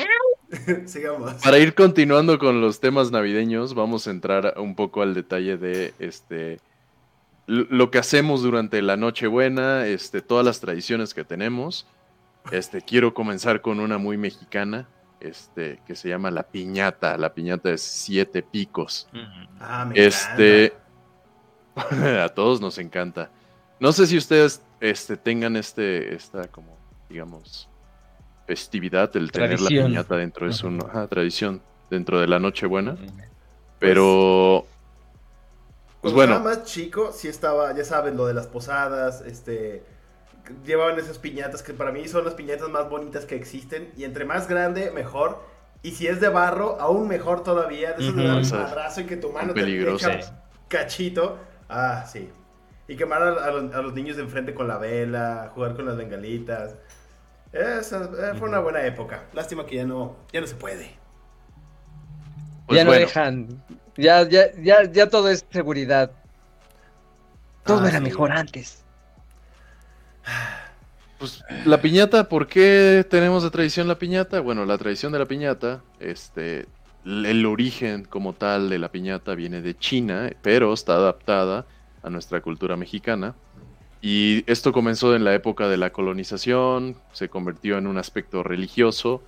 Sigamos. 0.85 1.33
Para 1.35 1.57
ir 1.59 1.73
continuando 1.73 2.37
con 2.37 2.61
los 2.61 2.79
temas 2.79 3.11
navideños, 3.11 3.73
vamos 3.73 4.07
a 4.07 4.11
entrar 4.11 4.55
un 4.57 4.75
poco 4.75 5.01
al 5.01 5.13
detalle 5.13 5.57
de 5.57 5.93
este 5.99 6.59
lo 7.47 7.91
que 7.91 7.99
hacemos 7.99 8.41
durante 8.41 8.81
la 8.81 8.97
Nochebuena, 8.97 9.85
este, 9.85 10.21
todas 10.21 10.43
las 10.43 10.59
tradiciones 10.59 11.13
que 11.13 11.23
tenemos. 11.23 11.85
Este, 12.51 12.81
quiero 12.81 13.13
comenzar 13.13 13.61
con 13.61 13.79
una 13.79 13.97
muy 13.99 14.17
mexicana, 14.17 14.87
este, 15.19 15.79
que 15.85 15.95
se 15.95 16.09
llama 16.09 16.31
la 16.31 16.43
piñata. 16.43 17.17
La 17.17 17.33
piñata 17.33 17.69
de 17.69 17.77
siete 17.77 18.41
picos. 18.41 19.07
Ah, 19.59 19.85
me 19.85 20.05
Este, 20.05 20.73
encanta. 21.75 22.23
a 22.25 22.29
todos 22.29 22.61
nos 22.61 22.77
encanta. 22.79 23.29
No 23.79 23.91
sé 23.91 24.07
si 24.07 24.17
ustedes 24.17 24.61
este, 24.79 25.17
tengan 25.17 25.55
este, 25.55 26.15
esta 26.15 26.47
como, 26.47 26.77
digamos, 27.09 27.69
festividad, 28.45 29.15
el 29.15 29.31
tener 29.31 29.59
la 29.59 29.69
piñata 29.69 30.15
dentro 30.17 30.47
de 30.47 30.53
su 30.53 30.67
ajá, 30.85 31.07
tradición, 31.07 31.61
dentro 31.89 32.19
de 32.19 32.27
la 32.27 32.39
Nochebuena. 32.39 32.97
Pero, 33.79 34.65
pues 36.01 36.13
Cuando 36.13 36.15
bueno, 36.15 36.33
estaba 36.35 36.55
más 36.55 36.63
chico, 36.65 37.11
sí 37.11 37.27
estaba, 37.27 37.75
ya 37.75 37.83
saben, 37.83 38.17
lo 38.17 38.25
de 38.25 38.33
las 38.33 38.47
posadas, 38.47 39.21
este, 39.21 39.83
llevaban 40.65 40.97
esas 40.99 41.17
piñatas 41.17 41.63
que 41.63 41.73
para 41.73 41.91
mí 41.91 42.07
son 42.07 42.25
las 42.25 42.35
piñatas 42.35 42.69
más 42.69 42.89
bonitas 42.89 43.25
que 43.25 43.35
existen 43.35 43.91
y 43.97 44.03
entre 44.03 44.25
más 44.25 44.47
grande, 44.47 44.91
mejor. 44.91 45.41
Y 45.81 45.91
si 45.91 46.07
es 46.07 46.19
de 46.19 46.29
barro, 46.29 46.79
aún 46.79 47.07
mejor 47.07 47.43
todavía, 47.43 47.93
de 47.93 48.03
esos 48.03 48.15
de 48.15 48.23
un 48.23 48.49
madrazo 48.49 49.01
y 49.01 49.05
que 49.05 49.17
tu 49.17 49.31
mano 49.31 49.53
te 49.53 49.93
echa 49.93 50.19
cachito. 50.67 51.37
Ah, 51.69 52.05
sí. 52.11 52.29
Y 52.87 52.95
quemar 52.95 53.21
a, 53.21 53.45
a 53.45 53.51
los, 53.51 53.73
a 53.73 53.81
los 53.81 53.93
niños 53.93 54.15
de 54.17 54.23
enfrente 54.23 54.53
con 54.53 54.67
la 54.67 54.77
vela, 54.77 55.51
jugar 55.53 55.75
con 55.75 55.85
las 55.85 55.97
bengalitas. 55.97 56.75
Esa 57.55 58.03
eh, 58.05 58.35
fue 58.35 58.47
una 58.49 58.59
buena 58.59 58.85
época. 58.85 59.29
Lástima 59.33 59.65
que 59.65 59.77
ya 59.77 59.85
no, 59.85 60.27
ya 60.31 60.41
no 60.41 60.47
se 60.47 60.55
puede. 60.55 61.01
pues 62.67 62.79
ya 62.79 62.83
no 62.83 62.91
bueno, 62.91 62.93
dejan. 62.93 63.63
Ya, 63.97 64.27
ya, 64.27 64.51
ya, 64.57 64.83
ya 64.91 65.09
todo 65.09 65.29
es 65.29 65.45
seguridad. 65.51 66.11
Todo 67.65 67.85
Ah, 67.85 67.89
era 67.89 67.99
sí. 67.99 68.01
mejor 68.01 68.31
antes. 68.31 68.85
pues, 71.17 71.43
la 71.63 71.81
piñata, 71.81 72.27
¿por 72.29 72.47
qué 72.47 73.05
tenemos 73.09 73.43
de 73.43 73.51
tradición 73.51 73.87
la 73.87 73.97
piñata? 73.99 74.39
Bueno, 74.41 74.65
la 74.65 74.77
tradición 74.77 75.11
de 75.11 75.19
la 75.19 75.25
piñata, 75.25 75.85
este, 75.99 76.67
el 77.05 77.45
origen 77.45 78.05
como 78.05 78.35
tal 78.35 78.69
de 78.69 78.79
la 78.79 78.91
piñata 78.91 79.35
viene 79.35 79.61
de 79.61 79.77
China, 79.77 80.29
pero 80.41 80.73
está 80.73 80.95
adaptada 80.95 81.67
a 82.01 82.09
nuestra 82.09 82.41
cultura 82.41 82.75
mexicana. 82.77 83.35
Y 84.07 84.43
esto 84.45 84.71
comenzó 84.71 85.15
en 85.15 85.23
la 85.23 85.33
época 85.33 85.67
de 85.67 85.77
la 85.77 85.91
colonización, 85.91 86.95
se 87.11 87.27
convirtió 87.27 87.79
en 87.79 87.87
un 87.87 87.97
aspecto 87.97 88.43
religioso. 88.43 89.23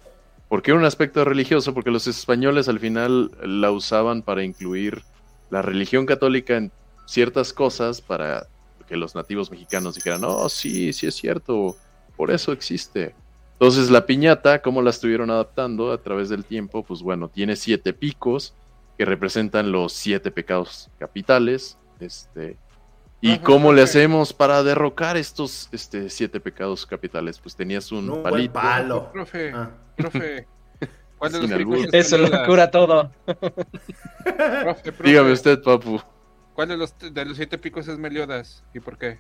¿Por 0.50 0.62
qué 0.62 0.72
un 0.72 0.86
aspecto 0.86 1.26
religioso? 1.26 1.74
Porque 1.74 1.90
los 1.90 2.06
españoles 2.06 2.70
al 2.70 2.80
final 2.80 3.32
la 3.42 3.72
usaban 3.72 4.22
para 4.22 4.44
incluir 4.44 5.02
la 5.50 5.64
religión 5.64 6.06
católica 6.06 6.58
en 6.58 6.72
ciertas 7.08 7.54
cosas 7.54 8.02
para 8.02 8.46
que 8.88 8.98
los 8.98 9.16
nativos 9.16 9.50
mexicanos 9.50 9.96
dijeran, 9.96 10.24
oh, 10.24 10.48
sí, 10.48 10.94
sí 10.94 11.08
es 11.08 11.16
cierto, 11.16 11.76
por 12.16 12.30
eso 12.30 12.52
existe. 12.52 13.16
Entonces 13.54 13.90
la 13.90 14.06
piñata, 14.06 14.62
¿cómo 14.62 14.84
la 14.84 14.92
estuvieron 14.92 15.32
adaptando 15.32 15.92
a 15.92 15.98
través 16.04 16.30
del 16.30 16.46
tiempo? 16.46 16.84
Pues 16.84 17.02
bueno, 17.02 17.30
tiene 17.30 17.56
siete 17.56 17.94
picos 17.94 18.54
que 18.96 19.06
representan 19.06 19.72
los 19.72 19.92
siete 19.92 20.30
pecados 20.30 20.92
capitales. 21.00 21.80
Este, 22.00 22.58
¿Y 23.20 23.34
Ajá, 23.34 23.42
cómo 23.44 23.74
le 23.74 23.82
hacemos 23.82 24.32
para 24.32 24.62
derrocar 24.64 25.18
estos 25.18 25.70
este, 25.72 26.10
siete 26.10 26.40
pecados 26.40 26.86
capitales? 26.86 27.40
Pues 27.40 27.56
tenías 27.56 27.92
un 27.92 28.10
Un 28.10 28.22
buen 28.22 28.24
palito. 28.24 28.54
palo. 28.54 29.12
Profe, 29.12 29.52
Ah. 29.54 29.72
profe. 29.96 30.48
¿Cuál 31.18 31.32
de 31.32 31.40
Sin 31.48 31.72
los 31.72 31.94
Eso 31.94 32.18
lo 32.20 32.30
cura 32.46 32.70
todo. 32.70 33.12
Profe, 33.26 34.92
profe, 34.92 35.04
Dígame 35.04 35.32
usted, 35.32 35.62
papu. 35.64 36.00
¿Cuál 36.54 36.68
de 36.70 36.78
los, 36.78 36.94
de 37.00 37.26
los 37.26 37.38
siete 37.38 37.58
picos 37.58 37.88
es 37.88 37.98
Meliodas? 37.98 38.64
¿Y 38.74 38.80
por 38.80 38.98
qué? 38.98 39.20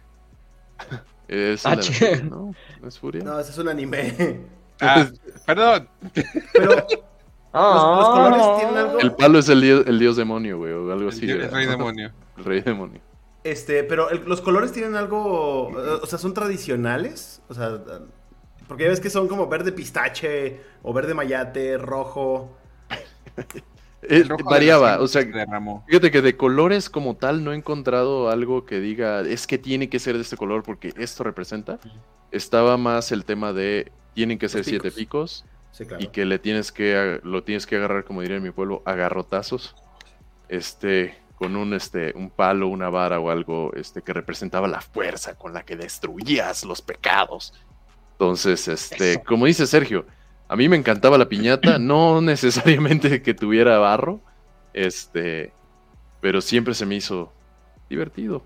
Es 1.27 1.65
Ah, 1.65 1.75
la-. 1.75 2.17
¿no? 2.23 2.53
¿No 2.81 2.87
es 2.87 2.99
Furia? 2.99 3.23
No, 3.23 3.39
ese 3.39 3.51
es 3.51 3.57
un 3.57 3.67
anime. 3.69 4.41
Ah, 4.79 5.07
perdón. 5.45 5.89
Pero 6.53 6.65
los, 6.65 6.83
los 7.53 8.09
colores 8.09 8.57
tienen 8.59 8.77
algo. 8.77 8.99
El 8.99 9.11
palo 9.15 9.39
es 9.39 9.49
el 9.49 9.61
dios, 9.61 9.83
el 9.87 9.97
dios 9.97 10.15
demonio, 10.17 10.57
güey, 10.59 10.71
o 10.73 10.91
algo 10.91 11.03
El, 11.03 11.07
así. 11.09 11.29
el 11.29 11.49
rey 11.49 11.65
demonio. 11.65 12.11
El 12.37 12.45
rey 12.45 12.61
demonio. 12.61 13.01
Este, 13.51 13.83
pero 13.83 14.09
el- 14.09 14.23
los 14.25 14.41
colores 14.41 14.71
tienen 14.71 14.95
algo, 14.95 15.69
eh, 15.79 15.99
o 16.01 16.05
sea, 16.05 16.19
son 16.19 16.33
tradicionales, 16.33 17.41
o 17.49 17.53
sea, 17.53 17.81
porque 18.67 18.83
ya 18.83 18.89
ves 18.89 18.99
que 18.99 19.09
son 19.09 19.27
como 19.27 19.47
verde 19.47 19.71
pistache 19.71 20.59
o 20.83 20.93
verde 20.93 21.13
mayate, 21.13 21.77
rojo. 21.77 22.57
Eh, 24.03 24.17
El 24.21 24.29
rojo 24.29 24.43
variaba, 24.43 24.99
o 25.01 25.07
sea, 25.07 25.23
derramó. 25.23 25.83
fíjate 25.87 26.11
que 26.11 26.21
de 26.21 26.37
colores 26.37 26.87
como 26.89 27.15
tal 27.15 27.43
no 27.43 27.51
he 27.51 27.55
encontrado 27.55 28.29
algo 28.29 28.63
que 28.63 28.79
diga, 28.79 29.21
es 29.21 29.47
que 29.47 29.57
tiene 29.57 29.89
que 29.89 29.97
ser 29.99 30.15
de 30.15 30.21
este 30.21 30.37
color 30.37 30.61
porque 30.61 30.93
esto 30.97 31.23
representa. 31.23 31.79
Estaba 32.31 32.77
más 32.77 33.11
el 33.11 33.25
tema 33.25 33.53
de, 33.53 33.91
tienen 34.13 34.37
que 34.37 34.49
ser 34.49 34.63
siete 34.63 34.91
picos. 34.91 35.43
picos 35.43 35.45
Sí, 35.71 35.85
claro. 35.85 36.03
y 36.03 36.07
que 36.07 36.25
le 36.25 36.37
tienes 36.37 36.71
que, 36.71 37.19
lo 37.23 37.43
tienes 37.43 37.65
que 37.65 37.75
agarrar, 37.77 38.03
como 38.03 38.21
diría 38.21 38.37
en 38.37 38.43
mi 38.43 38.51
pueblo, 38.51 38.83
a 38.85 38.93
garrotazos. 38.93 39.75
Este, 40.47 41.17
con 41.37 41.55
un, 41.55 41.73
este, 41.73 42.13
un 42.15 42.29
palo, 42.31 42.67
una 42.67 42.89
vara 42.89 43.19
o 43.19 43.29
algo, 43.29 43.71
este, 43.75 44.01
que 44.01 44.11
representaba 44.11 44.67
la 44.67 44.81
fuerza 44.81 45.35
con 45.35 45.53
la 45.53 45.63
que 45.63 45.75
destruías 45.75 46.63
los 46.63 46.81
pecados. 46.81 47.53
Entonces, 48.13 48.67
este, 48.67 49.11
Eso. 49.13 49.23
como 49.23 49.45
dice 49.45 49.67
Sergio, 49.67 50.05
a 50.47 50.55
mí 50.55 50.67
me 50.67 50.75
encantaba 50.77 51.17
la 51.17 51.29
piñata, 51.29 51.77
no 51.79 52.21
necesariamente 52.21 53.21
que 53.21 53.33
tuviera 53.35 53.77
barro, 53.77 54.19
este, 54.73 55.53
pero 56.21 56.41
siempre 56.41 56.73
se 56.73 56.85
me 56.85 56.95
hizo 56.95 57.31
divertido. 57.89 58.43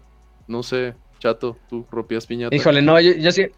No 0.48 0.62
sé, 0.64 0.94
chato, 1.20 1.58
tú 1.70 1.88
rompías 1.90 2.26
piñata. 2.28 2.54
Híjole, 2.56 2.82
no, 2.82 3.00
yo, 3.00 3.14
yo, 3.14 3.32
sí- 3.32 3.52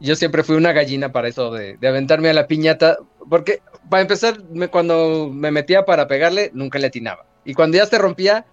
yo 0.00 0.16
siempre 0.16 0.42
fui 0.44 0.56
una 0.56 0.72
gallina 0.72 1.12
para 1.12 1.28
eso 1.28 1.50
de, 1.52 1.76
de 1.76 1.88
aventarme 1.88 2.30
a 2.30 2.34
la 2.34 2.46
piñata, 2.46 2.96
porque 3.28 3.60
para 3.90 4.00
empezar, 4.00 4.42
me- 4.50 4.68
cuando 4.68 5.28
me 5.30 5.50
metía 5.50 5.84
para 5.84 6.06
pegarle, 6.08 6.50
nunca 6.54 6.78
le 6.78 6.86
atinaba. 6.86 7.26
Y 7.44 7.52
cuando 7.54 7.76
ya 7.76 7.86
se 7.86 7.98
rompía, 7.98 8.46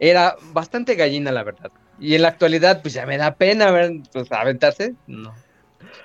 era 0.00 0.36
bastante 0.52 0.94
gallina, 0.94 1.32
la 1.32 1.42
verdad. 1.44 1.70
Y 2.00 2.14
en 2.14 2.22
la 2.22 2.28
actualidad, 2.28 2.82
pues 2.82 2.94
ya 2.94 3.06
me 3.06 3.16
da 3.18 3.34
pena 3.36 3.70
ver, 3.70 3.92
pues, 4.12 4.30
aventarse. 4.32 4.94
No. 5.06 5.32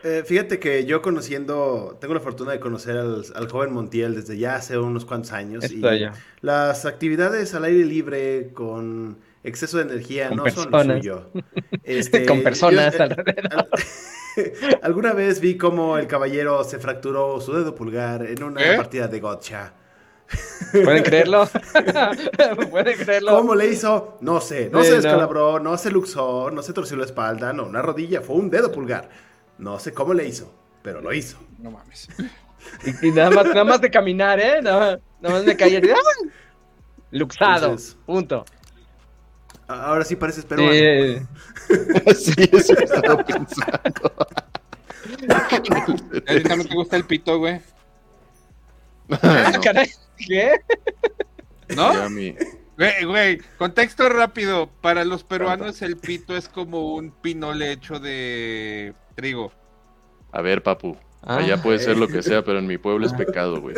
Eh, 0.04 0.24
fíjate 0.26 0.60
que 0.60 0.86
yo 0.86 1.02
conociendo, 1.02 1.98
tengo 2.00 2.14
la 2.14 2.20
fortuna 2.20 2.52
de 2.52 2.60
conocer 2.60 2.96
al, 2.98 3.26
al 3.36 3.50
joven 3.50 3.74
Montiel 3.74 4.16
desde 4.16 4.38
ya 4.38 4.56
hace 4.56 4.78
unos 4.78 5.04
cuantos 5.06 5.32
años. 5.32 5.70
Y 5.72 5.82
ya. 5.82 6.14
Las 6.42 6.86
actividades 6.86 7.54
al 7.56 7.66
aire 7.66 7.84
libre 7.86 8.52
con 8.54 9.18
exceso 9.44 9.78
de 9.78 9.84
energía 9.84 10.28
Con 10.30 10.38
no 10.38 10.50
son 10.50 10.70
lo 10.72 10.84
suyo. 10.84 11.30
Este, 11.84 12.26
Con 12.26 12.44
personas 12.44 12.96
yo- 12.96 13.04
alrededor. 13.04 13.52
Al- 13.52 13.68
Alguna 14.84 15.14
vez 15.14 15.40
vi 15.42 15.58
cómo 15.58 15.98
el 15.98 16.06
caballero 16.08 16.64
se 16.64 16.78
fracturó 16.78 17.42
su 17.42 17.52
dedo 17.54 17.74
pulgar 17.74 18.26
en 18.26 18.44
una 18.44 18.74
¿Eh? 18.74 18.76
partida 18.78 19.08
de 19.08 19.20
gotcha. 19.20 19.74
¿Pueden 20.72 21.04
creerlo? 21.04 21.48
¿Pueden 22.70 22.98
creerlo? 22.98 23.32
¿Cómo 23.38 23.56
le 23.56 23.68
hizo? 23.68 24.18
No 24.22 24.40
sé. 24.42 24.70
No 24.72 24.80
Sí, 24.82 24.86
se 24.86 24.96
no. 24.96 25.02
descalabró, 25.02 25.60
no 25.60 25.78
se 25.78 25.90
luxó, 25.92 26.52
no 26.52 26.62
se 26.62 26.74
torció 26.74 26.98
la 26.98 27.06
espalda, 27.06 27.52
no, 27.54 27.66
una 27.66 27.82
rodilla, 27.82 28.22
fue 28.22 28.36
un 28.36 28.50
dedo 28.50 28.72
pulgar. 28.72 29.10
No 29.58 29.80
sé 29.80 29.94
cómo 29.94 30.14
le 30.14 30.28
hizo, 30.28 30.54
pero 30.84 31.02
lo 31.02 31.12
hizo. 31.14 31.38
No 31.58 31.72
mames. 31.72 32.08
Y, 32.86 33.08
y 33.08 33.12
nada, 33.12 33.32
más, 33.32 33.46
nada 33.48 33.64
más 33.64 33.82
de 33.82 33.90
caminar, 33.90 34.40
¿eh? 34.40 34.62
Nada, 34.62 34.80
más- 34.80 35.00
nada 35.22 35.36
más 35.36 35.46
me 35.46 35.56
caí 35.58 35.76
así, 35.78 35.90
¡ah! 35.90 36.28
Luxado, 37.12 37.66
Entonces- 37.66 37.98
punto. 38.06 38.46
Ahora 39.68 40.04
sí 40.04 40.16
pareces 40.16 40.46
peruano. 40.46 40.72
Sí. 40.74 41.26
sí, 42.16 42.50
eso 42.52 42.74
estaba 42.74 43.24
pensando. 43.24 44.14
¿A 45.30 45.48
ti 45.60 46.44
también 46.44 46.68
te 46.70 46.76
gusta 46.76 46.96
el 46.96 47.06
pito, 47.06 47.38
güey? 47.40 47.62
Ah, 49.22 49.52
No, 49.54 49.62
caray, 49.62 49.90
¿Qué? 50.28 50.52
¿No? 51.76 51.92
Güey, 52.78 53.04
güey, 53.06 53.38
contexto 53.58 54.08
rápido. 54.10 54.70
Para 54.82 55.04
los 55.04 55.24
peruanos 55.24 55.82
el 55.82 55.98
pito 55.98 56.36
es 56.38 56.48
como 56.48 56.96
un 56.96 57.12
pinole 57.12 57.72
hecho 57.74 58.00
de 58.00 58.94
trigo. 59.16 59.52
A 60.32 60.42
ver, 60.42 60.64
papu. 60.64 60.96
Ah, 61.22 61.38
Allá 61.40 61.62
puede 61.62 61.80
ser 61.80 61.98
lo 61.98 62.08
que 62.08 62.24
sea, 62.24 62.44
pero 62.44 62.60
en 62.60 62.68
mi 62.68 62.78
pueblo 62.78 63.06
es 63.06 63.12
pecado, 63.14 63.60
güey. 63.60 63.76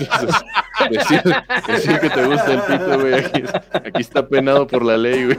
Entonces, 0.00 0.42
decir, 0.90 1.22
decir 1.66 1.98
que 1.98 2.10
te 2.10 2.24
gusta 2.24 2.52
el 2.52 2.60
pito, 2.62 3.00
güey, 3.00 3.14
aquí, 3.14 3.42
aquí 3.72 4.00
está 4.00 4.28
penado 4.28 4.66
por 4.68 4.84
la 4.84 4.96
ley, 4.96 5.24
güey. 5.24 5.38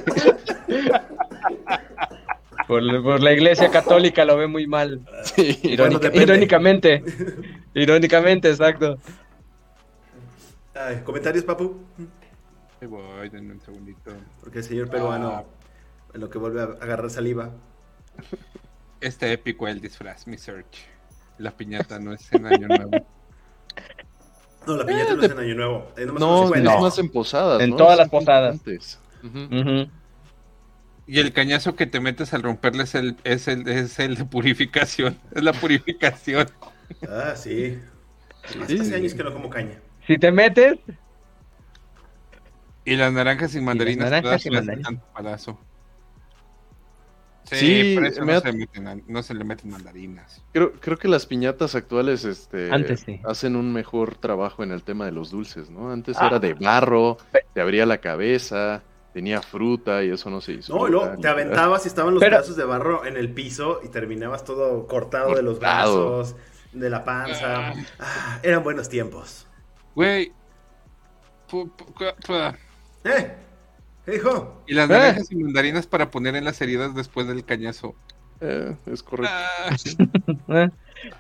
Por, 2.68 3.04
por 3.04 3.24
la 3.24 3.32
iglesia 3.34 3.72
católica 3.72 4.26
lo 4.26 4.38
ve 4.38 4.48
muy 4.48 4.68
mal. 4.68 5.00
Sí. 5.24 5.58
Irónica- 5.64 6.12
irónicamente. 6.14 7.04
Irónicamente, 7.74 8.50
exacto. 8.50 8.98
Ay, 10.82 11.02
¿Comentarios, 11.04 11.44
papu? 11.44 11.78
Ahí 12.82 12.88
voy, 12.88 13.28
denme 13.30 13.54
un 13.54 13.62
segundito. 13.62 14.12
Porque 14.40 14.60
el 14.60 14.64
señor 14.64 14.90
peruano, 14.90 15.30
Ah. 15.30 15.44
en 16.14 16.22
lo 16.22 16.30
que 16.30 16.38
vuelve 16.38 16.62
a 16.62 16.64
agarrar 16.82 17.10
saliva. 17.10 17.52
Este 19.02 19.32
épico 19.34 19.68
el 19.68 19.82
disfraz, 19.82 20.26
mi 20.26 20.38
search. 20.38 20.88
La 21.38 21.52
piñata 21.52 22.00
no 22.00 22.14
es 22.14 22.32
en 22.32 22.46
año 22.46 22.68
nuevo. 22.68 22.92
No, 24.68 24.78
la 24.78 24.86
piñata 24.86 25.12
Eh, 25.14 25.16
no 25.18 25.24
es 25.24 25.32
en 25.32 25.40
Año 25.40 25.56
Nuevo. 25.56 25.92
eh, 25.98 26.06
No, 26.06 26.48
cuando 26.50 26.72
es 26.76 26.82
más 26.82 27.00
en 27.00 27.10
posadas. 27.10 27.62
En 27.62 27.72
¿no? 27.72 27.76
todas 27.78 27.94
Es 27.94 27.98
las 28.00 28.10
posadas. 28.10 28.62
Y 31.08 31.20
el 31.20 31.34
cañazo 31.34 31.76
que 31.76 31.88
te 31.88 32.00
metes 32.00 32.34
al 32.34 32.44
romperle 32.44 32.84
es 32.84 32.94
el, 32.96 33.18
es 33.24 33.48
el, 33.48 33.68
es 33.68 33.98
el 34.00 34.16
de 34.16 34.26
purificación. 34.26 35.18
Es 35.34 35.44
la 35.44 35.54
purificación. 35.54 36.48
Ah, 37.08 37.36
sí. 37.36 37.80
Sí. 38.68 38.80
Hace 38.80 38.96
años 38.96 39.14
que 39.14 39.24
no 39.24 39.34
como 39.34 39.50
caña. 39.50 39.80
Si 40.10 40.18
te 40.18 40.32
metes, 40.32 40.80
Y 42.84 42.96
las 42.96 43.14
naranjas 43.14 43.52
sin 43.52 43.64
mandarinas. 43.64 44.06
naranjas 44.06 44.24
todas 44.24 44.42
sin 44.42 44.54
mandarinas. 44.56 45.04
palazo. 45.14 45.60
Sí, 47.44 47.56
Sí, 47.58 47.96
por 47.96 48.06
eso 48.08 48.26
me 48.26 48.34
no, 48.34 48.40
se 48.42 48.52
meten, 48.54 49.04
no 49.08 49.22
se 49.24 49.34
le 49.36 49.44
meten 49.44 49.70
mandarinas. 49.70 50.42
Creo, 50.52 50.72
creo 50.74 50.98
que 50.98 51.08
las 51.08 51.28
piñatas 51.28 51.76
actuales 51.76 52.26
este, 52.26 52.72
Antes 52.72 53.02
sí. 53.02 53.20
hacen 53.24 53.56
un 53.56 53.72
mejor 53.72 54.16
trabajo 54.16 54.64
en 54.64 54.72
el 54.72 54.82
tema 54.84 55.06
de 55.06 55.12
los 55.12 55.30
dulces, 55.30 55.70
¿no? 55.70 55.92
Antes 55.92 56.18
Ah. 56.20 56.26
era 56.28 56.40
de 56.40 56.56
barro, 56.56 57.18
te 57.54 57.62
abría 57.62 57.86
la 57.86 58.00
cabeza, 58.00 58.82
tenía 59.14 59.44
fruta 59.44 60.04
y 60.04 60.10
eso 60.10 60.32
no 60.32 60.42
se 60.42 60.54
hizo. 60.54 60.76
No, 60.90 61.14
y 61.18 61.22
te 61.22 61.28
aventabas 61.28 61.86
y 61.86 61.88
estaban 61.90 62.16
los 62.16 62.22
Pero- 62.22 62.38
pedazos 62.38 62.56
de 62.56 62.64
barro 62.66 63.06
en 63.06 63.16
el 63.16 63.32
piso 63.32 63.80
y 63.84 63.90
terminabas 63.90 64.44
todo 64.44 64.88
cortado 64.88 65.36
de 65.36 65.44
los 65.44 65.60
brazos, 65.60 66.36
de 66.74 66.90
la 66.90 67.04
panza. 67.04 67.74
Ah, 68.00 68.40
eran 68.42 68.64
buenos 68.64 68.90
tiempos. 68.90 69.46
Güey. 69.96 70.32
pu- 71.50 71.70
¿Eh? 73.06 73.32
¿Qué 74.06 74.12
dijo? 74.12 74.62
Y 74.68 74.74
las 74.74 74.90
Eh. 74.90 74.94
naranjas 74.94 75.28
sin 75.28 75.44
mandarinas 75.44 75.88
para 75.88 76.10
poner 76.12 76.36
en 76.36 76.46
las 76.46 76.62
heridas 76.62 76.96
después 76.96 77.28
del 77.28 77.44
cañazo. 77.46 77.96
Eh, 78.42 78.76
es 78.86 79.04
correcto. 79.04 79.34
Ah, 79.36 79.70
¿eh? 80.50 80.70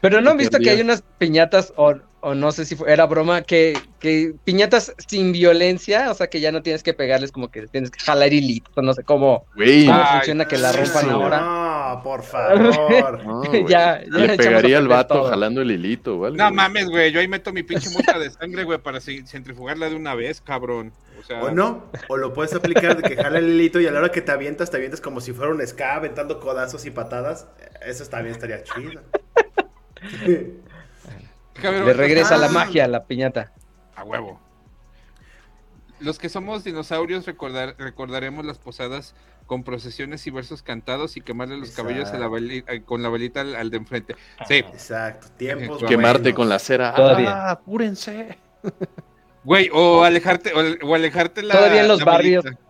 pero 0.01 0.22
no 0.22 0.32
han 0.32 0.38
visto 0.38 0.57
que 0.59 0.70
hay 0.70 0.82
unas 0.82 1.03
piñatas, 1.17 1.74
o, 1.76 1.95
o 2.22 2.34
no 2.36 2.51
sé 2.51 2.65
si 2.65 2.76
fue- 2.76 2.91
era 2.91 3.05
broma, 3.05 3.41
que, 3.41 3.78
que 3.99 4.34
piñatas 4.45 4.93
sin 5.07 5.32
violencia, 5.34 6.11
o 6.11 6.13
sea 6.13 6.28
que 6.28 6.39
ya 6.39 6.51
no 6.51 6.61
tienes 6.61 6.84
que 6.84 6.93
pegarles 6.93 7.32
como 7.32 7.49
que 7.49 7.67
tienes 7.67 7.89
que 7.91 7.99
jalar 7.99 8.32
hilitos, 8.34 8.72
no 8.84 8.93
sé 8.93 9.03
cómo, 9.03 9.45
Güey, 9.55 9.86
cómo 9.86 9.99
Ay, 10.01 10.17
funciona 10.17 10.45
que 10.47 10.57
la 10.57 10.72
rompan 10.72 11.09
ahora. 11.09 11.39
No, 11.41 11.68
por 12.03 12.23
favor. 12.23 13.23
no. 13.25 13.43
Ya- 13.67 14.01
ya 14.03 14.07
le 14.07 14.37
pegaría 14.37 14.77
al 14.77 14.87
vato 14.87 15.15
todo. 15.15 15.29
jalando 15.29 15.61
el 15.61 15.71
hilito, 15.71 16.19
¿vale? 16.19 16.37
no 16.37 16.51
mames, 16.51 16.87
güey. 16.89 17.11
Yo 17.11 17.19
ahí 17.19 17.27
meto 17.27 17.51
mi 17.51 17.63
pinche 17.63 17.89
muestra 17.91 18.19
de 18.19 18.29
sangre, 18.29 18.63
güey, 18.63 18.77
para 18.79 18.99
centrifugarla 19.01 19.89
de 19.89 19.95
una 19.95 20.15
vez, 20.15 20.41
cabrón. 20.41 20.91
O 21.19 21.23
sea, 21.23 21.43
O 21.43 21.51
no, 21.51 21.83
o 22.07 22.15
lo 22.17 22.31
puedes 22.33 22.53
aplicar 22.53 22.95
de 23.01 23.03
que 23.09 23.21
jala 23.21 23.39
el 23.39 23.49
hilito 23.49 23.79
y 23.81 23.87
a 23.87 23.91
la 23.91 23.99
hora 23.99 24.09
que 24.09 24.21
te 24.21 24.31
avientas, 24.31 24.71
te 24.71 24.77
avientas 24.77 25.01
como 25.01 25.19
si 25.19 25.33
fuera 25.33 25.51
un 25.51 25.65
ska 25.67 25.95
aventando 25.95 26.39
codazos 26.39 26.85
y 26.85 26.91
patadas. 26.91 27.47
Eso 27.85 28.05
también 28.05 28.33
estaría 28.35 28.63
chido. 28.63 29.01
Le 31.61 31.93
regresa 31.93 32.37
la 32.37 32.47
magia 32.49 32.85
a 32.85 32.87
la 32.87 33.05
piñata. 33.05 33.51
A 33.95 34.03
huevo. 34.03 34.39
Los 35.99 36.17
que 36.17 36.29
somos 36.29 36.63
dinosaurios 36.63 37.25
recordar, 37.25 37.75
recordaremos 37.77 38.45
las 38.45 38.57
posadas 38.57 39.13
con 39.49 39.63
procesiones 39.63 40.27
y 40.27 40.29
versos 40.29 40.61
cantados 40.61 41.17
y 41.17 41.21
quemarle 41.21 41.57
los 41.57 41.71
cabellos 41.71 42.09
a 42.09 42.19
la 42.19 42.27
veli- 42.27 42.63
eh, 42.67 42.83
con 42.85 43.01
la 43.01 43.09
velita 43.09 43.41
al, 43.41 43.55
al 43.55 43.71
de 43.71 43.77
enfrente. 43.77 44.15
Sí, 44.47 44.57
Exacto, 44.57 45.27
tiempos 45.37 45.83
Quemarte 45.85 46.21
buenos. 46.21 46.35
con 46.37 46.49
la 46.49 46.59
cera. 46.59 46.93
Todavía. 46.93 47.31
¡Ah, 47.47 47.51
apúrense! 47.51 48.37
güey, 49.43 49.71
o 49.73 50.03
alejarte, 50.03 50.53
o, 50.53 50.87
o 50.87 50.93
alejarte 50.93 51.41
la. 51.41 51.55
Todavía 51.55 51.81
en 51.81 51.87
los 51.87 52.05
barrios. 52.05 52.43
velita. 52.43 52.61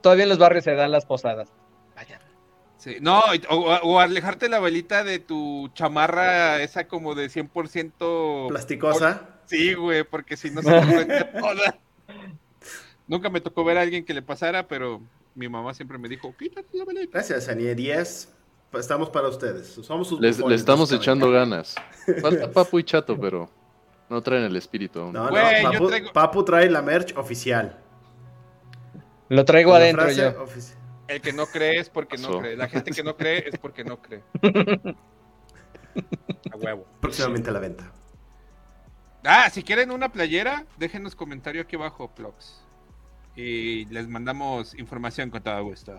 Todavía 0.00 0.24
en 0.24 0.28
los 0.30 0.38
barrios 0.38 0.64
se 0.64 0.74
dan 0.74 0.90
las 0.90 1.06
posadas. 1.06 1.48
Vaya. 1.94 2.20
Sí, 2.76 2.96
no, 3.00 3.22
o, 3.48 3.54
o 3.54 4.00
alejarte 4.00 4.48
la 4.48 4.58
velita 4.58 5.04
de 5.04 5.20
tu 5.20 5.68
chamarra, 5.74 6.60
esa 6.60 6.88
como 6.88 7.14
de 7.14 7.28
100%. 7.30 8.48
Plasticosa. 8.48 9.28
Sí, 9.46 9.74
güey, 9.74 10.02
porque 10.02 10.36
si 10.36 10.50
no 10.50 10.60
se 10.62 11.04
te 11.04 11.24
toda. 11.24 11.78
Nunca 13.06 13.30
me 13.30 13.40
tocó 13.40 13.62
ver 13.62 13.78
a 13.78 13.82
alguien 13.82 14.04
que 14.04 14.12
le 14.14 14.22
pasara, 14.22 14.66
pero 14.66 15.00
mi 15.36 15.48
mamá 15.48 15.72
siempre 15.74 15.98
me 15.98 16.08
dijo, 16.08 16.34
quítate 16.36 16.76
la 16.76 16.84
velita. 16.84 17.10
Gracias, 17.12 17.48
Anie 17.48 17.74
10. 17.74 18.32
Estamos 18.72 19.08
para 19.10 19.28
ustedes. 19.28 19.68
Somos 19.68 20.08
sus 20.08 20.20
Les, 20.20 20.38
le 20.40 20.54
estamos 20.54 20.90
echando 20.92 21.30
ganas. 21.30 21.76
Falta 22.20 22.50
Papu 22.50 22.78
y 22.78 22.84
Chato, 22.84 23.18
pero 23.18 23.48
no 24.10 24.20
traen 24.20 24.44
el 24.44 24.56
espíritu 24.56 25.00
aún. 25.00 25.12
No, 25.12 25.30
no, 25.30 25.36
Papu, 25.62 25.88
traigo- 25.88 26.12
Papu 26.12 26.44
trae 26.44 26.68
la 26.68 26.82
merch 26.82 27.16
oficial. 27.16 27.78
Lo 29.28 29.44
traigo 29.44 29.70
Con 29.70 29.80
adentro 29.80 30.10
yo. 30.10 30.44
ofici- 30.44 30.74
El 31.08 31.20
que 31.20 31.32
no 31.32 31.46
cree 31.46 31.78
es 31.78 31.88
porque 31.88 32.18
no 32.18 32.38
cree. 32.40 32.56
La 32.56 32.68
gente 32.68 32.90
que 32.90 33.02
no 33.02 33.16
cree 33.16 33.44
es 33.48 33.58
porque 33.58 33.84
no 33.84 34.00
cree. 34.02 34.22
A 36.52 36.56
huevo. 36.56 36.86
Próximamente 37.00 37.48
a 37.50 37.52
la 37.52 37.60
venta. 37.60 37.90
Ah, 39.24 39.48
si 39.50 39.62
quieren 39.62 39.90
una 39.90 40.12
playera, 40.12 40.66
déjenos 40.78 41.14
comentario 41.16 41.62
aquí 41.62 41.76
abajo, 41.76 42.14
Plox. 42.14 42.62
Y 43.36 43.84
les 43.86 44.08
mandamos 44.08 44.74
información 44.78 45.30
con 45.30 45.42
todo 45.42 45.62
gusto. 45.64 45.92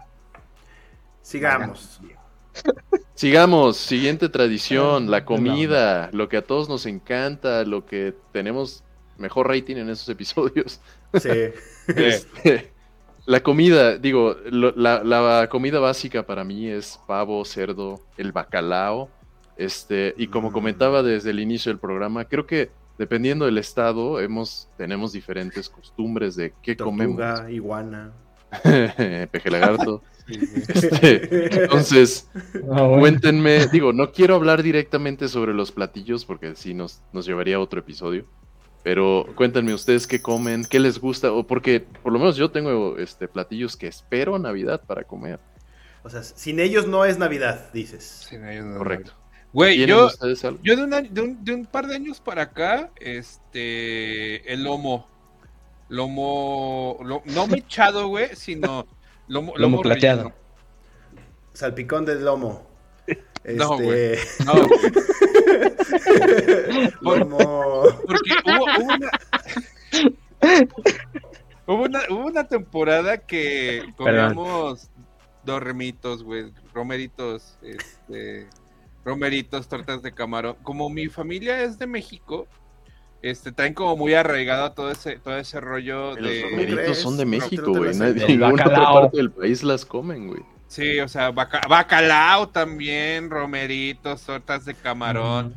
Sigamos. 1.21 1.99
Sigamos, 3.13 3.77
siguiente 3.77 4.29
tradición, 4.29 5.09
la 5.11 5.25
comida, 5.25 6.09
lo 6.13 6.29
que 6.29 6.37
a 6.37 6.41
todos 6.41 6.69
nos 6.69 6.85
encanta, 6.85 7.63
lo 7.63 7.85
que 7.85 8.13
tenemos 8.31 8.83
mejor 9.17 9.47
rating 9.47 9.75
en 9.77 9.89
esos 9.89 10.07
episodios. 10.09 10.79
Sí. 11.13 11.29
Este, 11.87 12.73
la 13.25 13.39
comida, 13.41 13.97
digo, 13.97 14.35
lo- 14.51 14.73
la, 14.75 15.01
la 15.05 15.47
comida 15.49 15.79
básica 15.79 16.25
para 16.25 16.43
mí 16.43 16.67
es 16.67 16.99
pavo, 17.07 17.43
cerdo, 17.45 18.01
el 18.17 18.33
bacalao. 18.33 19.09
Este, 19.55 20.13
y 20.17 20.27
como 20.27 20.49
Mm. 20.49 20.53
comentaba 20.53 21.01
desde 21.01 21.29
el 21.29 21.39
inicio 21.39 21.71
del 21.71 21.79
programa, 21.79 22.25
creo 22.25 22.45
que 22.45 22.69
dependiendo 22.97 23.45
del 23.45 23.57
estado, 23.57 24.19
hemos, 24.19 24.69
tenemos 24.77 25.11
diferentes 25.13 25.69
costumbres 25.69 26.35
de 26.35 26.53
qué 26.61 26.75
comemos. 26.77 27.17
Tortuga, 27.17 27.51
iguana. 27.51 28.13
Peje 29.31 29.49
lagarto. 29.51 30.01
Este, 30.27 31.63
entonces, 31.63 32.29
Ah, 32.69 32.81
bueno. 32.83 32.99
Cuéntenme, 32.99 33.67
digo, 33.67 33.93
no 33.93 34.11
quiero 34.11 34.35
hablar 34.35 34.61
directamente 34.61 35.29
sobre 35.29 35.53
los 35.53 35.71
platillos 35.71 36.25
porque 36.25 36.53
sí 36.55 36.73
nos, 36.73 37.01
nos 37.13 37.25
llevaría 37.25 37.55
a 37.55 37.59
otro 37.59 37.79
episodio. 37.79 38.25
Pero 38.83 39.25
cuéntenme 39.35 39.73
ustedes 39.73 40.05
qué 40.05 40.21
comen, 40.21 40.65
qué 40.69 40.79
les 40.81 40.99
gusta, 40.99 41.31
o 41.31 41.47
porque 41.47 41.79
por 41.79 42.11
lo 42.11 42.19
menos 42.19 42.35
yo 42.35 42.51
tengo 42.51 42.97
este 42.97 43.27
platillos 43.29 43.77
que 43.77 43.87
espero 43.87 44.37
Navidad 44.37 44.81
para 44.85 45.03
comer. 45.03 45.39
O 46.03 46.09
sea, 46.09 46.23
sin 46.23 46.59
ellos 46.59 46.87
no 46.87 47.05
es 47.05 47.17
Navidad, 47.17 47.71
dices. 47.73 48.29
No, 48.33 48.51
yo 48.51 48.63
no- 48.63 48.77
Correcto. 48.77 49.13
Güey, 49.53 49.77
¿Tienen 49.77 49.95
yo, 49.95 50.09
yo 50.61 50.75
de, 50.75 50.83
un 50.83 50.93
año- 50.93 51.09
de, 51.11 51.21
un, 51.21 51.43
de 51.43 51.53
un 51.55 51.65
par 51.65 51.87
de 51.87 51.95
años 51.95 52.19
para 52.19 52.43
acá, 52.43 52.91
este, 52.99 54.51
el 54.53 54.63
lomo. 54.63 55.07
Lomo, 55.89 56.97
lo- 57.03 57.23
no 57.25 57.47
mechado, 57.47 58.07
güey, 58.09 58.35
sino 58.35 58.85
lomo, 59.27 59.53
Lomo 59.55 59.81
plateado. 59.81 60.23
relleno. 60.23 60.35
Salpicón 61.53 62.05
de 62.05 62.15
lomo. 62.19 62.67
No, 63.45 63.77
güey. 63.77 64.13
Este. 64.15 64.43
No, 64.43 64.53
güey. 67.01 67.19
lomo. 67.19 67.83
Porque 68.05 68.31
hubo, 68.45 68.65
hubo 68.83 68.93
una. 68.93 69.11
hubo 71.67 71.83
una. 71.83 71.99
Hubo 72.09 72.25
una 72.25 72.47
temporada 72.47 73.17
que 73.19 73.83
comíamos 73.95 74.89
dormitos, 75.45 76.23
güey. 76.23 76.51
Romeritos, 76.73 77.57
este. 77.61 78.47
Romeritos, 79.07 79.67
tortas 79.69 80.01
de 80.03 80.11
camarón. 80.11 80.57
Como 80.63 80.89
mi 80.89 81.07
familia 81.07 81.61
es 81.63 81.79
de 81.79 81.87
México, 81.87 82.45
Este, 83.23 83.51
traen 83.51 83.73
como 83.73 83.97
muy 83.97 84.13
arraigado 84.13 84.71
todo 84.73 84.91
ese, 84.91 85.17
todo 85.17 85.37
ese 85.37 85.59
rollo 85.59 86.13
Los 86.15 86.23
de. 86.23 86.43
romeritos 86.51 86.79
crees? 86.83 86.97
son 86.99 87.17
de 87.17 87.25
No, 87.25 87.31
México, 87.31 87.63
no 87.71 87.79
güey. 87.79 87.93
sabía. 87.95 88.25
En 88.27 88.39
ninguna 88.39 88.63
otra 88.65 88.93
parte 88.93 89.17
del 89.17 89.31
país 89.31 89.63
las 89.63 89.85
comen, 89.85 90.27
güey. 90.27 90.41
Sí, 90.67 90.99
o 90.99 91.07
sea, 91.07 91.31
baca- 91.31 91.61
bacalao 91.67 92.49
también, 92.49 93.29
romeritos, 93.31 94.21
tortas 94.21 94.65
de 94.65 94.75
camarón. 94.75 95.55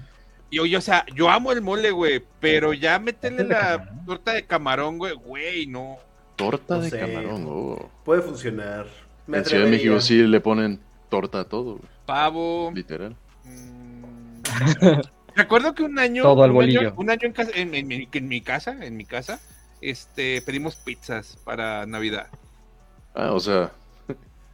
Y 0.49 0.59
oye, 0.59 0.77
o 0.77 0.81
sea, 0.81 1.05
yo 1.15 1.29
amo 1.29 1.53
el 1.53 1.61
mole, 1.61 1.91
güey, 1.91 2.25
pero 2.41 2.73
ya 2.73 2.99
métele 2.99 3.45
la 3.45 3.89
torta 4.07 4.33
de 4.33 4.47
camarón, 4.47 4.97
güey, 4.99 5.15
güey, 5.15 5.67
no. 5.67 5.97
Torta 6.37 6.77
No 6.77 6.81
de 6.83 6.91
sé. 6.91 6.99
camarón, 6.99 7.45
oh. 7.47 7.91
Puede 8.05 8.23
funcionar. 8.23 8.87
Me 9.27 9.39
En 9.39 9.45
Ciudad 9.45 9.65
de. 9.67 9.71
México 9.71 10.01
sí 10.01 10.15
le 10.23 10.41
ponen 10.41 10.81
torta 11.11 11.41
a 11.41 11.45
todo, 11.45 11.73
güey. 11.77 11.89
Pavo. 12.07 12.73
Literal. 12.75 13.15
Recuerdo 15.37 15.75
que 15.75 15.83
un 15.85 15.99
año. 15.99 16.23
Todo 16.23 16.43
al 16.43 16.51
un 16.51 16.63
año- 16.63 16.93
Un 16.97 17.11
año, 17.11 17.21
en, 17.23 17.33
casa, 17.33 17.51
en, 17.55 17.75
en 17.75 17.87
mi- 17.87 18.09
en 18.13 18.29
mi 18.29 18.41
casa, 18.41 18.77
en 18.81 18.97
mi 18.97 19.05
casa, 19.05 19.41
este, 19.81 20.43
pedimos 20.43 20.77
pizzas 20.77 21.37
para 21.45 21.87
Navidad. 21.87 22.27
Ah, 23.15 23.33
o 23.33 23.41
sea, 23.41 23.71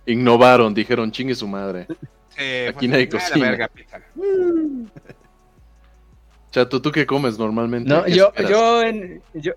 innovaron, 0.07 0.73
dijeron 0.75 1.11
chingue 1.11 1.35
su 1.35 1.47
madre. 1.49 1.87
Eh, 2.39 2.71
Aquí 2.75 2.87
nadie 2.89 3.09
"Ah, 3.13 3.15
la 3.17 3.21
cocina". 3.21 3.51
verga, 3.51 3.69
pizza". 3.69 4.01
Chato, 6.51 6.81
¿tú 6.81 6.91
qué 6.93 7.07
comes 7.07 7.39
normalmente? 7.39 7.89
No, 7.89 8.05
¿Qué 8.05 8.13
yo, 8.13 8.33
yo 8.49 8.83
en, 8.83 9.23
yo, 9.35 9.53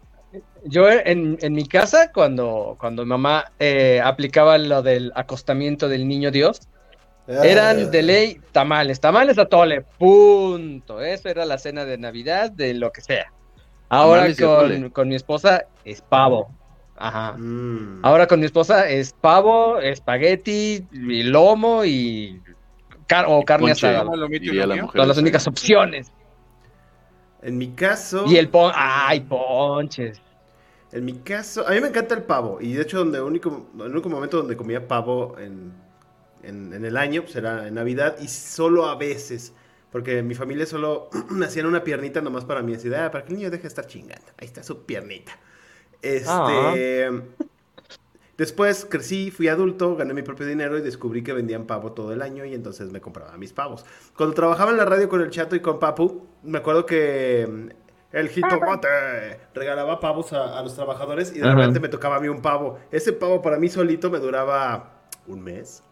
yo 0.66 0.90
en, 0.90 1.38
en 1.42 1.54
mi 1.54 1.66
casa, 1.66 2.12
cuando, 2.12 2.76
cuando 2.80 3.06
mamá 3.06 3.52
eh, 3.60 4.02
aplicaba 4.04 4.58
lo 4.58 4.82
del 4.82 5.12
acostamiento 5.16 5.88
del 5.88 6.08
niño 6.08 6.32
Dios. 6.32 6.60
Eran 7.30 7.92
de 7.92 8.02
ley 8.02 8.42
tamales, 8.52 9.00
tamales 9.00 9.38
a 9.38 9.46
tole, 9.46 9.82
punto. 9.98 11.02
Eso 11.02 11.30
era 11.30 11.46
la 11.46 11.58
cena 11.58 11.86
de 11.86 11.98
Navidad, 11.98 12.52
de 12.52 12.74
lo 12.74 12.92
que 12.92 13.02
sea. 13.02 13.32
Ahora 13.90 14.28
con, 14.36 14.90
con 14.90 15.08
mi 15.08 15.16
esposa 15.16 15.66
es 15.86 16.02
pavo. 16.02 16.50
Ajá. 16.98 17.34
Mm. 17.38 18.02
Ahora 18.04 18.28
con 18.28 18.40
mi 18.40 18.46
esposa 18.46 18.90
es 18.90 19.14
pavo, 19.14 19.80
espagueti, 19.80 20.86
y 20.92 21.24
lomo 21.24 21.86
y 21.86 22.42
car- 23.08 23.26
o 23.28 23.44
carne 23.44 23.68
ponche. 23.68 23.88
asada. 23.88 24.04
La. 24.04 24.76
Son 24.92 25.08
las 25.08 25.18
únicas 25.18 25.48
opciones. 25.48 26.12
En 27.42 27.58
mi 27.58 27.70
caso. 27.70 28.26
Y 28.28 28.36
el 28.38 28.50
pon, 28.50 28.72
ay, 28.76 29.22
ponches. 29.22 30.22
En 30.92 31.06
mi 31.06 31.14
caso, 31.14 31.66
a 31.68 31.72
mí 31.72 31.80
me 31.82 31.88
encanta 31.88 32.16
el 32.16 32.24
pavo. 32.24 32.58
Y 32.60 32.74
de 32.74 32.82
hecho, 32.82 32.98
donde 32.98 33.22
único, 33.22 33.68
el 33.80 33.92
único 33.92 34.10
momento 34.10 34.38
donde 34.38 34.58
comía 34.58 34.88
pavo 34.88 35.38
en, 35.40 35.72
en, 36.44 36.74
en 36.74 36.86
el 36.86 36.98
año, 36.98 37.24
pues 37.24 37.36
era 37.36 37.68
en 37.68 37.76
Navidad. 37.76 38.18
Y 38.22 38.28
solo 38.28 38.86
a 38.88 38.96
veces. 38.96 39.54
Porque 39.92 40.22
mi 40.22 40.36
familia 40.36 40.66
solo 40.66 41.10
me 41.30 41.46
hacían 41.46 41.66
una 41.66 41.84
piernita 41.84 42.22
nomás 42.22 42.46
para 42.46 42.62
mí. 42.62 42.76
Así 42.76 42.90
de, 42.90 42.98
"Ah, 42.98 43.12
para 43.12 43.24
que 43.26 43.32
el 43.32 43.38
niño 43.38 43.50
deje 43.50 43.64
de 43.64 43.68
estar 43.70 43.88
chingando. 43.88 44.26
Ahí 44.38 44.48
está 44.48 44.64
su 44.64 44.86
piernita. 44.86 45.32
Este. 46.02 47.06
Ah. 47.08 47.22
Después 48.38 48.88
crecí, 48.90 49.32
fui 49.32 49.50
adulto, 49.50 49.98
gané 49.98 50.14
mi 50.14 50.22
propio 50.22 50.46
dinero 50.48 50.78
y 50.78 50.82
descubrí 50.82 51.24
que 51.24 51.34
vendían 51.34 51.66
pavo 51.66 51.92
todo 51.92 52.14
el 52.14 52.22
año 52.22 52.46
y 52.46 52.54
entonces 52.54 52.90
me 52.90 53.02
compraba 53.02 53.36
mis 53.38 53.52
pavos. 53.52 53.84
Cuando 54.16 54.34
trabajaba 54.34 54.72
en 54.72 54.78
la 54.78 54.86
radio 54.86 55.10
con 55.10 55.20
el 55.20 55.30
Chato 55.30 55.58
y 55.58 55.60
con 55.60 55.78
Papu, 55.78 56.26
me 56.44 56.60
acuerdo 56.60 56.86
que 56.86 57.46
mm, 57.52 58.16
el 58.16 58.30
jitomate 58.30 58.88
regalaba 59.54 60.00
pavos 60.00 60.32
a, 60.32 60.58
a 60.58 60.64
los 60.64 60.74
trabajadores 60.74 61.36
y 61.36 61.40
de 61.40 61.54
repente 61.54 61.82
me 61.82 61.90
tocaba 61.90 62.16
a 62.16 62.20
mí 62.22 62.30
un 62.30 62.42
pavo. 62.42 62.80
Ese 62.92 63.12
pavo 63.12 63.42
para 63.42 63.58
mí 63.60 63.68
solito 63.68 64.10
me 64.10 64.20
duraba 64.20 65.02
un 65.28 65.42
mes. 65.44 65.84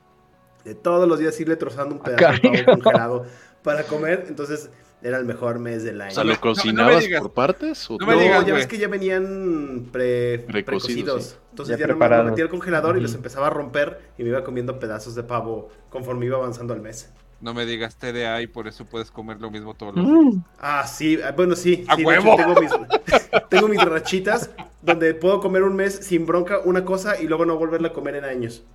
De 0.67 0.75
todos 0.75 1.07
los 1.07 1.17
días 1.17 1.39
irle 1.39 1.55
trozando 1.55 1.95
un 1.95 2.01
pedazo 2.01 2.33
de 2.33 2.41
pavo 2.41 2.65
congelado 2.65 3.25
para 3.63 3.83
comer, 3.83 4.25
entonces 4.27 4.69
era 5.01 5.17
el 5.17 5.25
mejor 5.25 5.59
mes 5.59 5.83
del 5.83 6.01
año. 6.01 6.11
O 6.11 6.13
sea, 6.15 6.23
¿lo 6.25 6.29
no 6.31 6.35
me 6.35 6.39
cocinabas 6.41 7.07
por 7.07 7.33
partes? 7.33 7.89
o 7.89 7.97
No 7.97 8.05
me 8.05 8.15
digas, 8.15 8.45
ya 8.45 8.53
ves 8.53 8.67
que 8.67 8.77
ya 8.77 8.89
venían 8.89 9.87
pre, 9.91 10.39
Precocidos, 10.39 11.23
sí. 11.23 11.35
Entonces 11.51 11.77
Ya 11.77 11.87
ya, 11.87 11.93
los 11.93 12.25
metía 12.25 12.43
al 12.43 12.49
congelador 12.49 12.97
y 12.97 13.01
los 13.01 13.13
empezaba 13.13 13.47
a 13.47 13.49
romper 13.49 13.99
y 14.17 14.23
me 14.23 14.29
iba 14.29 14.43
comiendo 14.43 14.77
pedazos 14.79 15.15
de 15.15 15.23
pavo 15.23 15.69
conforme 15.89 16.25
iba 16.25 16.37
avanzando 16.37 16.73
el 16.73 16.81
mes. 16.81 17.13
No 17.39 17.53
me 17.53 17.65
digas 17.65 17.95
TDA 17.97 18.41
y 18.41 18.47
por 18.47 18.67
eso 18.67 18.85
puedes 18.85 19.11
comer 19.11 19.39
lo 19.39 19.51
mismo 19.51 19.75
todos 19.75 19.95
los 19.95 20.09
días. 20.09 20.25
Ah, 20.57 20.85
sí, 20.87 21.19
ah, 21.23 21.31
bueno, 21.31 21.55
sí. 21.55 21.85
¡A 21.87 21.95
sí, 21.95 22.01
de 22.01 22.07
huevo! 22.07 22.33
hecho, 22.33 22.35
tengo, 22.35 22.55
mis, 22.55 22.71
tengo 23.49 23.67
mis 23.67 23.83
rachitas 23.83 24.49
donde 24.81 25.13
puedo 25.13 25.39
comer 25.39 25.63
un 25.63 25.75
mes 25.75 25.93
sin 25.93 26.25
bronca 26.25 26.59
una 26.59 26.83
cosa 26.83 27.21
y 27.21 27.27
luego 27.27 27.45
no 27.45 27.55
volverla 27.57 27.89
a 27.89 27.93
comer 27.93 28.15
en 28.15 28.25
años. 28.25 28.65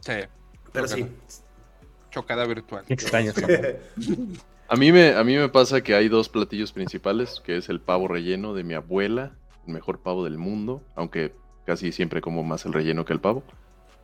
Sí, 0.00 0.12
Pero 0.76 0.86
Chócala. 0.88 1.06
sí. 1.28 1.42
chocada 2.10 2.44
virtual. 2.46 2.84
Qué 2.86 2.94
extraño. 2.94 3.32
A 4.68 4.74
mí, 4.74 4.90
me, 4.90 5.14
a 5.14 5.22
mí 5.22 5.36
me 5.36 5.48
pasa 5.48 5.80
que 5.80 5.94
hay 5.94 6.08
dos 6.08 6.28
platillos 6.28 6.72
principales, 6.72 7.40
que 7.44 7.56
es 7.56 7.68
el 7.68 7.80
pavo 7.80 8.08
relleno 8.08 8.52
de 8.52 8.64
mi 8.64 8.74
abuela, 8.74 9.30
el 9.64 9.72
mejor 9.72 10.00
pavo 10.00 10.24
del 10.24 10.38
mundo, 10.38 10.82
aunque 10.96 11.32
casi 11.64 11.92
siempre 11.92 12.20
como 12.20 12.42
más 12.42 12.66
el 12.66 12.72
relleno 12.72 13.04
que 13.04 13.12
el 13.12 13.20
pavo. 13.20 13.44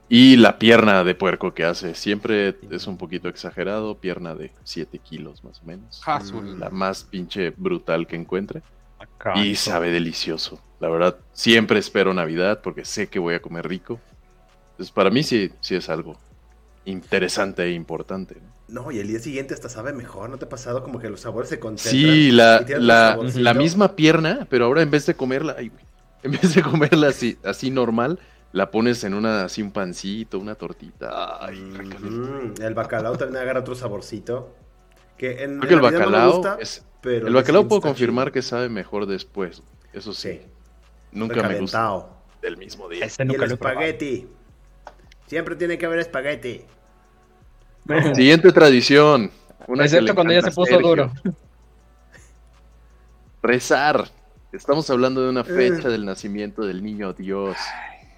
Y 0.09 0.37
la 0.37 0.59
pierna 0.61 1.03
de 1.03 1.17
puerco 1.17 1.53
que 1.55 1.65
hace, 1.65 1.95
siempre 1.97 2.57
es 2.71 2.87
un 2.87 2.97
poquito 2.97 3.29
exagerado, 3.29 3.99
pierna 3.99 4.35
de 4.37 4.53
7 4.63 4.99
kilos 5.01 5.43
más 5.43 5.61
o 5.63 5.65
menos. 5.65 6.01
Azul. 6.07 6.61
La 6.61 6.71
más 6.71 7.05
pinche 7.05 7.51
brutal 7.51 8.07
que 8.07 8.15
encuentre. 8.15 8.63
Acá. 9.01 9.39
Y 9.39 9.57
sabe 9.57 9.91
delicioso. 9.91 10.61
La 10.79 10.89
verdad, 10.89 11.17
siempre 11.33 11.79
espero 11.81 12.15
Navidad 12.15 12.61
porque 12.63 12.85
sé 12.85 13.09
que 13.09 13.19
voy 13.19 13.35
a 13.35 13.43
comer 13.43 13.67
rico. 13.67 13.99
Entonces, 14.73 14.93
para 14.93 15.11
mí 15.11 15.23
sí, 15.23 15.51
sí 15.61 15.75
es 15.75 15.89
algo 15.89 16.17
interesante 16.85 17.63
e 17.65 17.73
importante. 17.73 18.37
¿no? 18.69 18.85
No, 18.85 18.91
y 18.91 18.99
el 18.99 19.09
día 19.09 19.19
siguiente 19.19 19.55
hasta 19.55 19.69
sabe 19.69 19.93
mejor. 19.93 20.31
¿No 20.31 20.39
te 20.39 20.47
ha 20.47 20.49
pasado 20.49 20.83
como 20.83 20.99
que 20.99 21.11
los 21.11 21.21
sabores 21.21 21.51
se 21.51 21.59
concentran? 21.59 22.15
Sí, 22.15 22.31
la, 22.31 22.65
la, 22.79 23.55
misma 23.55 23.95
pierna, 23.97 24.47
pero 24.49 24.65
ahora 24.65 24.83
en 24.83 24.91
vez 24.91 25.05
de 25.07 25.15
comerla, 25.15 25.57
ay, 25.59 25.71
en 26.23 26.33
vez 26.33 26.55
de 26.55 26.63
comerla 26.63 27.09
así, 27.09 27.37
así 27.45 27.71
normal, 27.71 28.19
la 28.53 28.71
pones 28.71 29.05
en 29.05 29.15
una 29.15 29.45
así 29.45 29.63
un 29.63 29.73
pancito, 29.73 30.39
una 30.39 30.55
tortita. 30.55 31.45
Ay, 31.45 31.59
Mm, 31.59 32.55
el 32.63 32.75
bacalao 32.75 33.17
también 33.17 33.43
agarra 33.43 33.61
otro 33.61 33.75
saborcito. 33.75 34.55
Que 35.19 35.45
en, 35.45 35.59
Creo 35.61 35.69
que 35.69 35.75
el 35.75 35.81
Navidad 35.83 36.01
no 36.01 36.07
me 36.11 36.17
bacalao 36.17 36.33
gusta, 36.33 36.57
es- 36.61 36.85
pero 37.01 37.27
el 37.27 37.35
bacalao 37.35 37.69
puedo 37.69 37.83
confirmar 37.83 38.27
chido. 38.29 38.33
que 38.33 38.43
sabe 38.43 38.69
mejor 38.69 39.07
después. 39.07 39.63
Eso 39.93 40.13
sí, 40.15 40.31
Sí, 40.31 40.41
nunca 41.13 41.43
me 41.47 41.59
gusta 41.59 42.07
del 42.41 42.57
mismo 42.57 42.89
día. 42.89 43.05
Ese 43.05 43.25
Y 43.25 43.35
el 43.35 43.59
probado. 43.59 43.81
Siempre 45.33 45.57
tiene 45.57 45.79
que 45.79 45.87
haber 45.87 46.01
espagueti. 46.01 46.61
Siguiente 48.15 48.53
tradición. 48.53 49.31
una 49.67 49.87
Excepto 49.87 50.15
cuando 50.15 50.35
ya 50.35 50.43
se 50.43 50.51
puso 50.51 50.73
Sergio. 50.73 50.87
duro. 50.87 51.13
Rezar. 53.43 54.11
Estamos 54.53 54.91
hablando 54.91 55.23
de 55.23 55.31
una 55.31 55.43
fecha 55.43 55.89
del 55.89 56.05
nacimiento 56.05 56.67
del 56.67 56.83
niño 56.83 57.15
Dios. 57.15 57.57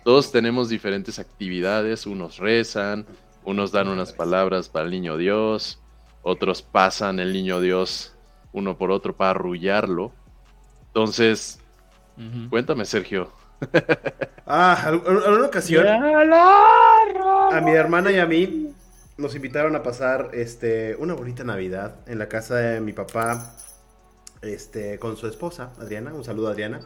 Todos 0.02 0.32
tenemos 0.32 0.68
diferentes 0.68 1.20
actividades. 1.20 2.04
Unos 2.04 2.38
rezan, 2.38 3.06
unos 3.44 3.70
dan 3.70 3.86
unas 3.86 4.12
palabras 4.12 4.68
para 4.68 4.86
el 4.86 4.90
niño 4.90 5.16
Dios, 5.16 5.78
otros 6.22 6.62
pasan 6.62 7.20
el 7.20 7.32
niño 7.32 7.60
Dios 7.60 8.12
uno 8.52 8.76
por 8.76 8.90
otro 8.90 9.14
para 9.14 9.30
arrullarlo. 9.30 10.10
Entonces, 10.88 11.60
cuéntame, 12.50 12.84
Sergio. 12.84 13.30
Ah, 14.46 14.92
en 14.92 15.16
una 15.16 15.46
ocasión, 15.46 15.86
a 15.86 17.60
mi 17.64 17.72
hermana 17.72 18.12
y 18.12 18.18
a 18.18 18.26
mí 18.26 18.74
nos 19.16 19.34
invitaron 19.34 19.74
a 19.74 19.82
pasar 19.82 20.30
este, 20.34 20.96
una 20.96 21.14
bonita 21.14 21.44
Navidad 21.44 21.96
en 22.06 22.18
la 22.18 22.28
casa 22.28 22.56
de 22.56 22.80
mi 22.80 22.92
papá 22.92 23.54
este, 24.42 24.98
con 24.98 25.16
su 25.16 25.26
esposa, 25.26 25.72
Adriana. 25.80 26.12
Un 26.12 26.24
saludo, 26.24 26.48
Adriana. 26.48 26.80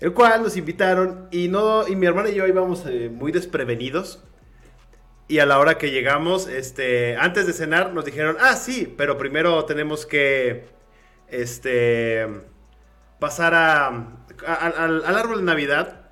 El 0.00 0.12
cual 0.12 0.42
nos 0.42 0.56
invitaron 0.56 1.28
y, 1.30 1.48
no, 1.48 1.86
y 1.86 1.94
mi 1.94 2.06
hermana 2.06 2.30
y 2.30 2.34
yo 2.34 2.46
íbamos 2.46 2.84
eh, 2.86 3.08
muy 3.08 3.30
desprevenidos. 3.30 4.24
Y 5.28 5.38
a 5.38 5.46
la 5.46 5.58
hora 5.60 5.78
que 5.78 5.90
llegamos, 5.90 6.48
este, 6.48 7.16
antes 7.16 7.46
de 7.46 7.52
cenar, 7.52 7.92
nos 7.92 8.04
dijeron, 8.04 8.36
ah, 8.40 8.56
sí, 8.56 8.92
pero 8.98 9.16
primero 9.16 9.64
tenemos 9.64 10.04
que 10.04 10.66
este, 11.28 12.26
pasar 13.20 13.54
a, 13.54 14.21
a- 14.46 14.54
al, 14.84 15.04
al 15.04 15.16
árbol 15.16 15.38
de 15.38 15.44
Navidad 15.44 16.10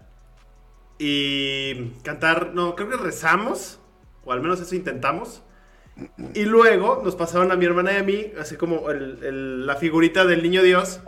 y 0.98 1.90
cantar, 2.02 2.52
no, 2.54 2.74
creo 2.76 2.88
que 2.90 2.96
rezamos, 2.96 3.78
o 4.24 4.32
al 4.32 4.40
menos 4.40 4.60
eso 4.60 4.74
intentamos. 4.74 5.42
Y 6.34 6.44
luego 6.44 7.02
nos 7.04 7.16
pasaron 7.16 7.52
a 7.52 7.56
mi 7.56 7.64
hermana 7.66 7.92
y 7.92 7.96
a 7.96 8.02
mí, 8.02 8.32
así 8.38 8.56
como 8.56 8.90
el- 8.90 9.18
el- 9.22 9.66
la 9.66 9.76
figurita 9.76 10.24
del 10.24 10.42
niño 10.42 10.62
Dios. 10.62 11.00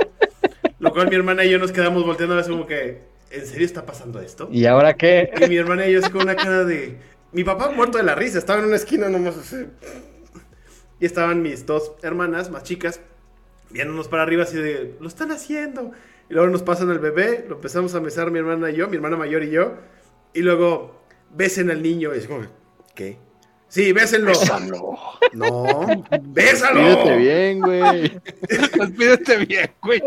Lo 0.78 0.92
cual 0.92 1.08
mi 1.08 1.14
hermana 1.14 1.44
y 1.44 1.50
yo 1.50 1.58
nos 1.58 1.72
quedamos 1.72 2.04
volteando 2.04 2.36
así 2.36 2.50
como 2.50 2.66
que, 2.66 3.02
¿en 3.30 3.46
serio 3.46 3.64
está 3.64 3.86
pasando 3.86 4.20
esto? 4.20 4.48
¿Y 4.50 4.66
ahora 4.66 4.94
qué? 4.94 5.30
Y 5.40 5.48
mi 5.48 5.56
hermana 5.56 5.86
y 5.86 5.92
yo 5.92 6.00
así 6.00 6.10
con 6.10 6.22
una 6.22 6.34
cara 6.36 6.64
de... 6.64 6.98
Mi 7.32 7.44
papá 7.44 7.70
muerto 7.70 7.96
de 7.98 8.04
la 8.04 8.14
risa, 8.14 8.38
estaba 8.38 8.58
en 8.58 8.66
una 8.66 8.76
esquina 8.76 9.08
nomás 9.08 9.38
así. 9.38 9.64
Y 11.00 11.06
estaban 11.06 11.40
mis 11.40 11.64
dos 11.64 11.92
hermanas 12.02 12.50
más 12.50 12.62
chicas 12.64 13.00
viéndonos 13.70 14.08
para 14.08 14.22
arriba 14.24 14.42
así 14.42 14.56
de... 14.56 14.96
Lo 15.00 15.08
están 15.08 15.30
haciendo. 15.32 15.92
Y 16.28 16.34
luego 16.34 16.48
nos 16.50 16.62
pasan 16.62 16.90
al 16.90 16.98
bebé, 16.98 17.44
lo 17.48 17.56
empezamos 17.56 17.94
a 17.94 18.00
besar 18.00 18.30
mi 18.30 18.38
hermana 18.38 18.70
y 18.70 18.76
yo, 18.76 18.88
mi 18.88 18.96
hermana 18.96 19.16
mayor 19.16 19.42
y 19.42 19.50
yo. 19.50 19.74
Y 20.32 20.40
luego 20.40 21.02
besen 21.30 21.70
al 21.70 21.82
niño 21.82 22.14
y 22.14 22.18
es 22.18 22.26
como, 22.26 22.46
¿qué? 22.94 23.18
Sí, 23.72 23.90
bésenlo. 23.92 24.32
Bésalo. 24.32 24.98
No, 25.32 25.86
bésalo. 26.22 26.80
Pídete 26.80 27.16
bien, 27.16 27.60
güey. 27.60 28.20
Pues 28.76 28.90
pídete 28.90 29.36
bien, 29.46 29.70
güey. 29.80 30.02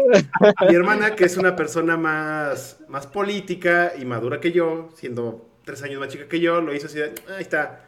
Mi 0.70 0.76
hermana, 0.76 1.16
que 1.16 1.26
es 1.26 1.36
una 1.36 1.56
persona 1.56 1.98
más, 1.98 2.78
más 2.88 3.08
política 3.08 3.94
y 3.98 4.06
madura 4.06 4.40
que 4.40 4.52
yo, 4.52 4.90
siendo 4.96 5.50
tres 5.64 5.82
años 5.82 6.00
más 6.00 6.10
chica 6.10 6.28
que 6.28 6.40
yo, 6.40 6.62
lo 6.62 6.76
hizo 6.76 6.86
así 6.86 7.00
de, 7.00 7.16
ahí 7.36 7.42
está. 7.42 7.86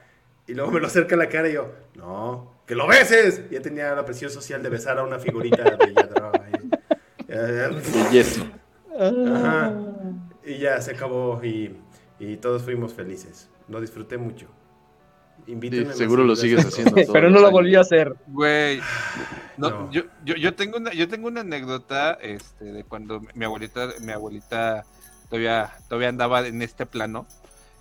Y 0.47 0.55
luego 0.55 0.71
me 0.71 0.79
lo 0.79 0.87
acerca 0.87 1.13
a 1.13 1.19
la 1.19 1.29
cara 1.29 1.47
y 1.47 1.53
yo, 1.53 1.71
no, 1.93 2.63
que 2.65 2.73
lo 2.73 2.87
beses. 2.87 3.47
Ya 3.51 3.61
tenía 3.61 3.93
la 3.93 4.03
presión 4.03 4.31
social 4.31 4.63
de 4.63 4.69
besar 4.69 4.97
a 4.97 5.03
una 5.03 5.19
figurita 5.19 5.63
de 5.63 5.93
Yadro. 5.93 6.31
Y, 7.87 8.03
Belleza. 8.03 8.41
Ajá. 8.99 9.73
Y 10.45 10.57
ya 10.59 10.81
se 10.81 10.91
acabó 10.91 11.43
y, 11.43 11.75
y 12.19 12.37
todos 12.37 12.63
fuimos 12.63 12.93
felices. 12.93 13.49
Lo 13.67 13.81
disfruté 13.81 14.17
mucho. 14.17 14.47
Sí, 15.45 15.85
seguro 15.93 16.23
lo 16.23 16.35
sigues 16.35 16.65
haciendo. 16.65 16.95
Pero 17.13 17.29
no 17.29 17.39
lo 17.39 17.51
volví 17.51 17.75
a 17.75 17.81
hacer. 17.81 18.15
Güey. 18.27 18.79
No, 19.57 19.69
No. 19.69 19.91
Yo, 19.91 20.03
yo, 20.25 20.35
yo 20.35 20.53
tengo 20.55 20.77
una, 20.77 20.91
yo 20.93 21.07
tengo 21.07 21.27
una 21.27 21.41
anécdota 21.41 22.13
este, 22.21 22.65
de 22.65 22.83
cuando 22.83 23.21
mi 23.33 23.45
abuelita, 23.45 23.89
mi 24.01 24.11
abuelita 24.11 24.83
todavía, 25.29 25.71
todavía 25.87 26.09
andaba 26.09 26.45
en 26.47 26.61
este 26.61 26.85
plano. 26.85 27.27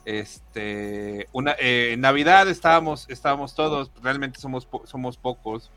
Este, 0.05 1.29
una, 1.33 1.53
eh, 1.59 1.91
en 1.95 2.01
Navidad 2.01 2.49
estábamos, 2.49 3.07
estábamos 3.09 3.55
todos, 3.55 3.91
realmente 4.03 4.41
somos, 4.41 4.65
po- 4.65 4.87
somos 4.87 5.17
pocos, 5.17 5.71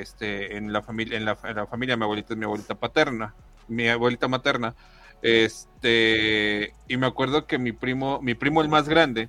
este, 0.00 0.56
en 0.56 0.72
la 0.72 0.82
familia, 0.82 1.16
en 1.16 1.24
la, 1.24 1.38
en 1.44 1.56
la 1.56 1.66
familia, 1.66 1.96
mi 1.96 2.04
abuelita 2.04 2.34
es 2.34 2.38
mi 2.38 2.44
abuelita 2.44 2.74
paterna, 2.74 3.34
mi 3.68 3.88
abuelita 3.88 4.28
materna, 4.28 4.74
este, 5.22 6.72
y 6.88 6.96
me 6.96 7.06
acuerdo 7.06 7.46
que 7.46 7.58
mi 7.58 7.72
primo, 7.72 8.20
mi 8.20 8.34
primo 8.34 8.60
el 8.62 8.68
más 8.68 8.88
grande, 8.88 9.28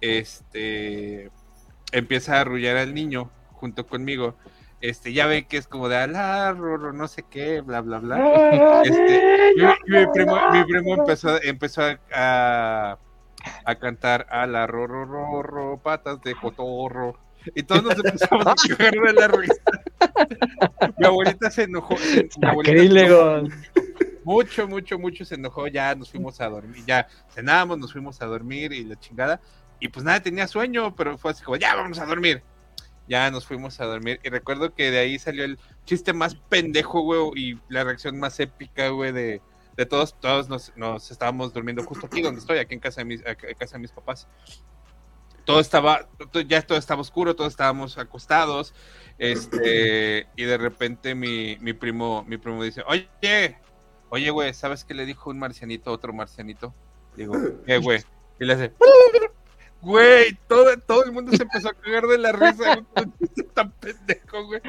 este, 0.00 1.30
empieza 1.92 2.36
a 2.36 2.40
arrullar 2.40 2.76
al 2.76 2.94
niño 2.94 3.30
junto 3.52 3.86
conmigo, 3.86 4.36
este, 4.82 5.12
ya 5.12 5.26
ve 5.26 5.46
que 5.46 5.56
es 5.56 5.68
como 5.68 5.88
de 5.88 6.04
rorro, 6.08 6.92
no 6.92 7.06
sé 7.06 7.22
qué, 7.30 7.60
bla, 7.60 7.80
bla, 7.80 7.98
bla. 7.98 8.82
Este, 8.84 9.54
mi, 9.56 9.98
mi 9.98 10.06
primo, 10.12 10.36
mi 10.50 10.64
primo 10.64 10.94
empezó, 10.94 11.40
empezó 11.40 11.82
a, 11.82 12.00
a, 12.12 12.98
a 13.64 13.74
cantar 13.76 14.26
a 14.28 14.46
la 14.46 14.66
rorro, 14.66 15.04
rorro, 15.04 15.78
patas 15.78 16.20
de 16.22 16.34
cotorro. 16.34 17.16
Y 17.54 17.62
todos 17.62 17.82
nos 17.82 17.96
empezamos 17.96 18.46
a 18.46 18.54
cagar 18.76 18.94
de 18.94 19.12
la 19.12 19.28
risa. 19.28 19.62
Mi 20.98 21.06
abuelita 21.06 21.50
se 21.50 21.64
enojó. 21.64 21.96
mi 22.40 22.48
abuelita 22.48 23.42
mucho, 24.24 24.68
mucho, 24.68 24.98
mucho 24.98 25.24
se 25.24 25.34
enojó. 25.34 25.66
Ya 25.66 25.94
nos 25.94 26.10
fuimos 26.10 26.40
a 26.40 26.48
dormir. 26.48 26.84
Ya 26.86 27.08
cenamos, 27.30 27.78
nos 27.78 27.92
fuimos 27.92 28.20
a 28.22 28.26
dormir 28.26 28.72
y 28.72 28.84
la 28.84 28.98
chingada. 28.98 29.40
Y 29.80 29.88
pues 29.88 30.04
nada, 30.04 30.22
tenía 30.22 30.46
sueño, 30.46 30.94
pero 30.94 31.18
fue 31.18 31.32
así 31.32 31.42
como, 31.42 31.56
ya 31.56 31.74
vamos 31.74 31.98
a 31.98 32.06
dormir. 32.06 32.42
Ya 33.08 33.30
nos 33.30 33.46
fuimos 33.46 33.80
a 33.80 33.84
dormir. 33.84 34.20
Y 34.22 34.28
recuerdo 34.28 34.74
que 34.74 34.90
de 34.90 34.98
ahí 35.00 35.18
salió 35.18 35.44
el 35.44 35.58
chiste 35.84 36.12
más 36.12 36.36
pendejo, 36.36 37.00
güey, 37.00 37.20
y 37.34 37.58
la 37.68 37.82
reacción 37.82 38.18
más 38.18 38.38
épica, 38.38 38.88
güey, 38.90 39.12
de, 39.12 39.40
de 39.76 39.86
todos. 39.86 40.18
Todos 40.20 40.48
nos, 40.48 40.72
nos 40.76 41.10
estábamos 41.10 41.52
durmiendo 41.52 41.82
justo 41.82 42.06
aquí 42.06 42.22
donde 42.22 42.40
estoy, 42.40 42.58
aquí 42.58 42.74
en 42.74 42.80
casa 42.80 43.00
de 43.00 43.06
mis, 43.06 43.22
casa 43.58 43.72
de 43.72 43.78
mis 43.80 43.90
papás. 43.90 44.28
Todo 45.44 45.60
estaba, 45.60 46.08
ya 46.46 46.62
todo 46.62 46.78
estaba 46.78 47.00
oscuro, 47.00 47.34
todos 47.34 47.52
estábamos 47.52 47.98
acostados. 47.98 48.74
Este, 49.18 50.26
y 50.36 50.44
de 50.44 50.58
repente 50.58 51.14
mi, 51.14 51.56
mi 51.60 51.72
primo, 51.72 52.24
mi 52.28 52.38
primo 52.38 52.62
dice, 52.62 52.82
oye, 52.86 53.08
oye, 54.10 54.30
güey, 54.30 54.54
¿sabes 54.54 54.84
qué 54.84 54.94
le 54.94 55.06
dijo 55.06 55.30
un 55.30 55.38
marcianito 55.38 55.90
a 55.90 55.94
otro 55.94 56.12
marcianito? 56.12 56.74
Digo, 57.16 57.34
¿qué, 57.66 57.78
güey? 57.78 58.00
Y 58.40 58.44
le 58.44 58.52
hace, 58.54 58.72
güey, 59.82 60.38
todo, 60.48 60.76
todo 60.78 61.04
el 61.04 61.12
mundo 61.12 61.32
se 61.32 61.42
empezó 61.42 61.68
a 61.70 61.74
cagar 61.74 62.06
de 62.06 62.18
la 62.18 62.32
risa, 62.32 62.82
tan 63.54 63.72
pendejo, 63.72 64.46
güey. 64.46 64.60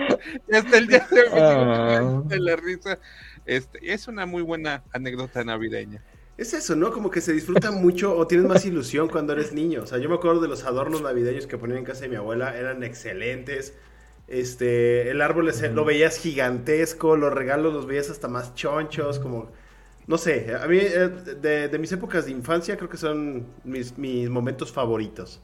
Y 0.51 0.55
hasta 0.55 0.77
el 0.77 0.87
día 0.87 1.07
de 1.09 1.21
hoy 1.21 1.29
me 1.29 1.35
sigo 1.35 1.41
Ah. 1.41 2.21
de 2.25 2.39
la 2.39 2.55
risa. 2.55 2.99
Este, 3.45 3.93
es 3.93 4.07
una 4.07 4.25
muy 4.25 4.41
buena 4.41 4.83
anécdota 4.91 5.43
navideña. 5.43 6.03
Es 6.37 6.53
eso, 6.53 6.75
¿no? 6.75 6.91
Como 6.91 7.11
que 7.11 7.21
se 7.21 7.31
disfruta 7.31 7.71
mucho 7.71 8.15
o 8.17 8.25
tienes 8.25 8.47
más 8.47 8.65
ilusión 8.65 9.07
cuando 9.07 9.33
eres 9.33 9.53
niño. 9.53 9.83
O 9.83 9.85
sea, 9.85 9.99
yo 9.99 10.09
me 10.09 10.15
acuerdo 10.15 10.41
de 10.41 10.47
los 10.47 10.63
adornos 10.63 11.01
navideños 11.01 11.45
que 11.45 11.57
ponían 11.57 11.79
en 11.79 11.85
casa 11.85 12.01
de 12.01 12.09
mi 12.09 12.15
abuela, 12.15 12.57
eran 12.57 12.83
excelentes. 12.83 13.75
Este, 14.27 15.11
el 15.11 15.21
árbol 15.21 15.49
ese, 15.49 15.69
lo 15.69 15.85
veías 15.85 16.17
gigantesco, 16.17 17.15
los 17.17 17.31
regalos 17.31 17.73
los 17.73 17.85
veías 17.85 18.09
hasta 18.09 18.27
más 18.27 18.55
chonchos, 18.55 19.19
como, 19.19 19.51
no 20.07 20.17
sé, 20.17 20.55
a 20.59 20.65
mí 20.65 20.77
eh, 20.79 21.09
de, 21.41 21.67
de 21.67 21.79
mis 21.79 21.91
épocas 21.91 22.25
de 22.25 22.31
infancia 22.31 22.77
creo 22.77 22.89
que 22.89 22.97
son 22.97 23.45
mis, 23.63 23.97
mis 23.97 24.29
momentos 24.29 24.71
favoritos. 24.71 25.41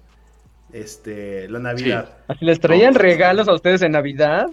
Este, 0.71 1.47
la 1.49 1.59
Navidad. 1.59 2.17
Así 2.27 2.45
les 2.45 2.59
traían 2.59 2.93
regalos 2.93 3.47
a 3.47 3.53
ustedes 3.53 3.81
en 3.81 3.91
Navidad. 3.93 4.47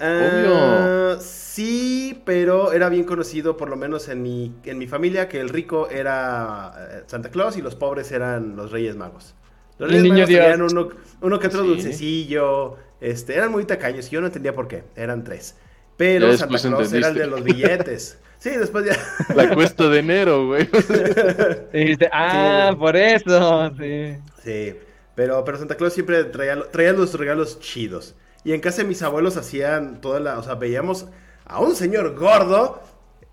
Ah, 0.00 1.18
sí, 1.20 2.22
pero 2.24 2.72
era 2.72 2.88
bien 2.88 3.04
conocido, 3.04 3.56
por 3.56 3.68
lo 3.68 3.76
menos 3.76 4.08
en 4.08 4.22
mi, 4.22 4.54
en 4.64 4.78
mi 4.78 4.86
familia, 4.86 5.28
que 5.28 5.40
el 5.40 5.50
rico 5.50 5.88
era 5.90 6.72
eh, 6.90 7.02
Santa 7.06 7.30
Claus 7.30 7.56
y 7.56 7.62
los 7.62 7.74
pobres 7.76 8.10
eran 8.12 8.56
los 8.56 8.70
Reyes 8.72 8.96
Magos. 8.96 9.34
Los 9.78 9.90
Reyes 9.90 10.02
niño 10.04 10.26
Magos 10.26 10.28
tenían 10.28 10.62
uno, 10.62 10.88
uno 11.20 11.38
que 11.38 11.46
otro 11.48 11.62
Sí. 11.62 11.68
dulcecillo, 11.68 12.76
este, 13.00 13.34
eran 13.36 13.50
muy 13.52 13.64
tacaños 13.66 14.06
y 14.08 14.10
yo 14.10 14.20
no 14.20 14.28
entendía 14.28 14.54
por 14.54 14.68
qué, 14.68 14.84
eran 14.96 15.22
tres. 15.24 15.56
Pero 15.96 16.34
Santa 16.36 16.58
Claus 16.60 16.92
era 16.94 17.08
el 17.08 17.14
de 17.14 17.24
entendiste. 17.24 17.26
los 17.26 17.44
billetes. 17.44 18.18
Sí, 18.40 18.48
después 18.56 18.86
ya. 18.86 18.96
La 19.34 19.52
cuesta 19.54 19.86
de 19.90 19.98
enero, 19.98 20.46
güey. 20.46 20.66
Dijiste, 21.74 22.08
ah, 22.10 22.70
Sí. 22.72 22.76
por 22.78 22.96
eso. 22.96 23.70
Sí. 23.78 24.16
Sí, 24.42 24.76
pero, 25.14 25.44
pero 25.44 25.58
Santa 25.58 25.74
Claus 25.76 25.92
siempre 25.92 26.24
traía, 26.24 26.58
traía 26.70 26.94
los 26.94 27.12
regalos 27.18 27.60
chidos. 27.60 28.14
Y 28.44 28.52
en 28.52 28.60
casa 28.60 28.82
de 28.82 28.88
mis 28.88 29.02
abuelos 29.02 29.36
hacían 29.36 30.00
toda 30.00 30.20
la, 30.20 30.38
o 30.38 30.42
sea, 30.42 30.54
veíamos 30.54 31.06
a 31.44 31.60
un 31.60 31.74
señor 31.74 32.14
gordo 32.18 32.80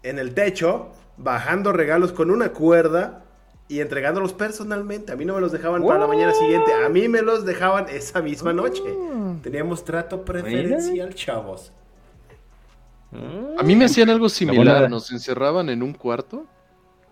en 0.04 0.20
el 0.20 0.34
techo 0.34 0.90
bajando 1.18 1.72
regalos 1.72 2.12
con 2.12 2.30
una 2.30 2.50
cuerda 2.50 3.24
y 3.70 3.80
entregándolos 3.80 4.34
personalmente. 4.34 5.12
A 5.12 5.16
mí 5.16 5.26
no 5.26 5.36
me 5.36 5.42
los 5.42 5.52
dejaban 5.52 5.84
para 5.86 6.00
la 6.00 6.08
mañana 6.08 6.34
siguiente, 6.34 6.74
a 6.74 6.90
mí 6.90 7.08
me 7.08 7.22
los 7.22 7.46
dejaban 7.46 7.88
esa 7.90 8.22
misma 8.22 8.54
noche. 8.54 8.84
Teníamos 9.42 9.84
trato 9.84 10.24
preferencial, 10.24 11.14
chavos. 11.16 11.72
A 13.58 13.64
mí 13.64 13.76
me 13.76 13.86
hacían 13.86 14.10
algo 14.10 14.30
similar. 14.30 14.90
Nos 14.90 15.12
encerraban 15.12 15.70
en 15.70 15.82
un 15.82 15.94
cuarto 15.94 16.46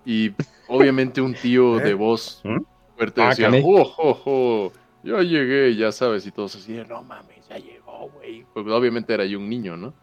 y 0.06 0.34
obviamente 0.68 1.22
un 1.22 1.34
tío 1.34 1.76
de 1.80 1.92
¿Eh? 1.92 1.94
voz 1.94 2.42
¿Mm? 2.44 2.58
fuerte 2.98 3.22
Ah, 3.22 3.30
decía. 3.30 3.50
¡Oh, 3.64 3.94
oh, 3.98 4.22
oh! 4.26 4.72
Ya 5.04 5.22
llegué, 5.22 5.76
ya 5.76 5.92
sabes, 5.92 6.26
y 6.26 6.32
todos 6.32 6.56
así, 6.56 6.74
de, 6.74 6.86
no 6.86 7.04
mames, 7.04 7.35
ya 7.58 7.66
llegó, 7.66 8.10
güey. 8.16 8.46
Pues 8.54 8.66
obviamente 8.68 9.14
era 9.14 9.26
yo 9.26 9.40
un 9.40 9.50
niño, 9.50 9.78
¿no? 9.78 9.94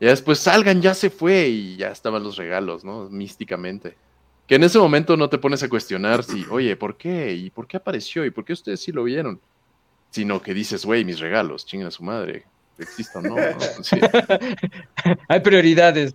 Ya 0.00 0.10
después 0.10 0.38
salgan, 0.38 0.82
ya 0.82 0.94
se 0.94 1.10
fue 1.10 1.48
y 1.48 1.76
ya 1.76 1.88
estaban 1.90 2.22
los 2.22 2.36
regalos, 2.36 2.84
¿no? 2.84 3.08
Místicamente. 3.10 3.96
Que 4.46 4.56
en 4.56 4.64
ese 4.64 4.78
momento 4.78 5.16
no 5.16 5.28
te 5.30 5.38
pones 5.38 5.62
a 5.62 5.68
cuestionar 5.68 6.22
si, 6.24 6.44
oye, 6.50 6.76
¿por 6.76 6.96
qué? 6.96 7.32
¿Y 7.32 7.50
por 7.50 7.66
qué 7.66 7.76
apareció? 7.76 8.24
¿Y 8.24 8.30
por 8.30 8.44
qué 8.44 8.52
ustedes 8.52 8.80
sí 8.80 8.92
lo 8.92 9.04
vieron? 9.04 9.40
Sino 10.10 10.42
que 10.42 10.54
dices, 10.54 10.84
güey, 10.84 11.04
mis 11.04 11.20
regalos, 11.20 11.66
chinga 11.66 11.90
su 11.90 12.04
madre. 12.04 12.44
¿Existe 12.78 13.18
o 13.18 13.22
no? 13.22 13.36
¿no? 13.36 13.40
Sí, 13.82 13.98
Hay 15.28 15.40
prioridades. 15.40 16.14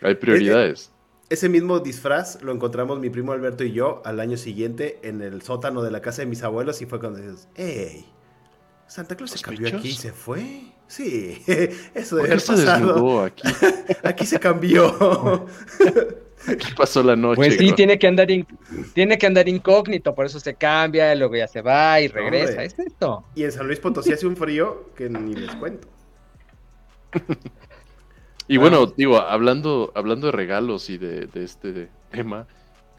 hay 0.00 0.14
prioridades. 0.14 0.90
Ese 1.30 1.48
mismo 1.48 1.80
disfraz 1.80 2.42
lo 2.42 2.52
encontramos 2.52 3.00
mi 3.00 3.08
primo 3.08 3.32
Alberto 3.32 3.64
y 3.64 3.72
yo 3.72 4.02
al 4.04 4.20
año 4.20 4.36
siguiente 4.36 5.00
en 5.02 5.22
el 5.22 5.40
sótano 5.42 5.82
de 5.82 5.90
la 5.90 6.02
casa 6.02 6.22
de 6.22 6.26
mis 6.26 6.42
abuelos 6.42 6.82
y 6.82 6.86
fue 6.86 7.00
cuando 7.00 7.18
dices, 7.20 7.48
¡Ey! 7.56 8.04
¿Santa 8.86 9.16
Claus 9.16 9.30
se 9.32 9.40
cambió 9.40 9.68
aquí 9.68 9.92
se 9.92 10.12
fue? 10.12 10.62
Sí, 10.86 11.42
eso 11.94 12.16
¿Por 12.16 12.28
debe 12.28 12.34
haber 12.34 12.40
se 12.40 12.52
pasado. 12.52 13.20
aquí? 13.24 13.42
Aquí 14.04 14.26
se 14.26 14.38
cambió. 14.38 15.46
Aquí 16.46 16.72
pasó 16.76 17.02
la 17.02 17.16
noche. 17.16 17.36
Pues 17.36 17.56
sí, 17.56 17.70
¿no? 17.70 17.74
tiene 17.74 17.98
que 17.98 18.06
andar 18.06 18.30
in- 18.30 18.46
tiene 18.92 19.16
que 19.16 19.26
andar 19.26 19.48
incógnito, 19.48 20.14
por 20.14 20.26
eso 20.26 20.38
se 20.38 20.54
cambia, 20.54 21.14
luego 21.14 21.34
ya 21.36 21.48
se 21.48 21.62
va 21.62 22.00
y 22.02 22.08
regresa. 22.08 22.50
Hombre. 22.50 22.66
Es 22.66 22.78
esto. 22.78 23.24
y 23.34 23.44
en 23.44 23.52
San 23.52 23.66
Luis 23.66 23.80
Potosí 23.80 24.12
hace 24.12 24.26
un 24.26 24.36
frío 24.36 24.90
que 24.94 25.08
ni 25.08 25.34
les 25.34 25.54
cuento. 25.56 25.88
Y 28.46 28.58
bueno, 28.58 28.86
digo, 28.86 29.18
hablando, 29.18 29.90
hablando 29.94 30.26
de 30.26 30.32
regalos 30.32 30.90
y 30.90 30.98
de, 30.98 31.26
de 31.26 31.44
este 31.44 31.88
tema, 32.10 32.46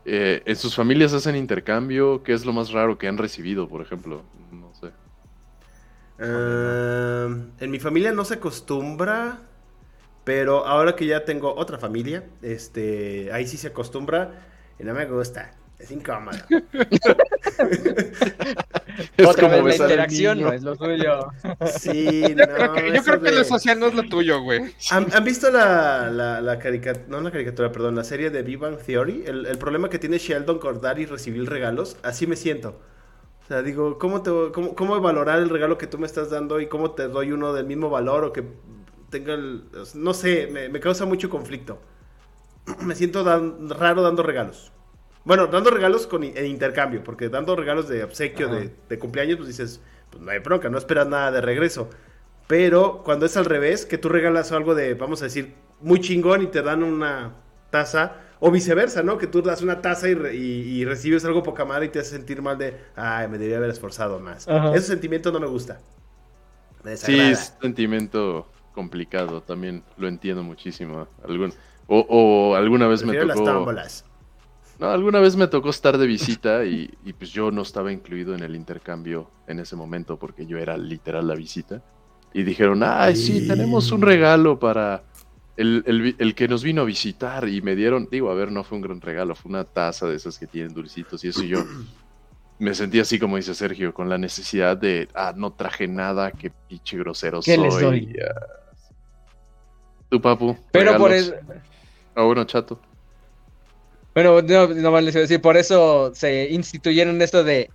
eh, 0.06 0.42
¿en 0.46 0.56
sus 0.56 0.76
familias 0.76 1.14
hacen 1.14 1.36
intercambio? 1.36 2.24
¿Qué 2.24 2.34
es 2.34 2.46
lo 2.46 2.54
más 2.54 2.72
raro 2.72 2.98
que 2.98 3.08
han 3.08 3.18
recibido, 3.20 3.68
por 3.70 3.82
ejemplo? 3.84 4.24
Ah, 6.20 7.28
en 7.60 7.72
mi 7.72 7.80
familia 7.80 8.12
no 8.12 8.24
se 8.26 8.36
acostumbra, 8.36 9.40
pero 10.24 10.66
ahora 10.68 10.96
que 10.96 11.06
ya 11.08 11.26
tengo 11.26 11.56
otra 11.56 11.78
familia, 11.80 12.26
este, 12.42 13.32
ahí 13.34 13.48
sí 13.48 13.58
se 13.58 13.68
acostumbra 13.70 14.32
y 14.80 14.84
no 14.84 14.94
me 14.94 15.06
gusta. 15.06 15.52
Es 15.80 15.92
incómodo. 15.92 16.38
Es 19.18 19.28
Otra 19.28 19.50
como 19.50 19.64
vez 19.64 19.78
la 19.80 19.86
interacción 19.86 20.38
niño. 20.38 20.42
no 20.42 20.54
es 20.54 20.64
lo 20.64 20.76
suyo. 20.76 21.28
Sí, 21.62 22.22
Yo 22.36 22.48
creo 22.50 22.74
que, 22.74 22.92
yo 22.94 23.04
creo 23.04 23.22
que 23.22 23.32
de- 23.32 23.32
lo 23.32 23.44
social 23.44 23.80
no 23.80 23.88
es 23.88 23.94
lo 23.94 24.04
tuyo, 24.04 24.42
güey. 24.42 24.62
¿Han, 24.92 25.08
han 25.14 25.24
visto 25.24 25.50
la, 25.52 26.10
la, 26.10 26.42
la 26.42 26.60
caricatura, 26.60 27.06
no 27.10 27.22
la 27.22 27.32
caricatura, 27.32 27.72
perdón, 27.72 27.96
la 27.96 28.04
serie 28.04 28.30
de 28.30 28.42
Big 28.44 28.58
Bang 28.58 28.78
Theory? 28.78 29.24
El, 29.26 29.46
el 29.46 29.58
problema 29.58 29.90
que 29.90 30.00
tiene 30.00 30.18
Sheldon 30.18 30.60
con 30.60 30.82
dar 30.82 31.00
y 31.00 31.06
recibir 31.06 31.48
regalos, 31.50 31.98
así 32.04 32.28
me 32.28 32.36
siento. 32.36 32.80
O 33.46 33.48
sea, 33.48 33.62
digo, 33.62 34.00
¿cómo, 34.00 34.24
te, 34.24 34.32
cómo, 34.54 34.76
¿cómo 34.76 35.00
valorar 35.02 35.40
el 35.40 35.50
regalo 35.50 35.78
que 35.78 35.86
tú 35.88 36.00
me 36.00 36.08
estás 36.08 36.32
dando 36.32 36.60
y 36.60 36.68
cómo 36.68 36.92
te 36.92 37.08
doy 37.08 37.32
uno 37.32 37.54
del 37.54 37.66
mismo 37.68 37.90
valor 37.92 38.24
o 38.26 38.34
que 38.34 38.44
tenga 39.12 39.36
el... 39.36 39.66
No 39.94 40.14
sé, 40.16 40.48
me, 40.52 40.68
me 40.70 40.80
causa 40.80 41.06
mucho 41.06 41.30
conflicto. 41.30 41.80
Me 42.82 42.96
siento 42.96 43.24
dan- 43.24 43.70
raro 43.70 44.02
dando 44.02 44.24
regalos. 44.24 44.72
Bueno, 45.24 45.48
dando 45.48 45.72
regalos 45.72 46.08
con, 46.08 46.24
en 46.24 46.46
intercambio, 46.46 47.04
porque 47.04 47.30
dando 47.30 47.56
regalos 47.56 47.88
de 47.88 48.04
obsequio, 48.04 48.50
de, 48.50 48.76
de 48.90 49.00
cumpleaños, 49.00 49.38
pues 49.38 49.48
dices, 49.50 49.82
pues 50.12 50.24
no 50.24 50.32
hay 50.32 50.40
bronca, 50.40 50.70
no 50.70 50.78
esperas 50.78 51.08
nada 51.08 51.32
de 51.32 51.42
regreso. 51.42 51.90
Pero 52.48 53.02
cuando 53.04 53.26
es 53.26 53.38
al 53.38 53.46
revés, 53.46 53.86
que 53.86 53.98
tú 53.98 54.10
regalas 54.10 54.52
algo 54.52 54.76
de, 54.76 54.94
vamos 54.94 55.22
a 55.22 55.26
decir, 55.26 55.56
muy 55.82 56.00
chingón 56.00 56.44
y 56.44 56.48
te 56.48 56.62
dan 56.62 56.84
una 56.84 57.36
taza, 57.72 58.22
o 58.48 58.52
viceversa, 58.52 59.02
¿no? 59.02 59.18
Que 59.18 59.28
tú 59.28 59.42
das 59.42 59.62
una 59.64 59.82
taza 59.82 60.08
y, 60.08 60.14
re- 60.14 60.36
y- 60.36 60.80
y 60.82 60.86
recibes 60.86 61.26
algo 61.26 61.42
poca 61.42 61.66
madre 61.66 61.86
y 61.88 61.90
te 61.90 62.00
hace 62.00 62.12
sentir 62.12 62.42
mal 62.42 62.58
de, 62.58 62.78
ay, 62.96 63.28
me 63.28 63.38
debería 63.38 63.58
haber 63.58 63.72
esforzado 63.72 64.20
más. 64.20 64.48
Ajá. 64.48 64.76
Ese 64.76 64.88
sentimiento 64.88 65.32
no 65.32 65.40
me 65.40 65.48
gusta. 65.48 65.80
Me 66.84 66.96
Sí, 66.96 67.20
es 67.20 67.54
un 67.58 67.62
sentimiento 67.64 68.48
complicado, 68.74 69.42
también 69.42 69.84
lo 69.98 70.08
entiendo 70.08 70.44
muchísimo. 70.44 71.08
Algún, 71.28 71.54
o, 71.88 72.00
o 72.08 72.56
alguna 72.56 72.88
vez 72.88 73.02
me 73.02 73.14
Prefiero 73.14 73.28
las 73.28 73.38
tocó... 73.38 73.50
tómbolas. 73.52 74.06
No, 74.78 74.92
alguna 74.92 75.20
vez 75.22 75.36
me 75.38 75.48
tocó 75.48 75.70
estar 75.70 75.98
de 75.98 76.06
visita 76.06 76.66
y, 76.66 76.94
y 77.06 77.14
pues 77.14 77.32
yo 77.32 77.50
no 77.50 77.62
estaba 77.62 77.94
incluido 77.94 78.36
en 78.36 78.44
el 78.44 78.56
intercambio 78.56 79.32
en 79.48 79.60
ese 79.60 79.76
momento 79.78 80.20
porque 80.20 80.46
yo 80.46 80.58
era 80.58 80.78
literal 80.78 81.28
la 81.28 81.36
visita. 81.36 81.82
Y 82.34 82.44
dijeron, 82.44 82.84
ay, 82.84 83.16
sí, 83.16 83.48
tenemos 83.48 83.92
un 83.94 84.02
regalo 84.02 84.60
para 84.60 85.04
el, 85.58 86.16
el 86.18 86.36
que 86.36 86.48
nos 86.48 86.64
vino 86.64 86.82
a 86.82 86.86
visitar. 86.86 87.48
Y 87.48 87.62
me 87.62 87.76
dieron, 87.76 88.08
digo, 88.12 88.30
a 88.30 88.36
ver, 88.36 88.52
no 88.52 88.64
fue 88.64 88.78
un 88.78 88.82
gran 88.84 89.02
regalo, 89.02 89.36
fue 89.36 89.50
una 89.50 89.64
taza 89.64 90.08
de 90.08 90.16
esas 90.16 90.38
que 90.38 90.48
tienen 90.48 90.74
dulcitos 90.74 91.24
y 91.24 91.30
eso. 91.30 91.44
Y 91.44 91.50
yo 91.50 91.64
me 92.60 92.74
sentí 92.74 93.00
así, 93.00 93.20
como 93.20 93.38
dice 93.38 93.54
Sergio, 93.54 93.94
con 93.94 94.10
la 94.10 94.18
necesidad 94.18 94.78
de, 94.78 95.08
ah, 95.14 95.34
no 95.36 95.54
traje 95.54 95.88
nada, 95.88 96.32
qué 96.32 96.52
pinche 96.70 96.98
grosero 96.98 97.40
¿Qué 97.42 97.56
soy. 97.56 97.64
les 97.66 97.80
doy? 97.82 98.16
Tú, 100.10 100.22
papu. 100.22 100.58
Pero 100.72 100.98
por 100.98 101.12
eso, 101.12 101.34
Ah, 102.18 102.24
bueno, 102.24 102.46
chato. 102.46 102.80
bueno, 104.14 104.42
no, 104.42 104.68
no 104.70 104.92
más 104.92 105.04
les 105.04 105.14
iba 105.16 105.20
a 105.20 105.22
decir, 105.24 105.42
por 105.42 105.58
eso 105.58 106.14
se 106.16 106.50
instituyeron 106.50 107.22
esto 107.22 107.44
de 107.44 107.70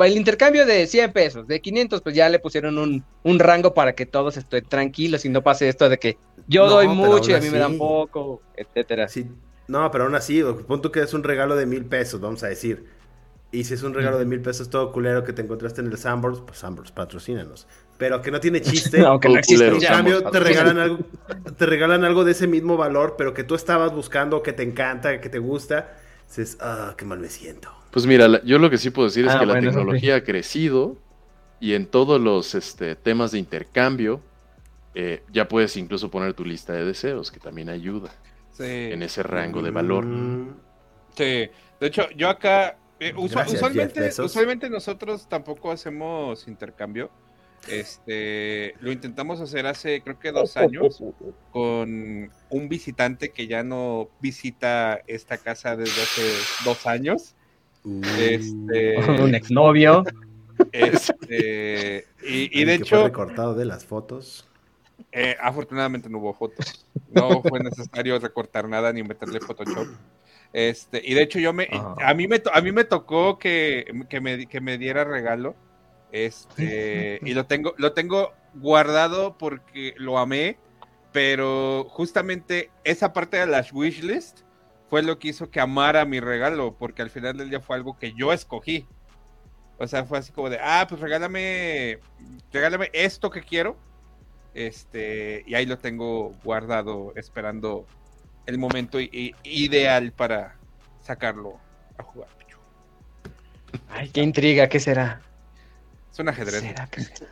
el 0.00 0.16
intercambio 0.16 0.66
de 0.66 0.86
100 0.86 1.12
pesos, 1.12 1.46
de 1.46 1.60
500, 1.60 2.02
pues 2.02 2.14
ya 2.14 2.28
le 2.28 2.38
pusieron 2.40 2.78
un, 2.78 3.06
un 3.22 3.38
rango 3.38 3.74
para 3.74 3.94
que 3.94 4.06
todos 4.06 4.36
estén 4.36 4.66
tranquilos 4.68 5.24
y 5.24 5.28
no 5.28 5.42
pase 5.42 5.68
esto 5.68 5.88
de 5.88 5.98
que 5.98 6.20
yo 6.46 6.68
No, 6.68 6.68
doy 6.68 6.88
mucho 6.88 7.30
y 7.32 7.34
a 7.34 7.40
mí 7.40 7.50
me 7.50 7.58
dan 7.58 7.74
poco, 7.74 8.44
etcétera. 8.54 9.12
Sí. 9.12 9.26
No, 9.68 9.90
pero 9.90 10.04
aún 10.04 10.14
así, 10.14 10.42
o- 10.42 10.66
pon 10.66 10.82
tú 10.82 10.90
que 10.90 11.00
es 11.00 11.14
un 11.14 11.22
regalo 11.24 11.56
de 11.56 11.66
mil 11.66 11.86
pesos, 11.86 12.20
vamos 12.20 12.42
a 12.42 12.48
decir. 12.48 12.86
Y 13.52 13.64
si 13.64 13.74
es 13.74 13.82
un 13.82 13.94
regalo 13.94 14.18
de 14.18 14.24
mil 14.26 14.42
pesos 14.42 14.70
todo 14.70 14.92
culero 14.92 15.24
que 15.24 15.32
te 15.34 15.42
encontraste 15.42 15.80
en 15.82 15.88
el 15.88 15.98
Sambors, 15.98 16.40
pues 16.42 16.58
Sambors, 16.58 16.92
patrocínanos. 16.92 17.68
Pero 17.98 18.22
que 18.22 18.30
no 18.30 18.40
tiene 18.40 18.62
chiste. 18.62 19.02
Aunque 19.06 19.28
no 19.28 19.38
Todo 19.38 19.38
existe. 19.38 19.70
En 19.70 19.84
cambio, 19.84 20.30
te 20.30 20.40
regalan 20.40 20.78
algo, 20.78 21.00
te 21.58 21.66
regalan 21.66 22.04
algo 22.04 22.24
de 22.24 22.32
ese 22.32 22.46
mismo 22.48 22.76
valor, 22.76 23.16
pero 23.18 23.34
que 23.34 23.44
tú 23.44 23.54
estabas 23.54 23.92
buscando, 23.94 24.42
que 24.42 24.52
te 24.54 24.62
encanta, 24.64 25.20
que 25.20 25.28
te 25.30 25.38
gusta. 25.38 25.96
Dices, 26.28 26.58
ah, 26.60 26.94
qué 26.96 27.04
mal 27.04 27.18
me 27.20 27.28
siento. 27.30 27.72
Pues 27.92 28.06
mira, 28.06 28.42
yo 28.44 28.58
lo 28.58 28.70
que 28.70 28.78
sí 28.78 28.90
puedo 28.90 29.08
decir 29.08 29.26
es 29.26 29.32
Ah, 29.32 29.38
que 29.40 29.46
la 29.46 29.52
bueno, 29.52 29.68
tecnología 29.70 30.16
ha 30.16 30.24
crecido 30.24 30.96
y 31.60 31.74
en 31.74 31.86
todos 31.86 32.20
los 32.20 32.54
este, 32.54 32.96
temas 32.96 33.30
de 33.32 33.38
intercambio 33.38 34.20
eh, 34.94 35.22
ya 35.32 35.46
puedes 35.46 35.76
incluso 35.76 36.10
poner 36.10 36.34
tu 36.34 36.44
lista 36.44 36.72
de 36.72 36.84
deseos, 36.84 37.30
que 37.30 37.38
también 37.38 37.68
ayuda 37.68 38.10
Sí. 38.52 38.64
en 38.64 39.02
ese 39.02 39.22
rango 39.22 39.62
de 39.62 39.70
valor. 39.70 40.04
Mm, 40.04 40.56
Sí, 41.14 41.24
de 41.24 41.86
hecho, 41.86 42.08
yo 42.16 42.30
acá, 42.30 42.78
eh, 42.98 43.12
Gracias, 43.12 43.52
usualmente, 43.54 44.22
usualmente 44.22 44.70
nosotros 44.70 45.28
tampoco 45.28 45.70
hacemos 45.70 46.48
intercambio. 46.48 47.10
Este, 47.68 48.74
lo 48.80 48.90
intentamos 48.90 49.40
hacer 49.40 49.66
hace 49.66 50.02
creo 50.02 50.18
que 50.18 50.32
dos 50.32 50.56
años 50.56 51.02
con 51.52 52.30
un 52.50 52.68
visitante 52.68 53.30
que 53.30 53.46
ya 53.46 53.62
no 53.62 54.08
visita 54.20 55.00
esta 55.06 55.36
casa 55.38 55.76
desde 55.76 56.02
hace 56.02 56.22
dos 56.64 56.86
años. 56.86 57.34
Uh, 57.84 58.00
Este, 58.18 58.96
un 59.22 59.34
exnovio. 59.34 60.04
este, 60.72 62.06
y, 62.22 62.60
y 62.60 62.64
de 62.64 62.78
que 62.78 62.84
fue 62.84 62.98
hecho, 62.98 63.04
recortado 63.04 63.54
de 63.54 63.64
las 63.64 63.84
fotos. 63.84 64.48
eh, 65.12 65.36
afortunadamente 65.40 66.08
no 66.08 66.18
hubo 66.18 66.34
fotos. 66.34 66.86
No 67.10 67.42
fue 67.42 67.60
necesario 67.60 68.18
recortar 68.18 68.68
nada 68.68 68.92
ni 68.92 69.02
meterle 69.02 69.40
Photoshop. 69.40 69.88
Este, 70.52 71.00
y 71.04 71.14
de 71.14 71.22
hecho 71.22 71.38
yo 71.38 71.52
me 71.52 71.68
Ah. 71.72 71.94
a 72.04 72.14
mí 72.14 72.28
me 72.28 72.42
a 72.52 72.60
mí 72.60 72.72
me 72.72 72.84
tocó 72.84 73.38
que, 73.38 73.86
que 74.10 74.20
me 74.20 74.46
que 74.46 74.60
me 74.60 74.78
diera 74.78 75.04
regalo. 75.04 75.54
Este, 76.12 77.20
y 77.24 77.32
lo 77.34 77.46
tengo 77.46 77.74
lo 77.78 77.92
tengo 77.94 78.32
guardado 78.54 79.38
porque 79.38 79.94
lo 79.96 80.18
amé, 80.18 80.58
pero 81.10 81.86
justamente 81.88 82.70
esa 82.84 83.12
parte 83.14 83.38
de 83.38 83.46
la 83.46 83.64
wishlist 83.72 84.40
fue 84.92 85.02
lo 85.02 85.18
que 85.18 85.28
hizo 85.28 85.48
que 85.48 85.58
amara 85.58 86.04
mi 86.04 86.20
regalo, 86.20 86.74
porque 86.78 87.00
al 87.00 87.08
final 87.08 87.34
del 87.38 87.48
día 87.48 87.60
fue 87.60 87.76
algo 87.76 87.96
que 87.98 88.12
yo 88.12 88.30
escogí. 88.30 88.86
O 89.78 89.86
sea, 89.86 90.04
fue 90.04 90.18
así 90.18 90.32
como 90.32 90.50
de, 90.50 90.58
ah, 90.60 90.84
pues 90.86 91.00
regálame, 91.00 91.98
regálame 92.52 92.90
esto 92.92 93.30
que 93.30 93.40
quiero. 93.40 93.74
Este, 94.52 95.44
y 95.46 95.54
ahí 95.54 95.64
lo 95.64 95.78
tengo 95.78 96.34
guardado, 96.44 97.14
esperando 97.16 97.86
el 98.44 98.58
momento 98.58 99.00
i- 99.00 99.34
ideal 99.44 100.12
para 100.12 100.56
sacarlo 101.00 101.58
a 101.96 102.02
jugar. 102.02 102.28
Ay, 103.88 104.10
qué 104.10 104.20
intriga, 104.22 104.68
¿qué 104.68 104.78
será? 104.78 105.22
Es 106.12 106.18
un 106.18 106.28
ajedrez. 106.28 106.60
¿Será 106.60 106.86
que 106.88 107.00
será? 107.00 107.30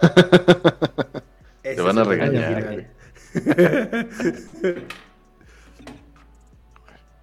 Ese 1.62 1.80
van 1.80 1.98
a 1.98 2.04
regañar. 2.04 2.86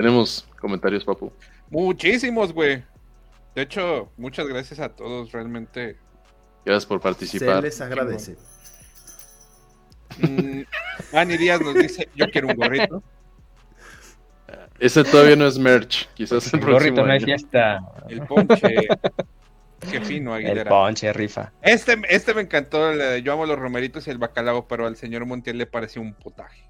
Tenemos 0.01 0.47
comentarios, 0.59 1.05
papu. 1.05 1.31
Muchísimos, 1.69 2.51
güey. 2.51 2.83
De 3.53 3.61
hecho, 3.61 4.11
muchas 4.17 4.47
gracias 4.47 4.79
a 4.79 4.89
todos, 4.89 5.31
realmente. 5.31 5.95
Gracias 6.65 6.87
por 6.87 6.97
Se 6.97 7.03
participar. 7.03 7.61
les 7.61 7.79
agradece. 7.81 8.35
Mm, 10.17 10.61
Ani 11.13 11.37
Díaz 11.37 11.61
nos 11.61 11.75
dice, 11.75 12.09
yo 12.15 12.25
quiero 12.31 12.47
un 12.47 12.55
gorrito. 12.55 13.03
Ese 14.79 15.03
todavía 15.03 15.35
no 15.35 15.45
es 15.45 15.59
merch, 15.59 16.09
quizás 16.15 16.51
el 16.51 16.59
El 16.61 16.65
gorrito 16.65 16.95
próximo 16.95 17.05
no 17.05 17.13
año. 17.13 17.25
fiesta. 17.25 17.79
El 18.09 18.21
ponche. 18.25 18.75
Qué 19.91 20.01
fino, 20.01 20.35
El 20.35 20.45
Aguilera. 20.47 20.69
ponche, 20.69 21.13
rifa. 21.13 21.51
Este, 21.61 22.01
este 22.09 22.33
me 22.33 22.41
encantó, 22.41 22.89
el 22.89 22.97
de 22.97 23.21
yo 23.21 23.33
amo 23.33 23.45
los 23.45 23.59
romeritos 23.59 24.07
y 24.07 24.09
el 24.09 24.17
bacalao, 24.17 24.67
pero 24.67 24.87
al 24.87 24.95
señor 24.97 25.27
Montiel 25.27 25.59
le 25.59 25.67
pareció 25.67 26.01
un 26.01 26.15
potaje. 26.15 26.63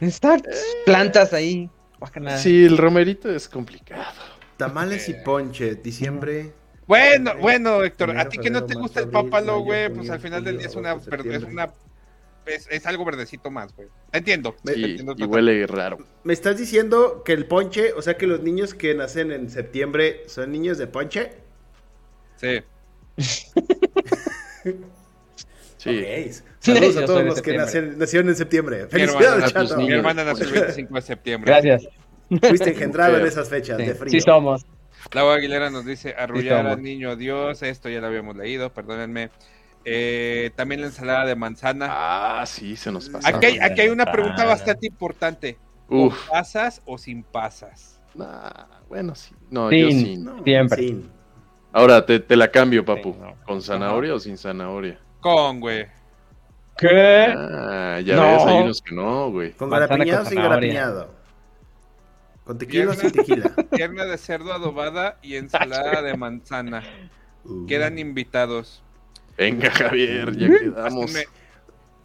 Están 0.00 0.42
plantas 0.86 1.32
ahí. 1.32 1.68
Guácala. 1.98 2.38
Sí, 2.38 2.64
el 2.64 2.78
romerito 2.78 3.30
es 3.34 3.48
complicado. 3.48 4.02
Tamales 4.56 5.08
y 5.08 5.14
ponche, 5.14 5.74
diciembre. 5.76 6.52
Bueno, 6.86 7.32
bueno, 7.38 7.82
Héctor, 7.84 8.16
a 8.18 8.28
ti 8.28 8.38
que 8.38 8.50
no 8.50 8.64
te 8.64 8.74
gusta 8.74 9.00
el 9.00 9.06
mayo, 9.10 9.60
güey, 9.60 9.92
pues 9.92 10.10
al 10.10 10.20
final 10.20 10.42
del 10.42 10.58
día 10.58 10.66
es 10.66 10.74
una, 10.74 10.92
es 10.94 11.42
una, 11.44 11.72
es, 12.46 12.66
es 12.70 12.86
algo 12.86 13.04
verdecito 13.04 13.50
más, 13.50 13.74
güey. 13.76 13.88
Entiendo. 14.12 14.56
Me- 14.64 14.72
entiendo 14.72 15.14
y 15.16 15.22
huele 15.24 15.66
raro. 15.66 15.98
¿Me 16.24 16.32
estás 16.32 16.58
diciendo 16.58 17.22
que 17.24 17.32
el 17.32 17.46
ponche, 17.46 17.92
o 17.92 18.02
sea 18.02 18.16
que 18.16 18.26
los 18.26 18.40
niños 18.42 18.74
que 18.74 18.94
nacen 18.94 19.30
en 19.30 19.50
septiembre 19.50 20.22
son 20.26 20.50
niños 20.50 20.78
de 20.78 20.86
ponche? 20.88 21.30
Sí. 22.36 22.60
Sí. 25.76 26.04
Saludos 26.60 26.96
a 26.98 27.04
todos 27.06 27.24
los 27.24 27.42
que 27.42 27.56
nacieron 27.56 28.28
en 28.28 28.36
septiembre. 28.36 28.86
Mi 28.92 29.00
hermana, 29.02 29.18
Felicidades, 29.18 29.52
chato. 29.52 29.76
mi 29.80 29.92
hermana 29.92 30.24
nació 30.24 30.46
el 30.46 30.52
25 30.52 30.94
de 30.94 31.02
septiembre. 31.02 31.50
Gracias. 31.52 31.88
Fuiste 32.40 32.70
engendrado 32.74 33.18
en 33.18 33.26
esas 33.26 33.48
fechas 33.48 33.78
Sí, 33.78 33.84
de 33.86 33.94
frío. 33.94 34.10
sí 34.10 34.20
somos. 34.20 34.66
Lau 35.12 35.30
Aguilera 35.30 35.70
nos 35.70 35.86
dice 35.86 36.14
arrullar 36.16 36.66
al 36.66 36.82
niño 36.82 37.16
Dios, 37.16 37.62
esto 37.62 37.88
ya 37.88 38.00
lo 38.00 38.06
habíamos 38.08 38.36
leído, 38.36 38.72
perdónenme. 38.72 39.30
Eh, 39.86 40.50
también 40.56 40.82
la 40.82 40.88
ensalada 40.88 41.24
de 41.24 41.34
manzana. 41.34 41.86
Ah, 41.90 42.44
sí, 42.46 42.76
se 42.76 42.92
nos 42.92 43.08
pasó. 43.08 43.26
Aquí 43.26 43.46
hay, 43.46 43.58
aquí 43.58 43.80
hay 43.80 43.88
una 43.88 44.12
pregunta 44.12 44.44
bastante 44.44 44.86
importante. 44.86 45.56
¿Con 45.86 45.98
Uf. 46.08 46.28
pasas 46.28 46.82
o 46.84 46.98
sin 46.98 47.22
pasas? 47.22 48.00
Nah, 48.14 48.50
bueno, 48.88 49.14
sí. 49.14 49.34
No, 49.50 49.72
yo 49.72 49.88
Sin. 49.88 49.98
sí. 50.04 50.16
No, 50.18 50.44
Siempre. 50.44 50.96
Ahora 51.72 52.04
te, 52.04 52.20
te 52.20 52.36
la 52.36 52.50
cambio, 52.50 52.84
papu. 52.84 53.12
Sí, 53.14 53.18
no. 53.20 53.34
¿Con 53.46 53.62
zanahoria 53.62 54.14
o 54.14 54.18
sin 54.20 54.36
zanahoria? 54.36 55.00
Con, 55.20 55.60
güey. 55.60 55.86
¿Qué? 56.80 57.34
Ah, 57.36 58.00
ya 58.02 58.16
No. 58.16 58.22
ves, 58.22 58.42
hay 58.46 58.62
unos 58.62 58.82
que 58.82 58.94
no, 58.94 59.30
güey. 59.30 59.52
¿Con 59.52 59.68
garapiñado 59.70 60.24
sin 60.24 60.40
garapiñado? 60.40 61.10
¿Con 62.44 62.56
tequila 62.58 62.90
o 62.90 62.94
sin 62.94 63.10
tequila? 63.12 63.50
Pierna 63.70 64.06
de 64.06 64.16
cerdo 64.18 64.52
adobada 64.52 65.18
y 65.22 65.36
ensalada 65.36 66.00
de 66.02 66.16
manzana. 66.16 66.82
Uh. 67.44 67.66
Quedan 67.66 67.98
invitados. 67.98 68.82
Venga, 69.36 69.70
Javier, 69.70 70.36
ya 70.36 70.48
quedamos. 70.48 71.14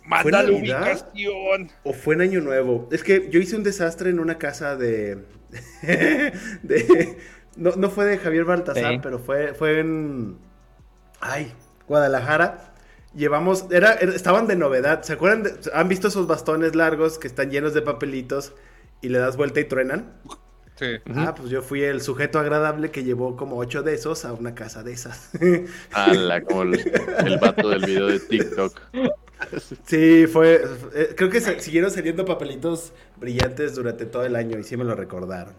Manda 0.03 0.43
la 0.43 0.51
ubicación. 0.51 1.71
O 1.83 1.93
fue 1.93 2.15
en 2.15 2.21
Año 2.21 2.41
Nuevo. 2.41 2.87
Es 2.91 3.03
que 3.03 3.29
yo 3.31 3.39
hice 3.39 3.55
un 3.55 3.63
desastre 3.63 4.09
en 4.09 4.19
una 4.19 4.37
casa 4.37 4.75
de. 4.75 5.23
de 5.81 7.17
No, 7.55 7.71
no 7.77 7.89
fue 7.89 8.05
de 8.05 8.17
Javier 8.17 8.43
Baltasar, 8.43 8.93
Sí. 8.93 8.99
pero 9.01 9.19
fue, 9.19 9.53
fue 9.53 9.79
en. 9.79 10.37
Ay, 11.21 11.53
Guadalajara. 11.87 12.74
Llevamos. 13.15 13.65
Era, 13.71 13.93
era- 13.93 14.13
estaban 14.13 14.47
de 14.47 14.55
novedad. 14.55 15.03
¿Se 15.03 15.13
acuerdan? 15.13 15.43
de- 15.43 15.53
¿Han 15.73 15.87
visto 15.87 16.07
esos 16.09 16.27
bastones 16.27 16.75
largos 16.75 17.17
que 17.17 17.27
están 17.27 17.49
llenos 17.51 17.73
de 17.73 17.81
papelitos 17.81 18.53
y 19.01 19.09
le 19.09 19.19
das 19.19 19.37
vuelta 19.37 19.59
y 19.59 19.65
truenan? 19.65 20.13
Sí. 20.77 20.87
Ah, 21.15 21.33
pues 21.33 21.49
yo 21.49 21.61
fui 21.61 21.83
el 21.83 22.01
sujeto 22.01 22.37
agradable 22.37 22.91
que 22.91 23.05
llevó 23.05 23.37
como 23.37 23.57
ocho 23.57 23.81
de 23.81 23.93
esos 23.93 24.25
a 24.25 24.33
una 24.33 24.53
casa 24.55 24.83
de 24.83 24.91
esas. 24.91 25.29
Ala, 25.93 26.41
como 26.41 26.63
el, 26.63 26.73
el 27.25 27.37
vato 27.37 27.69
del 27.69 27.85
video 27.85 28.07
de 28.07 28.19
TikTok. 28.19 28.77
sí, 29.85 30.27
fue. 30.27 30.61
eh, 30.93 31.13
creo 31.15 31.29
que 31.29 31.39
se- 31.39 31.59
siguieron 31.61 31.91
saliendo 31.91 32.25
papelitos 32.25 32.91
brillantes 33.17 33.75
durante 33.75 34.05
todo 34.05 34.25
el 34.25 34.35
año 34.35 34.59
y 34.59 34.63
sí 34.63 34.75
me 34.75 34.83
lo 34.83 34.95
recordaron. 34.95 35.53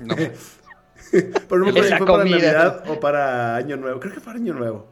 No. 0.00 0.14
Por 1.48 1.58
no 1.58 1.64
me 1.66 1.70
acuerdo 1.72 1.88
si 1.88 1.96
fue 1.96 2.06
para. 2.06 2.24
Navidad 2.24 2.84
o 2.88 3.00
para 3.00 3.56
Año 3.56 3.76
Nuevo. 3.76 3.98
Creo 3.98 4.14
que 4.14 4.20
para 4.20 4.38
Año 4.38 4.54
Nuevo. 4.54 4.86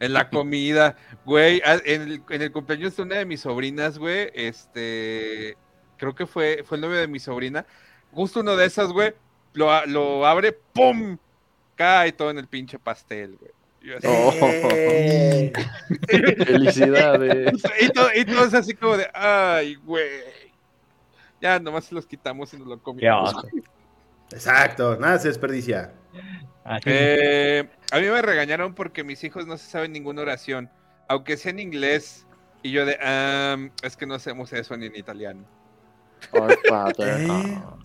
En 0.00 0.14
la 0.14 0.30
comida, 0.30 0.96
güey, 1.24 1.60
ah, 1.64 1.78
en 1.84 2.02
el, 2.02 2.22
en 2.30 2.42
el 2.42 2.52
cumpleaños 2.52 2.96
de 2.96 3.02
una 3.02 3.16
de 3.16 3.26
mis 3.26 3.40
sobrinas, 3.40 3.98
güey, 3.98 4.30
este, 4.34 5.56
creo 5.98 6.14
que 6.14 6.26
fue, 6.26 6.62
fue 6.64 6.78
el 6.78 6.80
novio 6.80 6.96
de 6.96 7.06
mi 7.06 7.20
sobrina, 7.20 7.66
justo 8.10 8.40
uno 8.40 8.56
de 8.56 8.66
esas, 8.66 8.92
güey, 8.92 9.12
lo, 9.52 9.86
lo 9.86 10.26
abre, 10.26 10.52
¡pum! 10.52 11.18
Cae 11.76 12.12
todo 12.12 12.30
en 12.30 12.38
el 12.38 12.48
pinche 12.48 12.78
pastel, 12.78 13.36
güey. 13.36 13.52
Oh. 14.04 14.32
Felicidades. 16.46 17.62
y, 17.80 17.88
todo, 17.88 18.08
y 18.14 18.24
todo 18.24 18.44
es 18.44 18.54
así 18.54 18.74
como 18.74 18.96
de, 18.96 19.08
ay, 19.14 19.76
güey. 19.76 20.08
Ya, 21.40 21.58
nomás 21.58 21.86
se 21.86 21.94
los 21.94 22.06
quitamos 22.06 22.52
y 22.52 22.58
nos 22.58 22.66
lo 22.66 22.82
comimos. 22.82 23.34
Exacto, 24.30 24.96
nada 24.96 25.18
se 25.18 25.28
desperdicia. 25.28 25.92
Así. 26.70 26.84
Eh, 26.86 27.68
a 27.90 27.98
mí 27.98 28.06
me 28.06 28.22
regañaron 28.22 28.74
porque 28.74 29.02
mis 29.02 29.24
hijos 29.24 29.46
no 29.46 29.56
se 29.58 29.68
saben 29.68 29.92
ninguna 29.92 30.22
oración, 30.22 30.70
aunque 31.08 31.36
sea 31.36 31.50
en 31.50 31.58
inglés. 31.58 32.26
Y 32.62 32.70
yo 32.72 32.84
de, 32.86 32.96
"Am, 33.02 33.72
es 33.82 33.96
que 33.96 34.06
no 34.06 34.14
hacemos 34.14 34.52
eso 34.52 34.76
ni 34.76 34.86
en 34.86 34.94
italiano. 34.94 35.44
Our 36.32 36.56
Father, 36.68 37.20
¿Eh? 37.22 37.26
ah, 37.30 37.76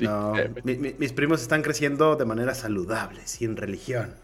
No, 0.00 0.34
heaven. 0.34 0.60
mi- 0.64 0.74
mi- 0.76 0.94
mis 0.98 1.12
primos 1.12 1.40
están 1.40 1.62
creciendo 1.62 2.16
de 2.16 2.24
manera 2.24 2.54
saludable, 2.54 3.20
sin 3.26 3.56
religión. 3.56 4.14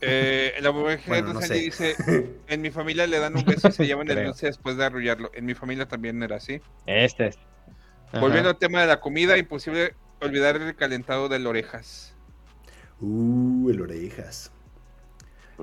Eh, 0.00 0.54
la 0.60 0.72
mujer 0.72 0.98
Bueno, 1.06 1.32
no 1.34 1.42
sé. 1.42 1.54
dice, 1.54 1.94
en 2.48 2.60
mi 2.60 2.70
familia 2.72 3.06
le 3.06 3.18
dan 3.20 3.36
un 3.36 3.44
beso 3.44 3.68
y 3.68 3.72
se 3.72 3.86
llevan 3.86 4.10
el 4.10 4.24
dulce 4.24 4.46
después 4.46 4.76
de 4.76 4.84
arrullarlo. 4.86 5.30
En 5.34 5.44
mi 5.44 5.54
familia 5.54 5.86
también 5.86 6.20
era 6.22 6.36
así. 6.36 6.60
Este 6.86 7.28
es. 7.28 7.38
Ajá. 8.08 8.18
Volviendo 8.20 8.48
al 8.50 8.58
tema 8.58 8.80
de 8.80 8.88
la 8.88 8.98
comida, 8.98 9.38
imposible 9.38 9.94
olvidar 10.20 10.56
el 10.56 10.74
calentado 10.74 11.28
de 11.28 11.46
orejas. 11.46 12.16
Uh, 13.02 13.68
el 13.68 13.80
orejas. 13.80 14.52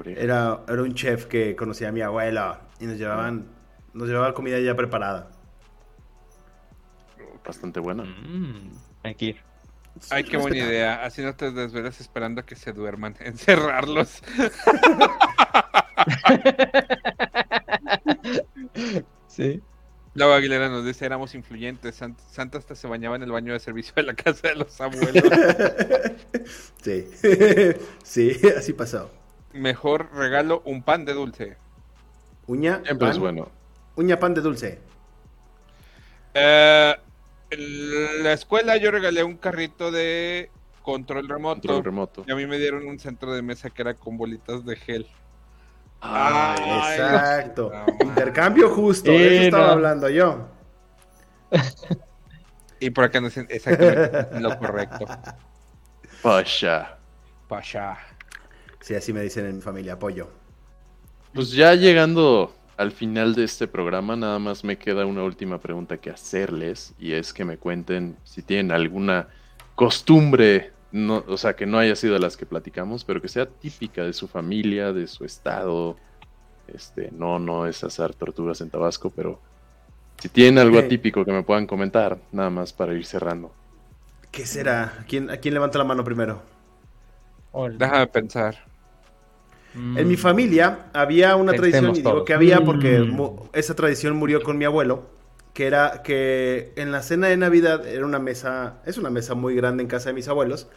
Era, 0.05 0.61
era 0.67 0.81
un 0.81 0.93
chef 0.93 1.25
que 1.25 1.55
conocía 1.55 1.89
a 1.89 1.91
mi 1.91 2.01
abuela 2.01 2.61
y 2.79 2.85
nos 2.85 2.97
llevaban, 2.97 3.47
nos 3.93 4.07
llevaba 4.07 4.33
comida 4.33 4.59
ya 4.59 4.75
preparada. 4.75 5.31
Bastante 7.45 7.79
buena. 7.79 8.03
Mm, 8.03 8.71
hay 9.03 9.15
que 9.15 9.25
ir. 9.25 9.37
Ay, 10.11 10.23
qué 10.23 10.37
buena 10.37 10.57
idea. 10.57 11.03
Así 11.03 11.21
no 11.21 11.35
te 11.35 11.51
desvelas 11.51 11.99
esperando 11.99 12.41
a 12.41 12.45
que 12.45 12.55
se 12.55 12.73
duerman. 12.73 13.15
Encerrarlos. 13.19 14.21
Sí. 19.27 19.61
Laura 20.15 20.37
Aguilera 20.37 20.69
nos 20.69 20.85
dice, 20.85 21.05
éramos 21.05 21.35
influyentes. 21.35 22.01
Sant- 22.01 22.17
Santa 22.31 22.57
hasta 22.57 22.75
se 22.75 22.87
bañaba 22.87 23.15
en 23.15 23.23
el 23.23 23.31
baño 23.31 23.53
de 23.53 23.59
servicio 23.59 23.93
de 23.95 24.03
la 24.03 24.13
casa 24.15 24.49
de 24.49 24.55
los 24.55 24.79
abuelos. 24.81 25.23
sí, 26.81 27.07
sí, 28.03 28.31
así 28.57 28.73
pasó. 28.73 29.09
Mejor 29.53 30.09
regalo, 30.13 30.61
un 30.65 30.83
pan 30.83 31.05
de 31.05 31.13
dulce. 31.13 31.57
Uña, 32.47 32.77
Siempre 32.83 32.97
pan, 32.97 33.11
es 33.11 33.19
bueno. 33.19 33.51
uña, 33.95 34.19
pan 34.19 34.33
de 34.33 34.41
dulce. 34.41 34.79
Eh, 36.33 36.95
en 37.51 38.23
la 38.23 38.33
escuela 38.33 38.77
yo 38.77 38.91
regalé 38.91 39.23
un 39.23 39.37
carrito 39.37 39.91
de 39.91 40.49
control 40.81 41.27
remoto. 41.29 41.61
Control 41.61 41.83
remoto. 41.83 42.23
Y 42.27 42.31
a 42.31 42.35
mí 42.35 42.45
me 42.45 42.57
dieron 42.57 42.87
un 42.87 42.99
centro 42.99 43.33
de 43.33 43.41
mesa 43.41 43.69
que 43.69 43.81
era 43.83 43.93
con 43.93 44.17
bolitas 44.17 44.65
de 44.65 44.75
gel. 44.75 45.07
Ay, 46.01 46.59
Ay, 46.65 46.99
Exacto. 46.99 47.71
no, 47.73 47.85
Intercambio 48.05 48.69
justo, 48.69 49.11
de 49.11 49.17
Eh, 49.17 49.35
eso 49.35 49.43
estaba 49.45 49.67
no. 49.67 49.71
hablando 49.73 50.09
yo. 50.09 50.47
Y 52.79 52.89
por 52.91 53.03
acá 53.03 53.19
no 53.19 53.27
es 53.27 53.37
exactamente 53.37 54.39
lo 54.39 54.57
correcto. 54.57 55.05
Pasha. 56.21 56.97
Pasha. 57.47 57.97
Sí, 58.79 58.95
así 58.95 59.11
me 59.13 59.21
dicen 59.21 59.45
en 59.45 59.57
mi 59.57 59.61
familia, 59.61 59.93
apoyo. 59.93 60.29
Pues 61.33 61.51
ya 61.51 61.75
llegando 61.75 62.53
al 62.77 62.91
final 62.91 63.35
de 63.35 63.43
este 63.43 63.67
programa, 63.67 64.15
nada 64.15 64.39
más 64.39 64.63
me 64.63 64.77
queda 64.77 65.05
una 65.05 65.23
última 65.23 65.59
pregunta 65.59 65.97
que 65.97 66.09
hacerles 66.09 66.93
y 66.97 67.13
es 67.13 67.33
que 67.33 67.43
me 67.45 67.57
cuenten 67.57 68.17
si 68.23 68.41
tienen 68.41 68.71
alguna 68.71 69.27
costumbre, 69.75 70.71
no, 70.91 71.23
o 71.27 71.37
sea, 71.37 71.55
que 71.55 71.65
no 71.65 71.77
haya 71.77 71.95
sido 71.95 72.13
de 72.13 72.19
las 72.19 72.37
que 72.37 72.45
platicamos, 72.45 73.03
pero 73.05 73.21
que 73.21 73.27
sea 73.27 73.45
típica 73.47 74.03
de 74.03 74.13
su 74.13 74.27
familia, 74.27 74.93
de 74.93 75.07
su 75.07 75.25
estado. 75.25 75.97
Este, 76.67 77.09
no, 77.11 77.39
no 77.39 77.65
es 77.67 77.83
asar 77.83 78.13
tortugas 78.13 78.61
en 78.61 78.69
Tabasco, 78.69 79.09
pero 79.11 79.39
si 80.21 80.29
tienen 80.29 80.59
algo 80.59 80.79
atípico 80.79 81.25
que 81.25 81.31
me 81.31 81.43
puedan 81.43 81.65
comentar, 81.67 82.19
nada 82.31 82.49
más 82.49 82.73
para 82.73 82.93
ir 82.93 83.05
cerrando. 83.05 83.51
¿Qué 84.31 84.45
será? 84.45 84.93
¿A 85.01 85.03
quién, 85.05 85.29
¿A 85.31 85.37
quién 85.37 85.53
levanta 85.55 85.77
la 85.79 85.83
mano 85.85 86.03
primero? 86.03 86.41
Hola. 87.51 87.75
Déjame 87.77 88.07
pensar. 88.07 88.55
En 89.73 90.07
mi 90.07 90.17
familia 90.17 90.87
había 90.93 91.35
una 91.35 91.53
tradición, 91.53 91.91
y 91.91 91.97
digo 91.99 92.11
todos. 92.11 92.25
que 92.25 92.33
había 92.33 92.63
porque 92.63 92.99
Mm. 92.99 93.09
mu- 93.11 93.49
esa 93.53 93.75
tradición 93.75 94.15
murió 94.15 94.41
con 94.43 94.57
mi 94.57 94.65
abuelo, 94.65 95.03
que 95.59 95.67
era 95.67 96.03
que 96.03 96.71
en 96.77 96.93
la 96.93 97.03
cena 97.03 97.27
de 97.27 97.35
Navidad 97.35 97.85
era 97.85 98.05
una 98.05 98.17
mesa, 98.17 98.75
es 98.85 98.97
una 98.97 99.09
mesa 99.09 99.35
muy 99.35 99.55
grande 99.55 99.83
en 99.83 99.89
casa 99.89 100.07
de 100.07 100.13
mis 100.13 100.29
abuelos, 100.29 100.69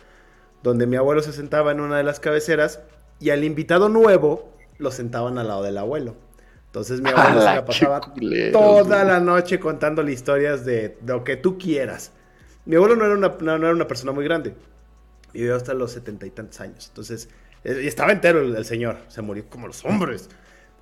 donde 0.65 0.89
mi 0.89 0.97
abuelo 0.97 1.23
se 1.23 1.33
sentaba 1.33 1.71
en 1.71 1.79
una 1.79 1.99
de 1.99 2.03
las 2.03 2.19
cabeceras 2.19 2.81
y 3.21 3.31
al 3.31 3.45
invitado 3.45 3.89
nuevo 3.89 4.53
lo 4.79 4.91
sentaban 4.91 5.39
al 5.39 5.47
lado 5.47 5.63
del 5.63 5.79
abuelo. 5.79 6.17
Entonces 6.67 7.01
mi 7.01 7.11
abuelo 7.15 7.43
se 7.43 7.47
¡Hala, 7.47 7.55
la 7.55 7.65
pasaba 7.65 8.01
toda 8.53 9.05
la 9.05 9.21
noche 9.21 9.61
contándole 9.61 10.11
historias 10.11 10.65
de, 10.65 10.97
de 11.01 11.13
lo 11.13 11.23
que 11.23 11.37
tú 11.37 11.59
quieras. 11.59 12.11
Mi 12.65 12.75
abuelo 12.75 12.97
no 12.97 13.05
era 13.05 13.15
una, 13.15 13.29
no, 13.39 13.59
no 13.59 13.67
era 13.67 13.77
una 13.77 13.87
persona 13.87 14.11
muy 14.11 14.25
grande. 14.25 14.53
Vivió 15.33 15.55
hasta 15.55 15.75
los 15.75 15.93
setenta 15.93 16.27
y 16.27 16.31
tantos 16.31 16.61
años. 16.61 16.89
Entonces, 16.89 17.29
eh, 17.63 17.83
y 17.85 17.87
estaba 17.87 18.11
entero 18.11 18.41
el, 18.41 18.57
el 18.57 18.65
señor. 18.65 18.97
Se 19.07 19.23
murió 19.23 19.45
como 19.49 19.69
los 19.69 19.85
hombres. 19.85 20.29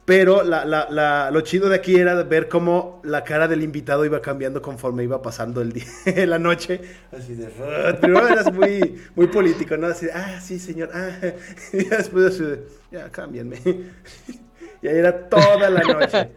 Pero 0.04 0.42
la, 0.42 0.64
la- 0.64 0.88
la- 0.90 1.30
lo 1.30 1.40
chido 1.42 1.68
de 1.68 1.76
aquí 1.76 1.96
era 1.96 2.20
ver 2.24 2.48
cómo 2.48 3.00
la 3.04 3.22
cara 3.22 3.46
del 3.46 3.62
invitado 3.62 4.04
iba 4.04 4.20
cambiando 4.20 4.60
conforme 4.60 5.04
iba 5.04 5.22
pasando 5.22 5.60
el 5.62 5.72
día, 5.72 5.84
la 6.26 6.38
noche. 6.38 6.80
Así 7.12 7.34
de... 7.34 7.46
Primero 8.00 8.26
eras 8.28 8.52
muy, 8.52 9.00
muy 9.14 9.28
político, 9.28 9.76
¿no? 9.76 9.86
Así 9.86 10.06
de, 10.06 10.12
ah, 10.12 10.40
sí, 10.40 10.58
señor. 10.58 10.90
Ah. 10.92 11.10
Y 11.72 11.84
después 11.84 12.34
así 12.34 12.42
de, 12.44 12.64
ya, 12.90 13.10
cámbienme. 13.10 13.58
Y 14.82 14.88
ahí 14.88 14.96
era 14.96 15.28
toda 15.28 15.68
la 15.70 15.80
noche. 15.82 16.30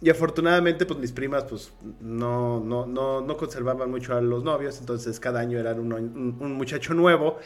Y 0.00 0.10
afortunadamente, 0.10 0.84
pues 0.86 0.98
mis 0.98 1.12
primas, 1.12 1.44
pues 1.44 1.72
no, 2.00 2.60
no, 2.60 2.86
no, 2.86 3.20
no 3.20 3.36
conservaban 3.36 3.90
mucho 3.90 4.16
a 4.16 4.20
los 4.20 4.42
novios, 4.44 4.78
entonces 4.80 5.18
cada 5.20 5.40
año 5.40 5.58
eran 5.58 5.78
un, 5.78 5.92
un 5.92 6.52
muchacho 6.54 6.94
nuevo. 6.94 7.38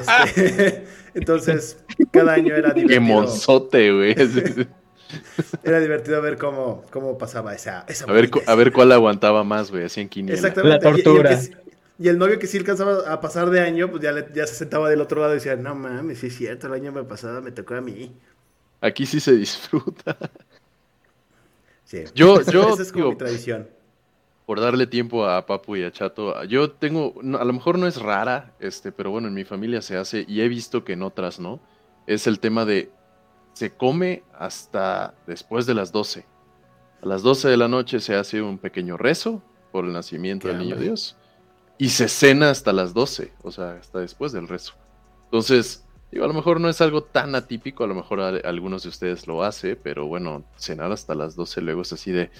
Este, 0.00 0.84
entonces, 1.14 1.78
cada 2.10 2.32
año 2.34 2.54
era 2.54 2.72
¡Qué 2.74 2.80
divertido. 2.80 3.00
monzote, 3.02 3.92
güey! 3.92 4.14
Era 5.64 5.80
divertido 5.80 6.22
ver 6.22 6.38
cómo, 6.38 6.84
cómo 6.92 7.18
pasaba 7.18 7.52
esa, 7.52 7.84
esa 7.88 8.04
A 8.04 8.12
ver, 8.12 8.30
a 8.46 8.54
ver 8.54 8.72
cuál 8.72 8.92
aguantaba 8.92 9.42
más, 9.42 9.70
güey, 9.72 9.84
así 9.84 10.00
en 10.00 10.08
quiniela. 10.08 10.36
Exactamente. 10.38 10.84
La 10.84 10.90
Y- 10.90 10.94
y 10.94 10.98
el 10.98 11.02
tortura. 11.04 11.30
que 11.30 11.50
Y, 11.98 12.08
el 12.08 12.16
novio 12.16 12.38
que 12.38 12.46
sí 12.46 12.58
alcanzaba 12.58 13.12
a 13.12 13.20
pasar 13.20 13.50
de 13.50 13.58
año, 13.60 13.90
pues 13.90 14.02
ya, 14.04 14.12
le- 14.12 14.28
ya 14.32 14.46
se 14.46 14.54
sentaba 14.54 14.88
del 14.88 15.00
otro 15.00 15.20
lado 15.20 15.32
y 15.32 15.36
decía, 15.38 15.56
no 15.56 15.74
mames, 15.74 16.20
sí 16.20 16.28
es 16.28 16.36
cierto, 16.36 16.68
el 16.68 16.74
año 16.74 16.92
pasado 17.08 17.42
me 17.42 17.50
tocó 17.50 17.74
a 17.74 17.80
mí. 17.80 18.12
Aquí 18.80 19.04
sí 19.06 19.20
se 19.20 19.32
disfruta. 19.36 20.16
Sí. 21.84 22.04
Yo- 22.14 22.40
yo 22.50 22.74
Esa 22.74 22.82
es 22.82 22.92
como 22.92 23.04
digo- 23.06 23.12
mi 23.12 23.18
tradición. 23.18 23.68
por 24.46 24.60
darle 24.60 24.86
tiempo 24.86 25.26
a 25.26 25.44
Papu 25.46 25.76
y 25.76 25.84
a 25.84 25.92
Chato. 25.92 26.42
Yo 26.44 26.70
tengo, 26.72 27.14
a 27.38 27.44
lo 27.44 27.52
mejor 27.52 27.78
no 27.78 27.86
es 27.86 28.00
rara, 28.00 28.52
este, 28.58 28.90
pero 28.92 29.10
bueno, 29.10 29.28
en 29.28 29.34
mi 29.34 29.44
familia 29.44 29.80
se 29.82 29.96
hace 29.96 30.24
y 30.26 30.40
he 30.40 30.48
visto 30.48 30.84
que 30.84 30.94
en 30.94 31.02
otras 31.02 31.38
no. 31.38 31.60
Es 32.06 32.26
el 32.26 32.40
tema 32.40 32.64
de 32.64 32.90
se 33.52 33.70
come 33.70 34.22
hasta 34.38 35.14
después 35.26 35.66
de 35.66 35.74
las 35.74 35.92
12. 35.92 36.24
A 37.02 37.06
las 37.06 37.22
12 37.22 37.48
de 37.48 37.56
la 37.56 37.68
noche 37.68 38.00
se 38.00 38.14
hace 38.14 38.42
un 38.42 38.58
pequeño 38.58 38.96
rezo 38.96 39.42
por 39.72 39.84
el 39.84 39.92
nacimiento 39.92 40.48
Qué 40.48 40.54
del 40.54 40.62
niño. 40.62 40.76
Dios 40.76 41.16
y 41.78 41.88
se 41.88 42.08
cena 42.08 42.50
hasta 42.50 42.72
las 42.74 42.92
12, 42.92 43.32
o 43.42 43.50
sea, 43.50 43.72
hasta 43.80 44.00
después 44.00 44.32
del 44.32 44.48
rezo. 44.48 44.74
Entonces, 45.24 45.82
Digo, 46.12 46.24
a 46.24 46.28
lo 46.28 46.34
mejor 46.34 46.60
no 46.60 46.68
es 46.68 46.80
algo 46.80 47.02
tan 47.04 47.34
atípico, 47.36 47.84
a 47.84 47.86
lo 47.86 47.94
mejor 47.94 48.20
a- 48.20 48.48
algunos 48.48 48.82
de 48.82 48.88
ustedes 48.88 49.26
lo 49.28 49.44
hace, 49.44 49.76
pero 49.76 50.06
bueno, 50.06 50.42
cenar 50.56 50.90
hasta 50.90 51.14
las 51.14 51.36
12 51.36 51.60
luego 51.60 51.82
es 51.82 51.92
así 51.92 52.10
de, 52.10 52.30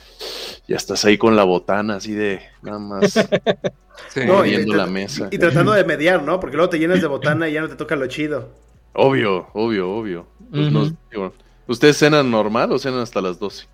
ya 0.67 0.77
estás 0.77 1.05
ahí 1.05 1.17
con 1.19 1.37
la 1.37 1.45
botana, 1.45 1.97
así 1.97 2.13
de, 2.13 2.41
nada 2.63 2.79
más 2.81 3.15
Sí. 4.09 4.21
No, 4.27 4.45
y, 4.47 4.65
la 4.65 4.87
mesa. 4.87 5.29
y 5.31 5.39
tratando 5.39 5.73
de 5.73 5.85
mediar, 5.85 6.23
¿no? 6.23 6.41
Porque 6.41 6.57
luego 6.57 6.71
te 6.71 6.79
llenas 6.79 7.01
de 7.01 7.07
botana 7.07 7.49
y 7.49 7.53
ya 7.53 7.61
no 7.61 7.69
te 7.69 7.77
toca 7.77 7.95
lo 7.97 8.07
chido. 8.07 8.49
Obvio, 8.95 9.49
obvio, 9.53 9.91
obvio. 9.91 10.27
Pues 10.51 10.73
no- 10.73 10.91
digo, 11.11 11.33
¿Ustedes 11.69 11.99
cenan 11.99 12.29
normal 12.31 12.73
o 12.73 12.79
cenan 12.79 13.01
hasta 13.01 13.21
las 13.21 13.39
12? 13.39 13.67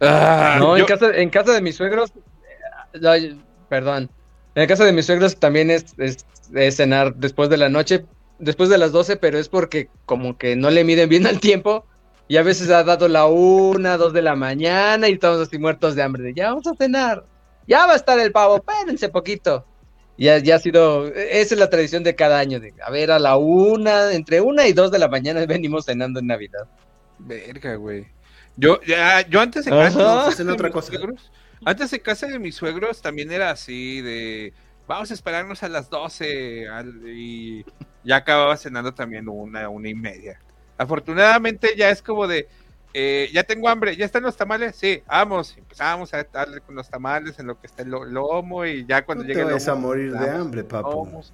Ah, 0.00 0.56
No, 0.58 0.76
yo- 0.76 0.82
en, 0.82 0.86
casa, 0.86 1.16
en 1.16 1.30
casa 1.30 1.52
de 1.52 1.62
mis 1.62 1.76
suegros, 1.76 2.12
eh, 2.92 3.36
perdón, 3.68 4.10
en 4.54 4.66
casa 4.68 4.84
de 4.84 4.92
mis 4.92 5.06
suegros 5.06 5.36
también 5.36 5.70
es, 5.70 5.94
es- 5.98 6.26
es 6.52 6.76
cenar 6.76 7.14
después 7.14 7.48
de 7.48 7.56
la 7.56 7.68
noche, 7.68 8.04
después 8.38 8.68
de 8.68 8.78
las 8.78 8.92
12, 8.92 9.16
pero 9.16 9.38
es 9.38 9.48
porque 9.48 9.88
como 10.06 10.36
que 10.38 10.56
no 10.56 10.70
le 10.70 10.84
miden 10.84 11.08
bien 11.08 11.26
al 11.26 11.40
tiempo 11.40 11.86
y 12.28 12.36
a 12.38 12.42
veces 12.42 12.70
ha 12.70 12.82
dado 12.84 13.08
la 13.08 13.26
una, 13.26 13.96
dos 13.96 14.12
de 14.12 14.22
la 14.22 14.34
mañana 14.36 15.08
y 15.08 15.12
estamos 15.14 15.40
así 15.46 15.58
muertos 15.58 15.94
de 15.94 16.02
hambre, 16.02 16.22
de 16.22 16.34
ya 16.34 16.48
vamos 16.48 16.66
a 16.66 16.74
cenar, 16.76 17.24
ya 17.66 17.86
va 17.86 17.92
a 17.92 17.96
estar 17.96 18.18
el 18.18 18.32
pavo, 18.32 18.56
espérense 18.56 19.08
poquito. 19.08 19.66
Ya, 20.16 20.38
ya 20.38 20.54
ha 20.54 20.58
sido, 20.60 21.08
esa 21.08 21.54
es 21.54 21.58
la 21.58 21.68
tradición 21.70 22.04
de 22.04 22.14
cada 22.14 22.38
año, 22.38 22.60
de 22.60 22.72
a 22.86 22.90
ver, 22.90 23.10
a 23.10 23.18
la 23.18 23.36
una, 23.36 24.12
entre 24.12 24.40
una 24.40 24.64
y 24.68 24.72
dos 24.72 24.92
de 24.92 25.00
la 25.00 25.08
mañana 25.08 25.44
venimos 25.44 25.86
cenando 25.86 26.20
en 26.20 26.28
Navidad. 26.28 26.68
Verga, 27.18 27.74
güey. 27.76 28.06
Yo, 28.56 28.80
ya, 28.86 29.26
yo 29.28 29.40
antes 29.40 29.64
de 29.64 29.72
casa, 29.72 29.98
No, 29.98 30.20
hacen 30.20 30.46
de 30.46 30.52
otra 30.52 30.68
mis 30.68 30.72
cosa. 30.74 30.92
suegros- 30.92 31.30
antes 31.64 31.90
de 31.90 32.00
casa 32.00 32.26
de 32.28 32.38
mis 32.38 32.54
suegros 32.54 33.02
también 33.02 33.32
era 33.32 33.50
así 33.50 34.00
de 34.02 34.52
vamos 34.86 35.10
a 35.10 35.14
esperarnos 35.14 35.62
a 35.62 35.68
las 35.68 35.88
12 35.90 36.68
al- 36.68 37.02
y 37.08 37.64
ya 38.02 38.16
acababa 38.16 38.56
cenando 38.56 38.92
también 38.94 39.28
una, 39.28 39.68
una 39.68 39.88
y 39.88 39.94
media. 39.94 40.38
Afortunadamente 40.76 41.74
ya 41.76 41.90
es 41.90 42.02
como 42.02 42.26
de 42.26 42.48
eh, 42.96 43.28
ya 43.32 43.42
tengo 43.42 43.68
hambre, 43.68 43.96
ya 43.96 44.04
están 44.04 44.22
los 44.22 44.36
tamales, 44.36 44.76
sí, 44.76 45.02
vamos, 45.08 45.56
empezamos 45.58 46.14
a 46.14 46.22
darle 46.24 46.60
con 46.60 46.76
los 46.76 46.88
tamales 46.88 47.36
en 47.40 47.48
lo 47.48 47.60
que 47.60 47.66
está 47.66 47.82
el 47.82 47.88
lo- 47.90 48.04
lomo 48.04 48.64
y 48.64 48.86
ya 48.86 49.04
cuando 49.04 49.24
No 49.24 49.28
llegue 49.28 49.44
te 49.44 49.52
el 49.56 49.68
a 49.68 49.74
morir 49.74 50.12
de 50.12 50.30
hambre, 50.30 50.62
papu. 50.62 50.90
lomos. 50.90 51.32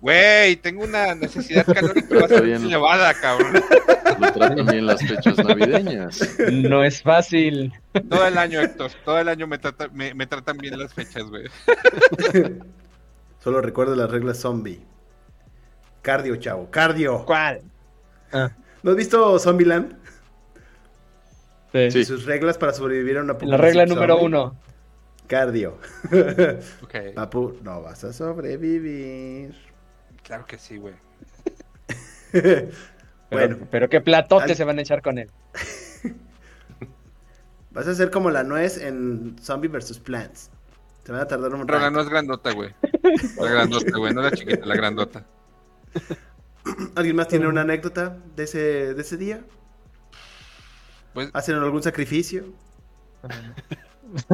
Güey, 0.00 0.56
tengo 0.56 0.82
una 0.84 1.14
necesidad 1.14 1.64
calórica 1.64 2.14
bastante 2.20 2.54
elevada, 2.54 3.14
cabrón. 3.14 3.52
Lo 4.20 4.32
tratan 4.32 4.66
bien 4.66 4.84
las 4.86 5.00
fechas 5.00 5.36
navideñas. 5.38 6.20
No 6.52 6.82
es 6.84 7.02
fácil. 7.02 7.72
Todo 8.10 8.26
el 8.26 8.36
año, 8.36 8.60
Héctor. 8.60 8.90
Todo 9.04 9.18
el 9.20 9.28
año 9.28 9.46
me, 9.46 9.58
trata- 9.58 9.88
me, 9.92 10.12
me 10.14 10.26
tratan 10.26 10.58
bien 10.58 10.76
las 10.78 10.92
fechas, 10.92 11.22
güey. 11.24 11.44
Solo 13.42 13.60
recuerdo 13.60 13.94
las 13.96 14.10
reglas 14.10 14.38
zombie. 14.38 14.80
Cardio, 16.02 16.36
chavo, 16.36 16.70
cardio. 16.70 17.24
¿Cuál? 17.24 17.62
¿No 18.82 18.90
has 18.90 18.96
visto 18.96 19.38
Zombieland? 19.38 19.96
Sí. 21.72 22.04
Sus 22.04 22.24
reglas 22.26 22.58
para 22.58 22.72
sobrevivir 22.72 23.18
a 23.18 23.22
una 23.22 23.36
La 23.42 23.56
regla 23.56 23.86
número 23.86 24.14
zombie. 24.14 24.26
uno. 24.26 24.56
Cardio. 25.26 25.78
Ok, 26.82 26.94
Papu, 27.14 27.56
no 27.62 27.80
vas 27.82 28.04
a 28.04 28.12
sobrevivir. 28.12 29.54
claro 30.22 30.44
que 30.46 30.58
sí, 30.58 30.76
güey. 30.78 30.94
Pero, 32.32 32.68
bueno, 33.30 33.58
pero 33.70 33.88
qué 33.88 34.00
platote 34.02 34.44
Al- 34.52 34.56
se 34.56 34.64
van 34.64 34.78
a 34.78 34.82
echar 34.82 35.00
con 35.00 35.16
él. 35.18 35.30
vas 37.70 37.86
a 37.86 37.94
ser 37.94 38.10
como 38.10 38.30
la 38.30 38.42
nuez 38.44 38.76
en 38.78 39.36
Zombie 39.40 39.68
vs. 39.68 39.98
Plants. 40.00 40.50
Se 41.04 41.12
van 41.12 41.22
a 41.22 41.26
tardar 41.26 41.54
un 41.54 41.64
Pero 41.66 41.78
la 41.78 41.84
rato. 41.86 41.96
no 41.96 42.02
es 42.02 42.08
grandota, 42.10 42.52
güey. 42.52 42.74
La 43.38 43.50
grandota, 43.50 43.98
güey. 43.98 44.14
No 44.14 44.22
la 44.22 44.30
chiquita, 44.32 44.64
la 44.66 44.74
grandota. 44.74 45.24
¿Alguien 46.94 47.16
más 47.16 47.28
tiene 47.28 47.46
una 47.48 47.62
anécdota 47.62 48.16
de 48.36 48.44
ese, 48.44 48.94
de 48.94 49.00
ese 49.02 49.16
día? 49.16 49.42
Pues, 51.14 51.30
¿Hacen 51.32 51.56
algún 51.56 51.82
sacrificio? 51.82 52.44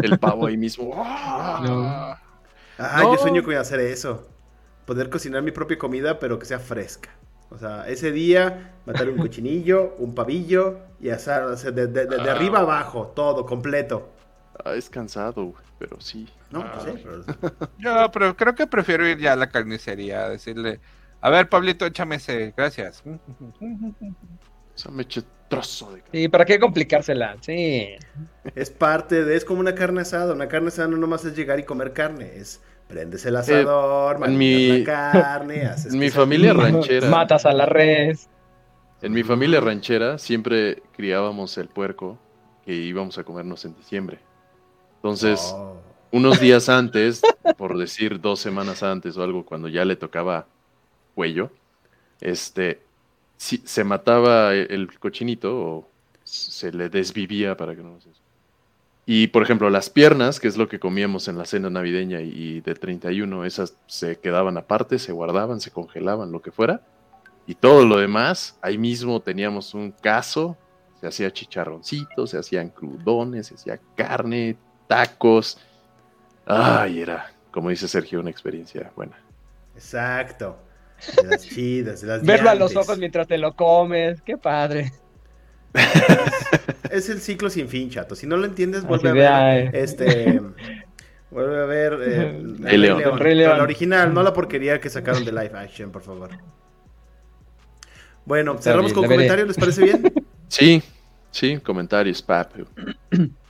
El 0.03 0.19
pavo 0.19 0.47
ahí 0.47 0.57
mismo. 0.57 0.93
Ah, 0.97 2.19
No. 2.79 3.15
yo 3.15 3.19
sueño 3.21 3.43
con 3.43 3.55
hacer 3.55 3.81
eso. 3.81 4.29
Poder 4.87 5.11
cocinar 5.11 5.43
mi 5.43 5.51
propia 5.51 5.77
comida, 5.79 6.19
pero 6.21 6.39
que 6.39 6.47
sea 6.47 6.61
fresca. 6.61 7.11
O 7.51 7.59
sea, 7.59 7.89
ese 7.89 8.13
día 8.13 8.75
matar 8.87 9.09
un 9.09 9.17
cochinillo, 9.19 9.95
un 9.99 10.15
pavillo 10.15 10.79
y 11.01 11.09
asar, 11.11 11.45
o 11.45 11.57
sea, 11.57 11.71
de, 11.73 11.87
de- 11.89 12.07
de- 12.07 12.17
de 12.19 12.31
Ah. 12.31 12.35
arriba 12.35 12.61
abajo, 12.61 13.09
todo, 13.17 13.45
completo. 13.47 14.11
Ah, 14.65 14.75
es 14.75 14.89
cansado, 14.91 15.45
güey, 15.47 15.65
pero 15.79 16.01
sí. 16.01 16.29
No, 16.51 16.65
pues 16.73 16.85
sí, 16.85 17.03
pero- 17.05 17.71
yo, 17.79 18.11
pero 18.11 18.37
creo 18.37 18.55
que 18.55 18.67
prefiero 18.67 19.07
ir 19.07 19.19
ya 19.19 19.35
a 19.35 19.37
la 19.37 19.49
carnicería 19.51 20.25
a 20.25 20.29
decirle, 20.31 20.81
a 21.21 21.31
ver, 21.31 21.49
Pablito, 21.49 21.85
échame 21.87 22.17
ese, 22.17 22.55
gracias. 22.57 23.03
O 23.07 24.79
sea, 24.79 24.91
me 24.93 25.03
eché 25.03 25.23
trozo 25.49 25.93
de 25.93 26.03
Sí, 26.13 26.29
¿para 26.29 26.45
qué 26.45 26.59
complicársela? 26.61 27.37
Sí. 27.41 27.97
Es 28.55 28.71
parte 28.71 29.25
de, 29.25 29.37
es 29.37 29.45
como 29.45 29.61
una 29.61 29.75
carne 29.75 30.03
asada. 30.03 30.33
Una 30.33 30.47
carne 30.49 30.69
asada 30.69 30.89
no 30.89 30.97
nomás 30.97 31.25
es 31.25 31.37
llegar 31.37 31.59
y 31.59 31.65
comer 31.65 31.93
carne, 31.93 32.37
es 32.37 32.63
prendes 32.87 33.27
el 33.27 33.37
asador, 33.37 34.15
en 34.15 34.21
marinas 34.21 34.39
mi- 34.39 34.79
la 34.79 34.85
carne, 35.23 35.63
haces 35.67 35.93
En 35.93 35.99
mi 36.01 36.11
familia 36.11 36.53
ranchera. 36.55 37.09
Matas 37.09 37.45
a 37.45 37.53
la 37.53 37.67
res. 37.67 38.29
En 39.03 39.13
mi 39.13 39.23
familia 39.23 39.61
ranchera 39.61 40.19
siempre 40.19 40.83
criábamos 40.97 41.57
el 41.59 41.69
puerco 41.69 42.19
que 42.65 42.75
íbamos 42.75 43.19
a 43.19 43.25
comernos 43.25 43.65
en 43.65 43.75
diciembre. 43.75 44.21
Entonces, 44.97 45.41
Oh. 45.55 45.78
Unos 46.13 46.41
días 46.41 46.69
antes, 46.69 47.23
por 47.57 47.77
decir 47.79 48.21
dos 48.21 48.41
semanas 48.41 48.83
antes 48.83 49.17
o 49.17 49.23
algo, 49.23 49.45
cuando 49.45 49.69
ya 49.69 49.85
le 49.85 49.97
tocaba 49.97 50.47
cuello, 51.15 51.51
este, 52.21 52.81
si- 53.37 53.63
se 53.65 53.85
mataba 53.85 54.55
el, 54.55 54.69
el 54.71 54.99
cochinito 54.99 55.57
o 55.59 55.91
se 56.25 56.73
le 56.73 56.89
desvivía 56.89 57.57
para 57.57 57.77
que 57.77 57.83
no 57.83 58.01
sé. 58.01 58.11
Y 59.07 59.29
por 59.29 59.43
ejemplo, 59.43 59.71
las 59.71 59.89
piernas, 59.89 60.39
que 60.39 60.49
es 60.49 60.57
lo 60.59 60.69
que 60.69 60.79
comíamos 60.79 61.29
en 61.29 61.39
la 61.39 61.47
cena 61.47 61.71
navideña 61.71 62.21
y 62.21 62.61
de 62.61 62.75
31, 62.75 63.45
esas 63.47 63.75
se 63.87 64.19
quedaban 64.21 64.59
aparte, 64.59 64.99
se 64.99 65.13
guardaban, 65.13 65.61
se 65.61 65.71
congelaban, 65.71 66.31
lo 66.31 66.43
que 66.43 66.53
fuera. 66.53 66.83
Y 67.47 67.55
todo 67.55 67.87
lo 67.87 67.99
demás, 67.99 68.59
ahí 68.63 68.79
mismo 68.79 69.21
teníamos 69.21 69.75
un 69.75 69.93
caso, 69.93 70.59
se 71.01 71.07
hacía 71.07 71.33
chicharroncito, 71.33 72.27
se 72.27 72.39
hacían 72.39 72.71
crudones, 72.71 73.47
se 73.49 73.55
hacía 73.55 73.81
carne, 73.97 74.59
tacos. 74.87 75.59
Ay, 76.49 77.01
era, 77.03 77.31
como 77.51 77.71
dice 77.71 77.87
Sergio, 77.89 78.21
una 78.21 78.31
experiencia 78.31 78.91
buena. 78.97 79.17
Exacto. 79.75 80.59
De 81.23 81.29
las 81.29 81.43
chidas, 81.49 82.01
de 82.01 82.07
las 82.09 82.23
Verlo 82.25 82.51
a 82.51 82.55
los 82.55 82.75
ojos 82.75 82.99
mientras 82.99 83.29
te 83.29 83.39
lo 83.39 83.55
comes. 83.55 84.21
Qué 84.23 84.37
padre. 84.37 84.93
Es 86.91 87.09
el 87.11 87.21
ciclo 87.21 87.51
sin 87.51 87.69
fin, 87.69 87.91
chato. 87.91 88.15
Si 88.17 88.27
no 88.27 88.37
lo 88.37 88.47
entiendes, 88.47 88.81
Así 88.81 88.89
vuelve 88.89 89.27
a 89.27 89.45
ver. 89.45 89.77
Este. 89.77 90.41
Vuelve 91.31 91.61
a 91.61 91.67
ver. 91.67 91.93
eh, 92.01 92.39
El 92.41 92.59
Rey 92.63 92.79
León. 92.79 93.03
El 93.03 93.19
Rey 93.19 93.35
León. 93.35 93.59
La 93.59 93.63
original, 93.63 94.15
no 94.15 94.23
la 94.23 94.33
porquería 94.33 94.81
que 94.81 94.89
sacaron 94.89 95.27
de 95.27 95.31
live 95.33 95.53
action, 95.59 95.91
por 95.93 96.01
favor. 96.01 96.31
Bueno, 98.25 98.53
Está 98.53 98.63
cerramos 98.65 98.93
bien, 98.93 98.95
con 98.95 99.05
comentarios, 99.11 99.49
¿les 99.49 99.57
parece 99.59 99.85
bien? 99.85 100.13
Sí, 100.49 100.83
sí, 101.31 101.59
comentarios, 101.59 102.23
pap. 102.23 102.53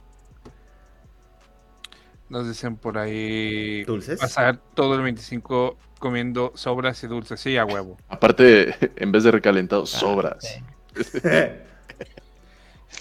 Nos 2.28 2.46
dicen 2.46 2.76
por 2.76 2.98
ahí 2.98 3.84
Dulces. 3.84 4.20
pasar 4.20 4.58
todo 4.74 4.94
el 4.96 5.02
25 5.02 5.76
comiendo 5.98 6.52
sobras 6.54 7.02
y 7.02 7.06
dulces. 7.06 7.40
Sí, 7.40 7.56
a 7.56 7.64
huevo. 7.64 7.96
Aparte, 8.08 8.74
en 8.96 9.12
vez 9.12 9.24
de 9.24 9.30
recalentado, 9.30 9.86
sobras. 9.86 10.44
sí. 10.44 10.62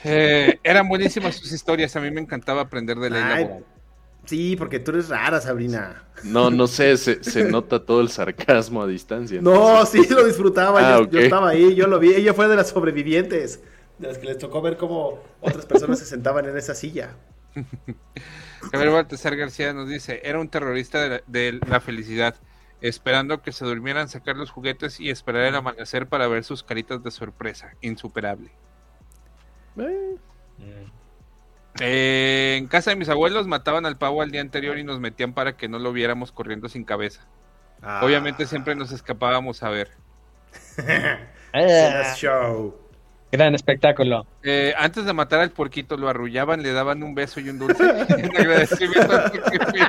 Eh, 0.03 0.60
eran 0.64 0.88
buenísimas 0.88 1.35
sus 1.35 1.52
historias. 1.52 1.95
A 1.95 1.99
mí 2.02 2.11
me 2.11 2.22
encantaba 2.22 2.61
aprender 2.61 2.97
de 2.97 3.07
Ay, 3.07 3.43
laboral. 3.43 3.65
sí, 4.26 4.56
porque 4.56 4.80
tú 4.80 4.91
eres 4.91 5.10
rara, 5.10 5.41
Sabrina. 5.41 6.03
No, 6.23 6.49
no 6.52 6.68
sé, 6.68 6.97
se, 6.97 7.23
se 7.23 7.45
nota 7.45 7.84
todo 7.84 8.02
el 8.02 8.10
sarcasmo 8.10 8.84
a 8.84 8.88
distancia. 8.88 9.41
No, 9.41 9.85
sí, 9.85 10.06
lo 10.07 10.23
disfrutaba. 10.26 10.80
Ah, 10.95 10.97
yo, 10.99 11.03
ok. 11.06 11.11
yo 11.11 11.19
estaba 11.22 11.49
ahí, 11.49 11.73
yo 11.73 11.88
lo 11.88 11.99
vi. 11.99 12.14
Ella 12.14 12.34
fue 12.34 12.47
de 12.47 12.56
las 12.56 12.69
sobrevivientes. 12.69 13.61
De 13.97 14.07
las 14.07 14.18
que 14.19 14.27
les 14.27 14.38
tocó 14.38 14.61
ver 14.61 14.77
cómo 14.77 15.19
otras 15.41 15.65
personas 15.65 15.97
se 15.99 16.06
sentaban 16.06 16.45
en 16.47 16.57
esa 16.57 16.76
silla. 16.76 17.15
Javier 18.71 18.91
Baltasar 18.91 19.35
García 19.35 19.73
nos 19.73 19.89
dice, 19.89 20.21
era 20.23 20.39
un 20.39 20.49
terrorista 20.49 21.01
de 21.01 21.09
la, 21.09 21.23
de 21.27 21.59
la 21.67 21.79
felicidad, 21.79 22.35
esperando 22.81 23.41
que 23.41 23.51
se 23.51 23.65
durmieran, 23.65 24.09
sacar 24.09 24.35
los 24.35 24.51
juguetes 24.51 24.99
y 24.99 25.09
esperar 25.09 25.43
el 25.43 25.55
amanecer 25.55 26.07
para 26.07 26.27
ver 26.27 26.43
sus 26.43 26.63
caritas 26.63 27.03
de 27.03 27.11
sorpresa. 27.11 27.75
Insuperable. 27.81 28.51
Eh, 29.77 30.17
Eh, 31.79 32.55
en 32.57 32.67
casa 32.67 32.89
de 32.89 32.95
mis 32.95 33.09
abuelos 33.09 33.47
mataban 33.47 33.85
al 33.85 33.97
pavo 33.97 34.21
al 34.21 34.31
día 34.31 34.41
anterior 34.41 34.77
y 34.79 34.84
nos 34.84 34.99
metían 34.99 35.34
para 35.34 35.55
que 35.57 35.67
no 35.67 35.77
lo 35.79 35.93
viéramos 35.93 36.31
corriendo 36.31 36.69
sin 36.69 36.84
cabeza. 36.84 37.27
Ah. 37.81 38.01
Obviamente 38.03 38.47
siempre 38.47 38.75
nos 38.75 38.91
escapábamos 38.91 39.63
a 39.63 39.69
ver. 39.69 39.91
Ah, 41.53 42.13
Show. 42.15 42.86
Gran 43.32 43.54
espectáculo. 43.56 44.26
Eh, 44.44 44.74
antes 44.78 45.06
de 45.06 45.14
matar 45.14 45.40
al 45.41 45.52
puerquito 45.52 45.98
lo 45.98 46.08
arrullaban, 46.10 46.62
le 46.64 46.72
daban 46.72 47.04
un 47.04 47.14
beso 47.16 47.40
y 47.40 47.49
un 47.49 47.60
dulce 47.60 47.84
en 48.10 48.38
agradecimiento 48.38 49.12
al 49.12 49.24
sacrificio. 49.32 49.88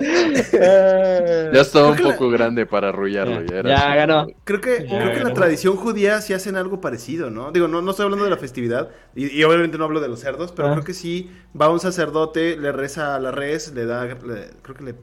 Ya 0.00 1.60
estaba 1.60 1.90
un 1.90 1.96
poco 1.98 2.30
grande 2.30 2.66
para 2.66 2.88
arrullarlo. 2.88 3.42
Ya, 3.42 3.56
era 3.58 3.68
Ya 3.70 3.76
así. 3.88 3.96
ganó. 3.96 4.26
Creo 4.44 4.60
que, 4.60 4.76
creo 4.86 5.12
que 5.12 5.18
en 5.18 5.24
la 5.28 5.34
tradición 5.34 5.76
judía 5.76 6.20
sí 6.20 6.32
hacen 6.32 6.56
algo 6.56 6.80
parecido, 6.80 7.30
¿no? 7.30 7.50
Digo, 7.52 7.68
no, 7.68 7.82
no 7.82 7.90
estoy 7.90 8.04
hablando 8.04 8.24
de 8.24 8.30
la 8.30 8.36
festividad, 8.36 8.90
y, 9.14 9.28
y 9.38 9.44
obviamente 9.44 9.78
no 9.78 9.84
hablo 9.84 10.00
de 10.00 10.08
los 10.08 10.20
cerdos, 10.20 10.52
pero 10.52 10.68
Ah. 10.68 10.72
creo 10.72 10.84
que 10.84 10.94
sí 10.94 11.30
va 11.58 11.68
un 11.70 11.80
sacerdote, 11.80 12.56
le 12.56 12.72
reza 12.72 13.14
a 13.14 13.20
la 13.20 13.30
res, 13.30 13.72
le 13.74 13.86
da, 13.86 14.04
le- 14.06 14.50
creo 14.62 14.76
que 14.76 14.84
le, 14.84 14.94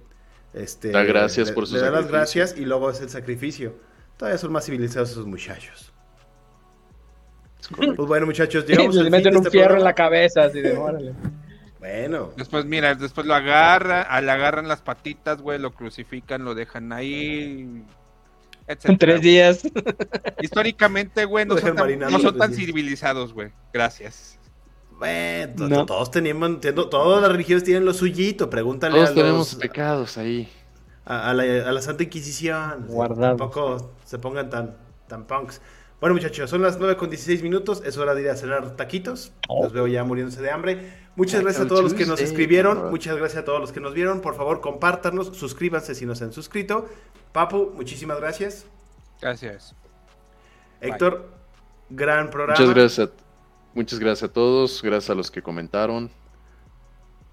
este, 0.54 0.90
Da 0.92 1.04
gracias 1.04 1.50
le- 1.50 1.54
por 1.54 1.68
su 1.68 1.76
le 1.76 1.82
da 1.82 1.90
las 1.92 2.08
gracias 2.08 2.56
y 2.58 2.66
luego 2.66 2.90
es 2.90 3.02
el 3.02 3.10
sacrificio. 3.10 3.76
Todavía 4.18 4.38
son 4.38 4.52
más 4.52 4.66
civilizados 4.66 5.12
esos 5.12 5.26
muchachos. 5.26 5.94
Pues 7.76 8.08
bueno, 8.08 8.26
muchachos, 8.26 8.66
llegamos 8.68 8.96
Le 8.96 9.02
al 9.02 9.06
fin 9.08 9.12
meten 9.12 9.32
de 9.34 9.38
un 9.40 9.46
este 9.46 9.58
fierro 9.58 9.78
en 9.78 9.84
la 9.84 9.94
cabeza, 9.94 10.44
así 10.44 10.62
de, 10.62 10.78
órale. 10.78 11.14
Bueno, 11.80 12.32
Después, 12.36 12.66
mira, 12.66 12.96
después 12.96 13.26
lo 13.28 13.36
agarran, 13.36 14.06
le 14.26 14.32
agarran 14.32 14.68
las 14.68 14.82
patitas, 14.82 15.42
güey, 15.42 15.60
lo 15.60 15.72
crucifican, 15.74 16.44
lo 16.44 16.56
dejan 16.56 16.92
ahí, 16.92 17.84
etcétera. 18.66 18.92
En 18.94 18.98
tres 18.98 19.22
días. 19.22 19.62
Históricamente, 20.42 21.26
güey, 21.26 21.46
no 21.46 21.56
son 21.58 21.76
tan, 21.76 22.00
no 22.00 22.20
son 22.20 22.54
civilizados, 22.54 23.32
güey. 23.32 23.52
Gracias. 23.72 24.40
bueno, 24.98 25.54
to- 25.56 25.70
No. 25.70 25.86
todos 25.86 26.10
tenemos, 26.12 26.50
entiendo, 26.50 26.90
todas 26.90 27.22
las 27.22 27.32
religiones 27.32 27.64
tienen 27.64 27.86
lo 27.86 27.94
suyito, 27.94 28.50
pregúntale 28.50 28.96
Todos 28.96 29.12
a 29.12 29.14
tenemos 29.14 29.54
los, 29.54 29.56
pecados 29.56 30.18
ahí. 30.18 30.50
a, 31.06 31.30
a 31.30 31.34
la, 31.36 31.44
a 31.44 31.72
la 31.72 31.82
Santa 31.82 32.04
Inquisición. 32.04 32.88
Guardados. 32.88 33.38
Tampoco 33.38 33.92
se 34.04 34.18
pongan 34.18 34.50
tan, 34.50 34.76
tan 35.08 35.26
punks. 35.26 35.62
Bueno, 36.00 36.14
muchachos, 36.14 36.50
son 36.50 36.62
las 36.62 36.78
9 36.78 36.96
con 36.96 37.10
16 37.10 37.42
minutos. 37.42 37.82
Es 37.84 37.98
hora 37.98 38.14
de 38.14 38.22
ir 38.22 38.30
a 38.30 38.36
cenar 38.36 38.76
taquitos. 38.76 39.32
Oh. 39.48 39.64
Los 39.64 39.74
veo 39.74 39.88
ya 39.88 40.04
muriéndose 40.04 40.42
de 40.42 40.52
hambre. 40.52 40.94
Muchas 41.16 41.42
gracias 41.42 41.66
a 41.66 41.68
todos 41.68 41.82
los 41.82 41.94
que 41.96 42.06
nos 42.06 42.20
Tuesday, 42.20 42.28
escribieron. 42.28 42.92
Muchas 42.92 43.18
gracias 43.18 43.42
a 43.42 43.46
todos 43.46 43.60
los 43.60 43.72
que 43.72 43.80
nos 43.80 43.96
vieron. 43.96 44.22
Por 44.22 44.36
favor, 44.36 44.62
compártanos. 44.62 45.36
Suscríbanse 45.36 45.96
si 45.96 46.06
no 46.06 46.14
se 46.14 46.26
han 46.26 46.34
suscrito. 46.34 46.88
Papu, 47.32 47.72
muchísimas 47.74 48.20
gracias. 48.20 48.68
Gracias. 49.20 49.76
Héctor, 50.82 51.32
gran 51.90 52.30
programa. 52.30 52.60
Muchas 52.60 52.76
gracias. 52.76 53.08
A, 53.10 53.12
muchas 53.74 54.00
gracias 54.00 54.30
a 54.30 54.34
todos. 54.34 54.84
Gracias 54.84 55.10
a 55.10 55.16
los 55.16 55.32
que 55.32 55.42
comentaron. 55.42 56.12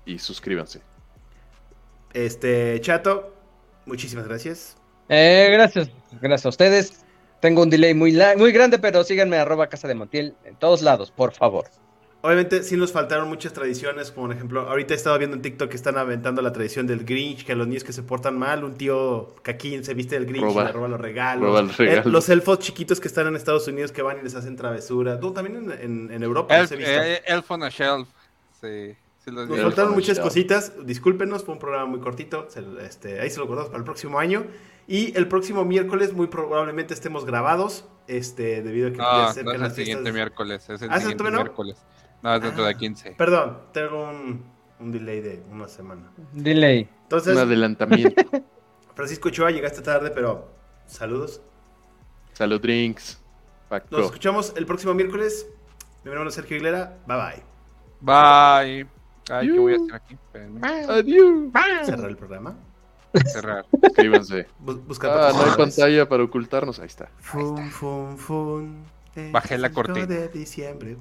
Y 0.07 0.19
suscríbanse. 0.19 0.81
Este, 2.15 2.81
Chato, 2.81 3.35
muchísimas 3.85 4.27
gracias. 4.27 4.79
Eh, 5.11 5.51
gracias. 5.53 5.91
Gracias 6.23 6.47
a 6.47 6.49
ustedes. 6.49 7.04
Tengo 7.45 7.61
un 7.61 7.69
delay 7.69 7.93
muy, 7.93 8.19
muy 8.39 8.53
grande, 8.53 8.79
pero 8.79 9.05
síganme 9.05 9.37
arroba 9.37 9.67
casa 9.67 9.87
de 9.87 9.95
Montiel 9.95 10.35
en 10.47 10.57
todos 10.57 10.81
lados, 10.81 11.11
por 11.11 11.35
favor. 11.35 11.67
Obviamente 12.23 12.63
sí 12.63 12.75
nos 12.79 12.91
faltaron 12.91 13.29
muchas 13.29 13.53
tradiciones, 13.53 14.11
como 14.11 14.29
por 14.29 14.35
ejemplo, 14.35 14.61
ahorita 14.63 14.95
he 14.95 14.97
estado 14.97 15.19
viendo 15.19 15.37
en 15.37 15.43
TikTok 15.43 15.69
que 15.69 15.77
están 15.77 15.99
aventando 15.99 16.41
la 16.41 16.55
tradición 16.55 16.87
del 16.87 17.05
Grinch, 17.05 17.45
que 17.45 17.53
a 17.53 17.55
los 17.55 17.67
niños 17.67 17.85
que 17.85 17.93
se 17.93 18.03
portan 18.03 18.39
mal, 18.39 18.65
un 18.65 18.77
tío 18.79 19.35
caquín 19.43 19.85
se 19.85 19.93
viste 19.93 20.15
del 20.15 20.25
Grinch 20.25 20.43
Roba. 20.43 20.63
y 20.63 20.67
le 20.69 20.73
roba 20.73 20.89
los 20.89 20.99
regalos. 21.03 21.45
Roba 21.45 21.61
los 21.61 21.77
regalos. 21.77 22.07
Eh, 22.07 22.09
los 22.09 22.29
elfos 22.31 22.61
chiquitos 22.61 22.99
que 22.99 23.09
están 23.09 23.27
en 23.27 23.37
Estados 23.37 23.69
Unidos 23.69 23.93
que 23.93 24.01
van 24.01 24.21
y 24.21 24.23
les 24.23 24.35
hacen 24.35 24.57
travesura. 24.57 25.19
No, 25.21 25.35
también 25.35 25.71
en, 25.71 25.71
en- 25.73 26.11
en 26.13 26.23
Europa 26.23 26.57
los 26.63 26.73
Elf, 26.73 26.81
he 26.81 26.83
visto. 26.83 27.03
eh, 27.03 27.23
Elf 27.27 27.51
on 27.51 27.63
a 27.63 27.69
Shelf. 27.69 28.09
Sí, 28.59 28.97
sí 29.23 29.31
los 29.31 29.47
Nos 29.51 29.61
faltaron 29.61 29.93
muchas 29.93 30.19
cositas, 30.19 30.73
discúlpenos, 30.87 31.45
fue 31.45 31.53
un 31.53 31.61
programa 31.61 31.85
muy 31.85 32.01
cortito, 32.01 32.47
se- 32.49 32.65
este, 32.87 33.21
ahí 33.21 33.29
se 33.29 33.39
lo 33.39 33.45
guardamos 33.47 33.69
para 33.69 33.81
el 33.81 33.85
próximo 33.85 34.19
año. 34.19 34.47
Y 34.87 35.17
el 35.17 35.29
próximo 35.29 35.65
miércoles 35.65 36.13
muy 36.13 36.27
probablemente 36.27 36.93
estemos 36.95 37.25
grabados, 37.25 37.89
este, 38.07 38.63
debido 38.63 38.89
a 38.89 38.91
que 38.93 38.97
ya 38.99 39.03
No, 39.05 39.11
se 39.11 39.45
no 39.45 39.51
acercan 39.51 39.55
es 39.55 39.55
el 39.57 39.61
las 39.63 39.75
siguiente 39.75 40.03
fiestas. 40.03 40.15
miércoles, 40.15 40.69
es 40.71 40.83
el 40.83 40.91
¿Ah, 40.91 40.95
¿es 40.97 41.01
siguiente 41.03 41.25
no? 41.25 41.31
miércoles. 41.31 41.77
No, 42.23 42.35
es 42.35 42.43
dentro 42.43 42.65
Ah. 42.65 42.69
de 42.69 42.75
15. 42.77 43.11
Perdón, 43.13 43.59
tengo 43.73 44.05
un, 44.11 44.45
un 44.81 44.93
delay 44.93 45.21
de 45.21 45.43
una 45.51 45.69
semana. 45.69 46.11
Delay. 46.33 46.89
Entonces, 47.03 47.35
Un 47.35 47.43
adelantamiento. 47.43 48.23
Francisco 48.95 49.29
Ochoa, 49.29 49.51
llegaste 49.51 49.83
tarde, 49.83 50.11
pero 50.11 50.49
saludos. 50.87 51.41
Salud 52.33 52.61
drinks. 52.61 53.21
Paco. 53.69 53.87
Nos 53.91 54.07
escuchamos 54.07 54.53
el 54.57 54.67
próximo 54.67 54.93
miércoles. 54.95 55.49
Mi 56.05 56.11
nombre 56.11 56.29
es 56.29 56.35
Sergio 56.35 56.57
Aguilera. 56.57 56.99
Bye 57.07 57.17
bye. 57.17 57.43
Bye. 58.01 58.87
Ay, 59.31 59.51
¿qué 59.51 59.59
voy 59.59 59.73
a 59.73 59.77
hacer 59.77 59.95
aquí? 59.95 60.15
Espérenme. 60.15 60.61
Adiós. 60.67 61.51
Cerrar 61.87 62.11
el 62.11 62.17
programa. 62.17 62.57
Cerrar. 63.27 63.67
Busca 64.59 65.29
Ah, 65.29 65.33
no 65.33 65.43
hay 65.43 65.57
pantalla 65.57 66.09
para 66.09 66.25
ocultarnos. 66.25 66.79
Ahí 66.81 66.87
está. 66.87 67.09
Fum, 67.21 67.71
fum, 67.71 68.17
fum. 68.17 68.75
Bajé 69.31 69.59
la 69.59 69.71
cortina. 69.71 70.07
de 70.07 70.29
diciembre. 70.29 70.97